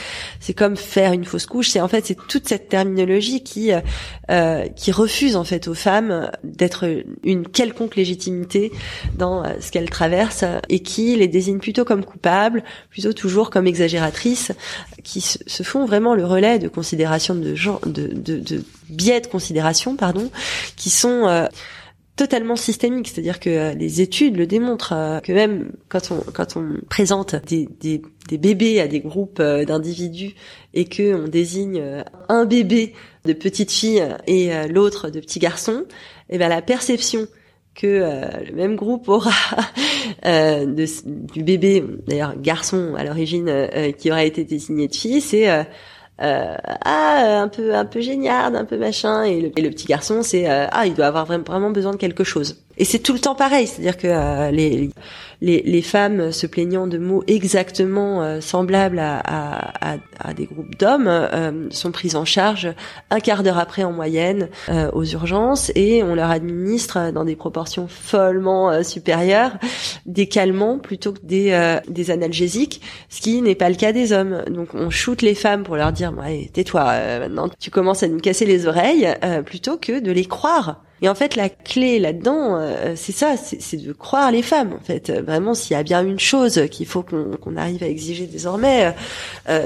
c'est 0.40 0.54
comme 0.54 0.76
faire 0.76 1.12
une 1.12 1.24
c'est 1.38 1.80
en 1.80 1.88
fait 1.88 2.06
c'est 2.06 2.16
toute 2.28 2.48
cette 2.48 2.68
terminologie 2.68 3.42
qui 3.42 3.72
euh, 3.72 3.80
euh, 4.30 4.66
qui 4.68 4.92
refuse 4.92 5.36
en 5.36 5.44
fait 5.44 5.68
aux 5.68 5.74
femmes 5.74 6.30
d'être 6.42 6.86
une 7.22 7.46
quelconque 7.46 7.96
légitimité 7.96 8.72
dans 9.16 9.44
euh, 9.44 9.52
ce 9.60 9.70
qu'elles 9.70 9.90
traversent 9.90 10.44
et 10.68 10.80
qui 10.80 11.16
les 11.16 11.28
désigne 11.28 11.58
plutôt 11.58 11.84
comme 11.84 12.04
coupables, 12.04 12.62
plutôt 12.90 13.12
toujours 13.12 13.50
comme 13.50 13.66
exagératrices, 13.66 14.52
qui 15.02 15.20
se 15.20 15.62
font 15.62 15.84
vraiment 15.84 16.14
le 16.14 16.24
relais 16.24 16.58
de 16.58 16.68
considérations 16.68 17.34
de 17.34 17.54
genre, 17.54 17.80
de, 17.86 18.08
de, 18.08 18.38
de 18.38 18.64
biais 18.88 19.20
de 19.20 19.26
considération, 19.26 19.96
pardon, 19.96 20.30
qui 20.76 20.90
sont 20.90 21.48
totalement 22.16 22.56
systémique, 22.56 23.08
c'est-à-dire 23.08 23.40
que 23.40 23.50
euh, 23.50 23.74
les 23.74 24.00
études 24.00 24.36
le 24.36 24.46
démontrent 24.46 24.92
euh, 24.92 25.20
que 25.20 25.32
même 25.32 25.72
quand 25.88 26.10
on 26.10 26.80
présente 26.88 27.34
des, 27.46 27.68
bébés 28.30 28.80
à 28.80 28.86
des 28.86 29.00
groupes 29.00 29.40
euh, 29.40 29.64
d'individus 29.64 30.34
et 30.74 30.84
que 30.84 31.14
on 31.14 31.28
désigne 31.28 31.82
un 32.28 32.44
bébé 32.44 32.94
de 33.24 33.32
petite 33.32 33.72
fille 33.72 34.02
et 34.26 34.50
l'autre 34.68 35.08
de 35.10 35.18
petit 35.20 35.38
garçon, 35.38 35.84
et 36.28 36.34
eh 36.34 36.38
ben 36.38 36.48
la 36.48 36.62
perception 36.62 37.26
que 37.74 37.86
le 38.46 38.54
même 38.54 38.76
groupe 38.76 39.08
aura 39.08 39.30
du 40.24 41.42
bébé, 41.42 41.84
d'ailleurs 42.06 42.34
garçon 42.36 42.94
à 42.96 43.04
l'origine, 43.04 43.68
qui 43.98 44.10
aura 44.10 44.24
été 44.24 44.44
désigné 44.44 44.88
de 44.88 44.94
fille, 44.94 45.20
c'est 45.20 45.48
euh, 46.22 46.56
ah 46.84 47.40
un 47.42 47.48
peu 47.48 47.74
un 47.74 47.84
peu 47.84 48.00
génial, 48.00 48.54
un 48.54 48.64
peu 48.64 48.78
machin 48.78 49.24
et 49.24 49.40
le, 49.40 49.50
petit 49.50 49.86
garçon 49.86 50.22
c'est 50.22 50.48
euh, 50.48 50.66
ah 50.70 50.86
il 50.86 50.94
doit 50.94 51.06
avoir 51.06 51.26
vraiment 51.26 51.70
besoin 51.70 51.92
de 51.92 51.96
quelque 51.96 52.22
chose 52.22 52.63
et 52.78 52.84
c'est 52.84 52.98
tout 52.98 53.12
le 53.12 53.18
temps 53.18 53.34
pareil 53.34 53.66
c'est-à-dire 53.66 53.96
que 53.96 54.08
euh, 54.08 54.50
les, 54.50 54.90
les, 55.40 55.62
les 55.62 55.82
femmes 55.82 56.32
se 56.32 56.46
plaignant 56.46 56.86
de 56.86 56.98
mots 56.98 57.22
exactement 57.26 58.22
euh, 58.22 58.40
semblables 58.40 58.98
à, 58.98 59.18
à, 59.24 59.96
à, 60.18 60.34
des 60.34 60.46
groupes 60.46 60.76
d'hommes 60.78 61.68
sont 61.70 61.92
prises 61.92 62.16
en 62.16 62.24
charge 62.24 62.68
un 63.10 63.20
quart 63.20 63.42
d'heure 63.42 63.58
après 63.58 63.84
en 63.84 63.92
moyenne 63.92 64.48
aux 64.92 65.04
urgences 65.04 65.70
et 65.74 66.02
on 66.02 66.14
leur 66.14 66.30
administre 66.30 67.12
dans 67.12 67.24
des 67.24 67.36
proportions 67.36 67.86
follement 67.88 68.82
supérieures 68.82 69.52
des 70.06 70.26
calmants 70.26 70.78
plutôt 70.78 71.12
que 71.12 71.20
des 71.22 71.78
des 71.88 72.10
analgésiques 72.10 72.80
ce 73.08 73.20
qui 73.20 73.42
n'est 73.42 73.54
pas 73.54 73.68
le 73.68 73.76
cas 73.76 73.92
des 73.92 74.12
hommes 74.12 74.42
donc 74.48 74.74
on 74.74 74.90
shoot 74.90 75.22
les 75.22 75.34
femmes 75.34 75.62
pour 75.62 75.76
leur 75.76 75.92
dire 75.92 76.12
tais-toi, 76.52 76.84
euh, 76.90 77.20
maintenant 77.20 77.48
tu 77.58 77.70
commences 77.70 78.02
à 78.02 78.08
nous 78.08 78.18
casser 78.18 78.46
les 78.46 78.66
oreilles, 78.66 79.08
euh, 79.24 79.42
plutôt 79.42 79.76
que 79.76 80.00
de 80.00 80.12
les 80.12 80.24
croire. 80.24 80.82
Et 81.04 81.08
en 81.08 81.14
fait, 81.14 81.36
la 81.36 81.48
clé 81.48 81.98
là-dedans, 81.98 82.56
euh, 82.56 82.94
c'est 82.96 83.12
ça, 83.12 83.36
c'est 83.36 83.76
de 83.76 83.92
croire 83.92 84.32
les 84.32 84.42
femmes. 84.42 84.72
En 84.72 84.82
fait, 84.82 85.10
vraiment, 85.10 85.54
s'il 85.54 85.76
y 85.76 85.78
a 85.78 85.82
bien 85.82 86.04
une 86.04 86.18
chose 86.18 86.66
qu'il 86.70 86.86
faut 86.86 87.02
qu'on 87.02 87.56
arrive 87.56 87.82
à 87.82 87.88
exiger 87.88 88.26
désormais, 88.26 88.94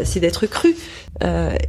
c'est 0.05 0.21
d'être 0.21 0.47
cru. 0.47 0.75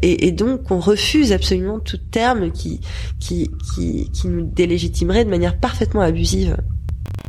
Et, 0.02 0.28
et, 0.28 0.32
donc, 0.32 0.72
on 0.72 0.80
refuse 0.80 1.32
absolument 1.32 1.80
tout 1.80 1.98
terme 1.98 2.52
qui, 2.52 2.82
qui, 3.20 3.52
qui, 3.76 4.10
qui 4.12 4.28
nous 4.28 4.42
délégitimerait 4.42 5.24
de 5.24 5.30
manière 5.30 5.58
parfaitement 5.58 6.02
abusive. 6.02 6.58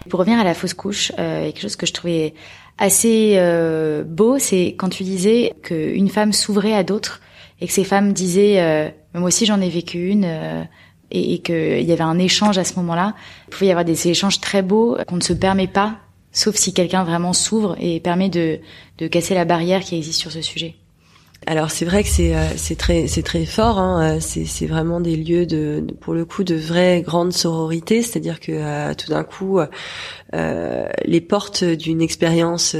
Pour 0.08 0.20
revenir 0.20 0.38
à 0.40 0.44
la 0.44 0.54
fausse 0.54 0.74
couche, 0.74 1.12
euh, 1.18 1.46
quelque 1.46 1.60
chose 1.60 1.76
que 1.76 1.86
je 1.86 1.92
trouvais 1.92 2.34
assez 2.78 3.34
euh, 3.36 4.02
beau, 4.04 4.38
c'est 4.38 4.74
quand 4.78 4.88
tu 4.88 5.04
disais 5.04 5.54
qu'une 5.62 6.08
femme 6.08 6.32
s'ouvrait 6.32 6.74
à 6.74 6.82
d'autres 6.82 7.20
et 7.60 7.66
que 7.66 7.72
ces 7.72 7.84
femmes 7.84 8.12
disaient 8.12 8.60
euh, 8.60 8.88
moi 9.14 9.28
aussi 9.28 9.44
j'en 9.44 9.60
ai 9.60 9.68
vécu 9.68 10.08
une 10.08 10.24
euh, 10.24 10.64
et, 11.10 11.34
et 11.34 11.38
qu'il 11.38 11.82
y 11.82 11.92
avait 11.92 12.02
un 12.02 12.18
échange 12.18 12.58
à 12.58 12.64
ce 12.64 12.74
moment-là. 12.76 13.14
Il 13.48 13.50
pouvait 13.50 13.66
y 13.66 13.70
avoir 13.70 13.84
des 13.84 14.08
échanges 14.08 14.40
très 14.40 14.62
beaux 14.62 14.96
qu'on 15.06 15.16
ne 15.16 15.22
se 15.22 15.32
permet 15.32 15.66
pas, 15.66 15.96
sauf 16.32 16.56
si 16.56 16.72
quelqu'un 16.72 17.04
vraiment 17.04 17.32
s'ouvre 17.32 17.76
et 17.80 18.00
permet 18.00 18.28
de, 18.28 18.60
de 18.98 19.06
casser 19.06 19.34
la 19.34 19.44
barrière 19.44 19.80
qui 19.80 19.96
existe 19.96 20.20
sur 20.20 20.32
ce 20.32 20.42
sujet. 20.42 20.76
Alors 21.46 21.70
c'est 21.70 21.86
vrai 21.86 22.02
que 22.02 22.08
c'est 22.08 22.36
euh, 22.36 22.44
c'est 22.56 22.76
très 22.76 23.06
c'est 23.06 23.22
très 23.22 23.46
fort. 23.46 23.78
Hein. 23.78 24.16
Euh, 24.16 24.20
c'est 24.20 24.44
c'est 24.44 24.66
vraiment 24.66 25.00
des 25.00 25.16
lieux 25.16 25.46
de, 25.46 25.84
pour 26.00 26.12
le 26.12 26.26
coup 26.26 26.44
de 26.44 26.54
vraie 26.54 27.00
grande 27.00 27.32
sororité, 27.32 28.02
c'est-à-dire 28.02 28.40
que 28.40 28.52
euh, 28.52 28.92
tout 28.92 29.08
d'un 29.08 29.24
coup 29.24 29.58
euh, 30.34 30.88
les 31.06 31.20
portes 31.22 31.64
d'une 31.64 32.02
expérience 32.02 32.76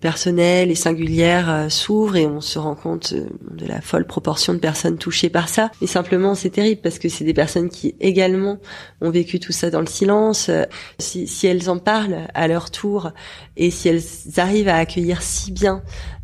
personnelle 0.00 0.70
et 0.70 0.74
singulière 0.74 1.66
s'ouvrent 1.68 2.16
et 2.16 2.26
on 2.26 2.40
se 2.40 2.58
rend 2.58 2.74
compte 2.74 3.12
de 3.12 3.66
la 3.66 3.82
folle 3.82 4.06
proportion 4.06 4.54
de 4.54 4.58
personnes 4.58 4.96
touchées 4.96 5.28
par 5.28 5.50
ça. 5.50 5.70
Et 5.82 5.86
simplement 5.86 6.34
c'est 6.34 6.50
terrible 6.50 6.80
parce 6.80 6.98
que 6.98 7.10
c'est 7.10 7.24
des 7.24 7.34
personnes 7.34 7.68
qui 7.68 7.94
également 8.00 8.58
ont 9.02 9.10
vécu 9.10 9.38
tout 9.38 9.52
ça 9.52 9.70
dans 9.70 9.80
le 9.80 9.86
silence. 9.86 10.50
Si 10.98 11.26
si 11.26 11.46
elles 11.46 11.68
en 11.68 11.78
parlent 11.78 12.26
à 12.32 12.48
leur 12.48 12.70
tour 12.70 13.10
et 13.58 13.70
si 13.70 13.88
elles 13.88 14.02
arrivent 14.38 14.68
à 14.68 14.76
accueillir 14.76 15.20
si 15.20 15.52
bien 15.52 15.82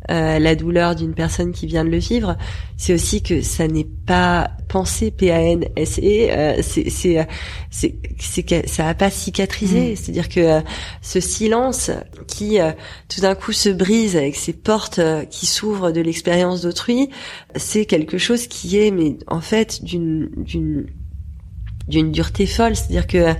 euh, 0.09 0.39
la 0.39 0.55
douleur 0.55 0.95
d'une 0.95 1.13
personne 1.13 1.51
qui 1.51 1.65
vient 1.65 1.83
de 1.83 1.89
le 1.89 1.97
vivre, 1.97 2.37
c'est 2.77 2.93
aussi 2.93 3.21
que 3.21 3.41
ça 3.41 3.67
n'est 3.67 3.87
pas 4.05 4.51
pensé 4.67 5.11
P-A-N-S-E, 5.11 6.01
euh, 6.03 6.61
c'est 6.61 6.89
c'est 6.89 7.27
c'est 8.19 8.43
que 8.43 8.67
ça 8.67 8.87
a 8.87 8.93
pas 8.93 9.09
cicatrisé, 9.09 9.93
mm. 9.93 9.95
c'est-à-dire 9.95 10.29
que 10.29 10.39
euh, 10.39 10.61
ce 11.01 11.19
silence 11.19 11.91
qui 12.27 12.57
tout 13.09 13.21
d'un 13.21 13.35
coup 13.35 13.51
se 13.51 13.69
brise 13.69 14.15
avec 14.15 14.35
ces 14.35 14.53
portes 14.53 14.99
qui 15.29 15.45
s'ouvrent 15.45 15.91
de 15.91 16.01
l'expérience 16.01 16.61
d'autrui, 16.61 17.09
c'est 17.55 17.85
quelque 17.85 18.17
chose 18.17 18.47
qui 18.47 18.77
est 18.77 18.91
mais 18.91 19.17
en 19.27 19.41
fait 19.41 19.83
d'une 19.83 20.29
d'une 20.37 20.85
d'une 21.87 22.11
dureté 22.11 22.45
folle, 22.45 22.75
c'est-à-dire 22.75 23.07
que 23.07 23.33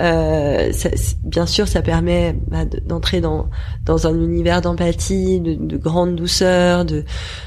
euh, 0.00 0.72
ça, 0.72 0.90
bien 1.24 1.46
sûr 1.46 1.68
ça 1.68 1.82
permet 1.82 2.34
bah, 2.48 2.64
d'entrer 2.64 3.20
dans 3.20 3.48
dans 3.84 4.06
un 4.06 4.14
univers 4.14 4.60
d'empathie, 4.60 5.40
de, 5.40 5.54
de, 5.54 5.76
grande 5.76 6.16
douceur, 6.16 6.84
de 6.84 7.04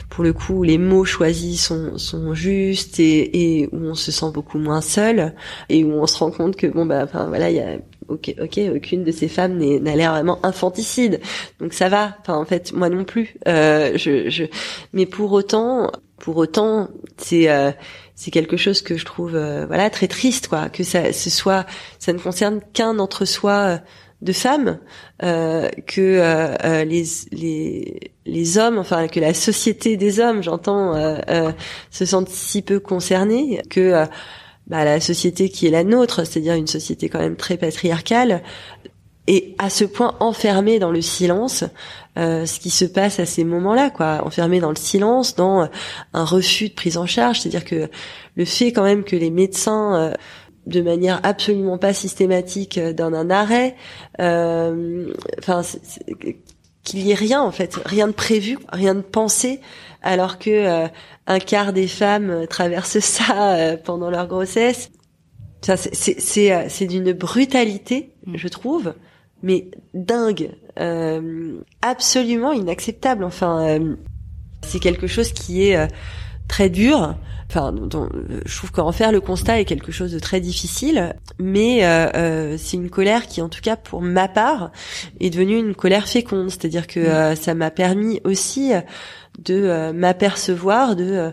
pour 0.09 0.23
le 0.23 0.33
coup 0.33 0.63
les 0.63 0.77
mots 0.77 1.05
choisis 1.05 1.65
sont 1.65 1.97
sont 1.97 2.33
justes 2.33 2.99
et, 2.99 3.61
et 3.61 3.69
où 3.71 3.77
on 3.85 3.95
se 3.95 4.11
sent 4.11 4.31
beaucoup 4.33 4.59
moins 4.59 4.81
seul 4.81 5.33
et 5.69 5.83
où 5.83 5.91
on 5.93 6.07
se 6.07 6.17
rend 6.17 6.31
compte 6.31 6.55
que 6.55 6.67
bon 6.67 6.85
bah 6.85 7.01
enfin 7.03 7.27
voilà 7.27 7.49
il 7.49 7.57
y 7.57 7.61
a 7.61 7.77
ok, 8.07 8.35
ok, 8.41 8.59
aucune 8.75 9.03
de 9.03 9.11
ces 9.11 9.27
femmes 9.27 9.57
n'a 9.57 9.95
l'air 9.95 10.11
vraiment 10.11 10.39
infanticide, 10.45 11.19
donc 11.59 11.73
ça 11.73 11.89
va. 11.89 12.15
Enfin, 12.21 12.35
en 12.35 12.45
fait, 12.45 12.73
moi 12.73 12.89
non 12.89 13.03
plus. 13.03 13.35
Euh, 13.47 13.93
je, 13.95 14.29
je, 14.29 14.45
mais 14.93 15.05
pour 15.05 15.31
autant, 15.31 15.91
pour 16.17 16.37
autant, 16.37 16.89
c'est 17.17 17.49
euh, 17.49 17.71
c'est 18.15 18.31
quelque 18.31 18.57
chose 18.57 18.81
que 18.81 18.97
je 18.97 19.05
trouve 19.05 19.35
euh, 19.35 19.65
voilà 19.65 19.89
très 19.89 20.07
triste 20.07 20.47
quoi 20.47 20.69
que 20.69 20.83
ça 20.83 21.13
ce 21.13 21.29
soit 21.29 21.65
ça 21.99 22.13
ne 22.13 22.19
concerne 22.19 22.61
qu'un 22.73 22.99
entre 22.99 23.25
soi 23.25 23.53
euh, 23.53 23.77
de 24.21 24.31
femmes 24.31 24.79
euh, 25.23 25.69
que 25.85 26.83
les, 26.85 27.03
les 27.31 28.11
les 28.25 28.57
hommes 28.57 28.77
enfin 28.77 29.07
que 29.07 29.19
la 29.19 29.33
société 29.33 29.97
des 29.97 30.21
hommes 30.21 30.41
j'entends 30.41 30.93
se 31.91 32.05
sentent 32.05 32.29
si 32.29 32.61
peu 32.61 32.79
concernés 32.79 33.61
que 33.69 34.05
bah, 34.67 34.85
la 34.85 35.01
société 35.01 35.49
qui 35.49 35.67
est 35.67 35.71
la 35.71 35.83
nôtre 35.83 36.25
c'est-à-dire 36.25 36.53
une 36.53 36.67
société 36.67 37.09
quand 37.09 37.19
même 37.19 37.35
très 37.35 37.57
patriarcale 37.57 38.43
et 39.27 39.55
à 39.57 39.69
ce 39.69 39.83
point 39.83 40.15
enfermé 40.21 40.79
dans 40.79 40.91
le 40.91 41.01
silence 41.01 41.65
euh, 42.17 42.45
ce 42.45 42.59
qui 42.59 42.69
se 42.69 42.85
passe 42.85 43.19
à 43.19 43.25
ces 43.25 43.43
moments-là, 43.43 43.89
quoi, 43.89 44.21
enfermé 44.23 44.59
dans 44.59 44.69
le 44.69 44.75
silence, 44.75 45.35
dans 45.35 45.67
un 46.13 46.23
refus 46.23 46.69
de 46.69 46.73
prise 46.75 46.97
en 46.97 47.07
charge, 47.07 47.41
c'est-à-dire 47.41 47.65
que 47.65 47.89
le 48.35 48.45
fait 48.45 48.71
quand 48.71 48.83
même 48.83 49.03
que 49.03 49.15
les 49.15 49.31
médecins 49.31 49.95
euh, 49.95 50.13
de 50.67 50.81
manière 50.81 51.19
absolument 51.23 51.79
pas 51.79 51.91
systématique 51.91 52.77
euh, 52.77 52.93
dans 52.93 53.11
un 53.13 53.31
arrêt, 53.31 53.75
enfin 54.19 55.61
qu'il 56.83 56.99
y 56.99 57.11
ait 57.11 57.15
rien 57.15 57.41
en 57.41 57.51
fait, 57.51 57.79
rien 57.83 58.07
de 58.07 58.13
prévu, 58.13 58.59
rien 58.71 58.93
de 58.93 59.01
pensé, 59.01 59.59
alors 60.03 60.37
que 60.37 60.87
un 61.25 61.39
quart 61.39 61.73
des 61.73 61.87
femmes 61.87 62.45
traversent 62.47 62.99
ça 62.99 63.75
pendant 63.83 64.11
leur 64.11 64.27
grossesse. 64.27 64.91
Ça, 65.61 65.77
c'est 65.77 66.19
c'est 66.69 66.85
d'une 66.87 67.13
brutalité, 67.13 68.11
mm. 68.27 68.35
je 68.35 68.47
trouve, 68.49 68.93
mais 69.43 69.69
dingue, 69.93 70.51
euh, 70.79 71.59
absolument 71.81 72.53
inacceptable. 72.53 73.23
Enfin, 73.25 73.67
euh, 73.67 73.95
c'est 74.61 74.79
quelque 74.79 75.05
chose 75.05 75.33
qui 75.33 75.67
est 75.67 75.75
euh, 75.75 75.87
très 76.47 76.69
dur. 76.69 77.15
Enfin, 77.49 77.73
dont, 77.73 78.09
je 78.45 78.57
trouve 78.57 78.71
qu'en 78.71 78.91
faire 78.91 79.11
le 79.11 79.21
constat 79.21 79.59
est 79.59 79.65
quelque 79.65 79.91
chose 79.91 80.11
de 80.11 80.17
très 80.17 80.39
difficile, 80.39 81.13
mais 81.37 81.81
c'est 82.57 82.77
une 82.77 82.89
colère 82.89 83.27
qui, 83.27 83.43
en 83.43 83.49
tout 83.49 83.61
cas 83.61 83.75
pour 83.75 84.01
ma 84.01 84.27
part, 84.27 84.71
est 85.19 85.29
devenue 85.29 85.59
une 85.59 85.75
colère 85.75 86.07
féconde. 86.07 86.49
C'est-à-dire 86.49 86.87
que 86.87 87.35
ça 87.35 87.53
m'a 87.53 87.69
permis 87.69 88.21
aussi 88.23 88.71
de 89.37 89.91
m'apercevoir 89.91 90.95
de 90.95 91.31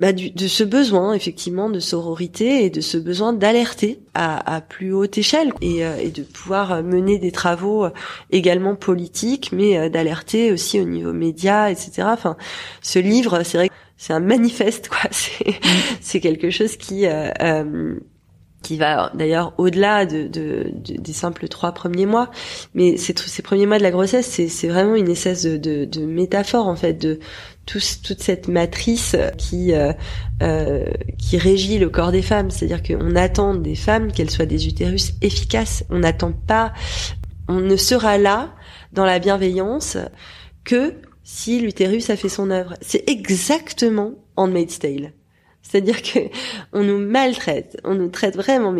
bah, 0.00 0.12
du, 0.12 0.30
de 0.30 0.48
ce 0.48 0.64
besoin 0.64 1.14
effectivement 1.14 1.70
de 1.70 1.78
sororité 1.78 2.64
et 2.64 2.70
de 2.70 2.80
ce 2.80 2.98
besoin 2.98 3.32
d'alerter 3.32 4.00
à, 4.14 4.56
à, 4.56 4.60
plus 4.60 4.92
haute 4.92 5.18
échelle 5.18 5.52
et, 5.60 5.84
euh, 5.84 5.96
et, 5.96 6.10
de 6.10 6.22
pouvoir 6.22 6.82
mener 6.82 7.18
des 7.18 7.30
travaux 7.30 7.86
également 8.30 8.74
politiques, 8.74 9.50
mais 9.52 9.78
euh, 9.78 9.88
d'alerter 9.88 10.50
aussi 10.50 10.80
au 10.80 10.84
niveau 10.84 11.12
média, 11.12 11.70
etc. 11.70 12.02
Enfin, 12.06 12.36
ce 12.82 12.98
livre, 12.98 13.42
c'est 13.44 13.58
vrai, 13.58 13.70
c'est 13.96 14.12
un 14.12 14.20
manifeste, 14.20 14.88
quoi. 14.88 14.98
C'est 15.10 15.60
c'est 16.00 16.20
quelque 16.20 16.50
chose 16.50 16.76
qui 16.76 17.06
euh, 17.06 17.30
qui 18.64 18.78
va 18.78 19.12
d'ailleurs 19.14 19.52
au-delà 19.58 20.06
de, 20.06 20.26
de, 20.26 20.72
des 20.74 21.12
simples 21.12 21.46
trois 21.46 21.72
premiers 21.72 22.06
mois. 22.06 22.30
Mais 22.74 22.96
ces, 22.96 23.14
ces 23.16 23.42
premiers 23.42 23.66
mois 23.66 23.78
de 23.78 23.84
la 23.84 23.92
grossesse, 23.92 24.26
c'est 24.26 24.68
vraiment 24.68 24.96
une 24.96 25.10
espèce 25.10 25.44
de, 25.44 25.84
de, 25.84 26.06
métaphore 26.06 26.66
en 26.66 26.74
fait 26.74 26.94
de 26.94 27.20
toute 27.66 28.22
cette 28.22 28.48
matrice 28.48 29.16
qui 29.38 29.72
euh, 29.72 29.92
euh, 30.42 30.84
qui 31.18 31.38
régit 31.38 31.78
le 31.78 31.88
corps 31.88 32.12
des 32.12 32.22
femmes. 32.22 32.50
C'est-à-dire 32.50 32.82
qu'on 32.82 33.16
attend 33.16 33.54
des 33.54 33.74
femmes 33.74 34.12
qu'elles 34.12 34.30
soient 34.30 34.46
des 34.46 34.66
utérus 34.66 35.14
efficaces. 35.22 35.84
On 35.90 36.00
n'attend 36.00 36.32
pas, 36.32 36.72
on 37.48 37.60
ne 37.60 37.76
sera 37.76 38.18
là 38.18 38.54
dans 38.92 39.04
la 39.04 39.18
bienveillance 39.18 39.96
que 40.64 40.94
si 41.22 41.60
l'utérus 41.60 42.10
a 42.10 42.16
fait 42.16 42.28
son 42.28 42.50
œuvre. 42.50 42.74
C'est 42.80 43.08
exactement 43.08 44.12
Handmaid's 44.36 44.78
Tale. 44.78 45.12
C'est-à-dire 45.62 46.02
que 46.02 46.18
on 46.72 46.82
nous 46.82 46.98
maltraite, 46.98 47.80
on 47.84 47.94
nous 47.94 48.08
traite 48.08 48.36
vraiment 48.36 48.72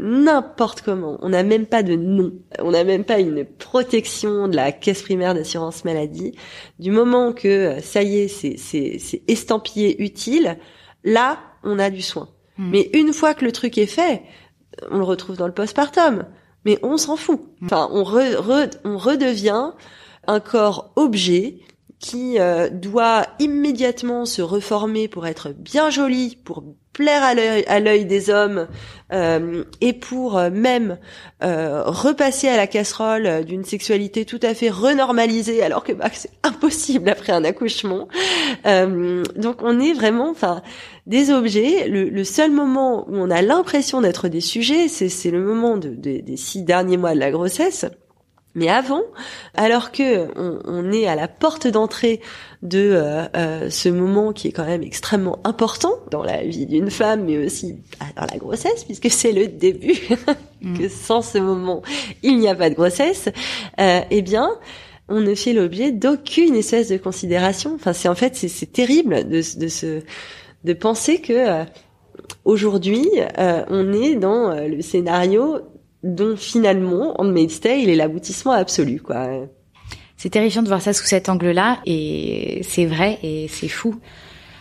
n'importe 0.00 0.82
comment. 0.82 1.18
On 1.20 1.28
n'a 1.28 1.42
même 1.42 1.66
pas 1.66 1.82
de 1.82 1.94
nom. 1.94 2.32
On 2.58 2.70
n'a 2.70 2.84
même 2.84 3.04
pas 3.04 3.18
une 3.18 3.44
protection 3.44 4.48
de 4.48 4.56
la 4.56 4.72
caisse 4.72 5.02
primaire 5.02 5.34
d'assurance 5.34 5.84
maladie. 5.84 6.32
Du 6.78 6.90
moment 6.90 7.32
que 7.32 7.48
euh, 7.48 7.80
ça 7.80 8.02
y 8.02 8.18
est, 8.18 8.28
c'est, 8.28 8.56
c'est, 8.58 9.22
estampillé 9.28 10.02
utile, 10.02 10.58
là, 11.04 11.38
on 11.62 11.78
a 11.78 11.90
du 11.90 12.02
soin. 12.02 12.28
Hmm. 12.58 12.70
Mais 12.70 12.90
une 12.94 13.12
fois 13.12 13.34
que 13.34 13.44
le 13.44 13.52
truc 13.52 13.78
est 13.78 13.86
fait, 13.86 14.22
on 14.90 14.98
le 14.98 15.04
retrouve 15.04 15.36
dans 15.36 15.46
le 15.46 15.54
postpartum. 15.54 16.24
Mais 16.64 16.78
on 16.82 16.96
s'en 16.96 17.16
fout. 17.16 17.40
Hmm. 17.60 17.66
Enfin, 17.66 17.88
on, 17.92 18.04
on 18.84 18.98
redevient 18.98 19.70
un 20.26 20.40
corps 20.40 20.92
objet 20.96 21.58
qui 21.98 22.38
euh, 22.38 22.70
doit 22.70 23.26
immédiatement 23.38 24.24
se 24.24 24.40
reformer 24.40 25.06
pour 25.06 25.26
être 25.26 25.50
bien 25.50 25.90
joli, 25.90 26.36
pour 26.44 26.64
plaire 26.92 27.22
à 27.22 27.80
l'œil 27.80 28.04
des 28.04 28.30
hommes 28.30 28.66
euh, 29.12 29.64
et 29.80 29.92
pour 29.92 30.38
euh, 30.38 30.50
même 30.50 30.98
repasser 31.40 32.48
à 32.48 32.56
la 32.56 32.66
casserole 32.66 33.44
d'une 33.44 33.64
sexualité 33.64 34.24
tout 34.24 34.40
à 34.42 34.54
fait 34.54 34.70
renormalisée 34.70 35.62
alors 35.62 35.84
que 35.84 35.92
bah, 35.92 36.10
c'est 36.12 36.30
impossible 36.42 37.08
après 37.08 37.32
un 37.32 37.44
accouchement. 37.44 38.08
donc 38.64 39.62
on 39.62 39.80
est 39.80 39.92
vraiment, 39.92 40.30
enfin, 40.30 40.62
des 41.06 41.30
objets. 41.30 41.88
Le, 41.88 42.24
seul 42.24 42.50
moment 42.50 43.08
où 43.08 43.16
on 43.16 43.30
a 43.30 43.42
l'impression 43.42 44.00
d'être 44.00 44.28
des 44.28 44.40
sujets, 44.40 44.88
c'est 44.88 45.30
le 45.30 45.42
moment 45.42 45.76
de, 45.76 45.88
des 45.88 46.36
six 46.36 46.62
derniers 46.62 46.96
mois 46.96 47.14
de 47.14 47.20
la 47.20 47.30
grossesse. 47.30 47.86
Mais 48.54 48.68
avant, 48.68 49.02
alors 49.54 49.92
que 49.92 50.26
on, 50.36 50.90
est 50.90 51.06
à 51.06 51.14
la 51.14 51.28
porte 51.28 51.68
d'entrée 51.68 52.20
de 52.62 52.90
euh, 52.92 53.24
euh, 53.36 53.70
ce 53.70 53.88
moment 53.88 54.32
qui 54.32 54.48
est 54.48 54.52
quand 54.52 54.66
même 54.66 54.82
extrêmement 54.82 55.38
important 55.44 55.92
dans 56.10 56.24
la 56.24 56.42
vie 56.42 56.66
d'une 56.66 56.90
femme, 56.90 57.26
mais 57.26 57.38
aussi 57.38 57.76
bah, 58.00 58.06
dans 58.16 58.26
la 58.26 58.38
grossesse, 58.38 58.82
puisque 58.84 59.08
c'est 59.08 59.30
le 59.30 59.46
début, 59.46 60.00
mm. 60.62 60.78
que 60.78 60.88
sans 60.88 61.22
ce 61.22 61.38
moment, 61.38 61.82
il 62.24 62.38
n'y 62.38 62.48
a 62.48 62.56
pas 62.56 62.70
de 62.70 62.74
grossesse, 62.74 63.28
euh, 63.80 64.00
eh 64.10 64.22
bien, 64.22 64.50
on 65.08 65.20
ne 65.20 65.36
fait 65.36 65.52
l'objet 65.52 65.92
d'aucune 65.92 66.56
espèce 66.56 66.88
de 66.88 66.96
considération. 66.96 67.74
Enfin, 67.76 67.92
c'est 67.92 68.08
en 68.08 68.16
fait, 68.16 68.34
c'est 68.34 68.72
terrible 68.72 69.28
de, 69.28 69.42
de, 69.58 69.68
se, 69.68 70.02
de 70.64 70.72
penser 70.72 71.20
que 71.20 71.32
euh, 71.32 71.64
aujourd'hui, 72.44 73.08
on 73.38 73.92
est 73.92 74.16
dans 74.16 74.54
le 74.54 74.82
scénario 74.82 75.60
dont 76.02 76.36
finalement 76.36 77.20
Handmaid's 77.20 77.60
Tale 77.60 77.88
est 77.88 77.96
l'aboutissement 77.96 78.52
absolu, 78.52 79.00
quoi. 79.00 79.28
C'est 80.16 80.30
terrifiant 80.30 80.62
de 80.62 80.68
voir 80.68 80.82
ça 80.82 80.92
sous 80.92 81.06
cet 81.06 81.28
angle-là, 81.28 81.78
et 81.86 82.60
c'est 82.62 82.86
vrai 82.86 83.18
et 83.22 83.48
c'est 83.48 83.68
fou. 83.68 83.98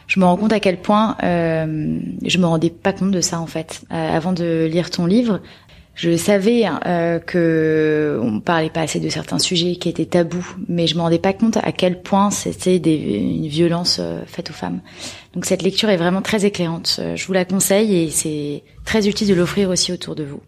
Je 0.08 0.20
me 0.20 0.26
rends 0.26 0.38
compte 0.38 0.54
à 0.54 0.60
quel 0.60 0.82
point 0.82 1.18
euh, 1.24 2.00
je 2.26 2.38
me 2.40 2.46
rendais 2.46 2.72
pas 2.72 2.94
compte 2.94 3.12
de 3.12 3.22
ça 3.22 3.40
en 3.40 3.46
fait. 3.46 3.82
Euh, 3.92 4.18
avant 4.18 4.34
de 4.34 4.68
lire 4.72 4.90
ton 4.90 5.06
livre, 5.06 5.40
je 6.00 6.16
savais 6.16 6.64
euh, 6.86 7.20
que 7.20 8.18
on 8.24 8.40
parlait 8.40 8.70
pas 8.70 8.80
assez 8.80 9.02
de 9.02 9.10
certains 9.10 9.38
sujets 9.38 9.76
qui 9.76 9.90
étaient 9.90 10.06
tabous, 10.06 10.56
mais 10.70 10.88
je 10.88 10.96
me 10.96 11.02
rendais 11.02 11.20
pas 11.20 11.34
compte 11.34 11.58
à 11.58 11.74
quel 11.74 12.02
point 12.02 12.32
c'était 12.32 12.78
une 12.78 13.48
violence 13.48 13.98
euh, 14.00 14.22
faite 14.26 14.50
aux 14.50 14.54
femmes. 14.54 14.80
Donc 15.34 15.44
cette 15.44 15.62
lecture 15.62 15.90
est 15.90 15.98
vraiment 15.98 16.22
très 16.22 16.46
éclairante. 16.46 17.00
Euh, 17.00 17.18
je 17.18 17.28
vous 17.28 17.34
la 17.34 17.44
conseille 17.44 17.98
et 17.98 18.12
c'est 18.12 18.64
très 18.86 19.10
utile 19.10 19.28
de 19.28 19.34
l'offrir 19.34 19.70
aussi 19.70 19.92
autour 19.92 20.16
de 20.16 20.24
vous. 20.24 20.40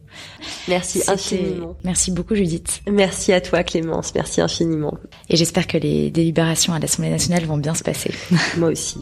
Merci 0.70 1.04
infiniment. 1.08 1.76
Merci 1.84 2.12
beaucoup 2.12 2.34
Judith. 2.36 2.82
Merci 2.90 3.34
à 3.34 3.42
toi 3.42 3.64
Clémence, 3.64 4.16
merci 4.16 4.40
infiniment. 4.40 4.98
Et 5.30 5.36
j'espère 5.36 5.68
que 5.68 5.78
les 5.78 6.12
délibérations 6.12 6.72
à 6.72 6.80
l'Assemblée 6.80 7.12
nationale 7.12 7.44
vont 7.44 7.58
bien 7.58 7.76
se 7.76 7.84
passer. 7.84 8.14
Moi 8.58 8.70
aussi. 8.70 9.00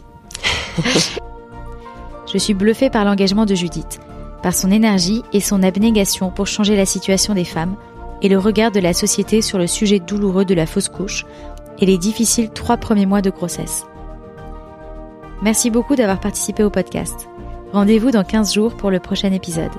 je 2.32 2.38
suis 2.38 2.54
bluffée 2.54 2.90
par 2.90 3.04
l'engagement 3.04 3.46
de 3.46 3.54
Judith 3.54 4.00
par 4.42 4.54
son 4.54 4.70
énergie 4.70 5.22
et 5.32 5.40
son 5.40 5.62
abnégation 5.62 6.30
pour 6.30 6.46
changer 6.46 6.76
la 6.76 6.86
situation 6.86 7.34
des 7.34 7.44
femmes 7.44 7.76
et 8.22 8.28
le 8.28 8.38
regard 8.38 8.70
de 8.70 8.80
la 8.80 8.92
société 8.92 9.42
sur 9.42 9.58
le 9.58 9.66
sujet 9.66 9.98
douloureux 9.98 10.44
de 10.44 10.54
la 10.54 10.66
fausse 10.66 10.88
couche 10.88 11.24
et 11.78 11.86
les 11.86 11.98
difficiles 11.98 12.50
trois 12.50 12.76
premiers 12.76 13.06
mois 13.06 13.22
de 13.22 13.30
grossesse. 13.30 13.86
Merci 15.42 15.70
beaucoup 15.70 15.96
d'avoir 15.96 16.20
participé 16.20 16.62
au 16.62 16.70
podcast. 16.70 17.28
Rendez-vous 17.72 18.10
dans 18.10 18.24
15 18.24 18.52
jours 18.52 18.76
pour 18.76 18.90
le 18.90 19.00
prochain 19.00 19.32
épisode. 19.32 19.70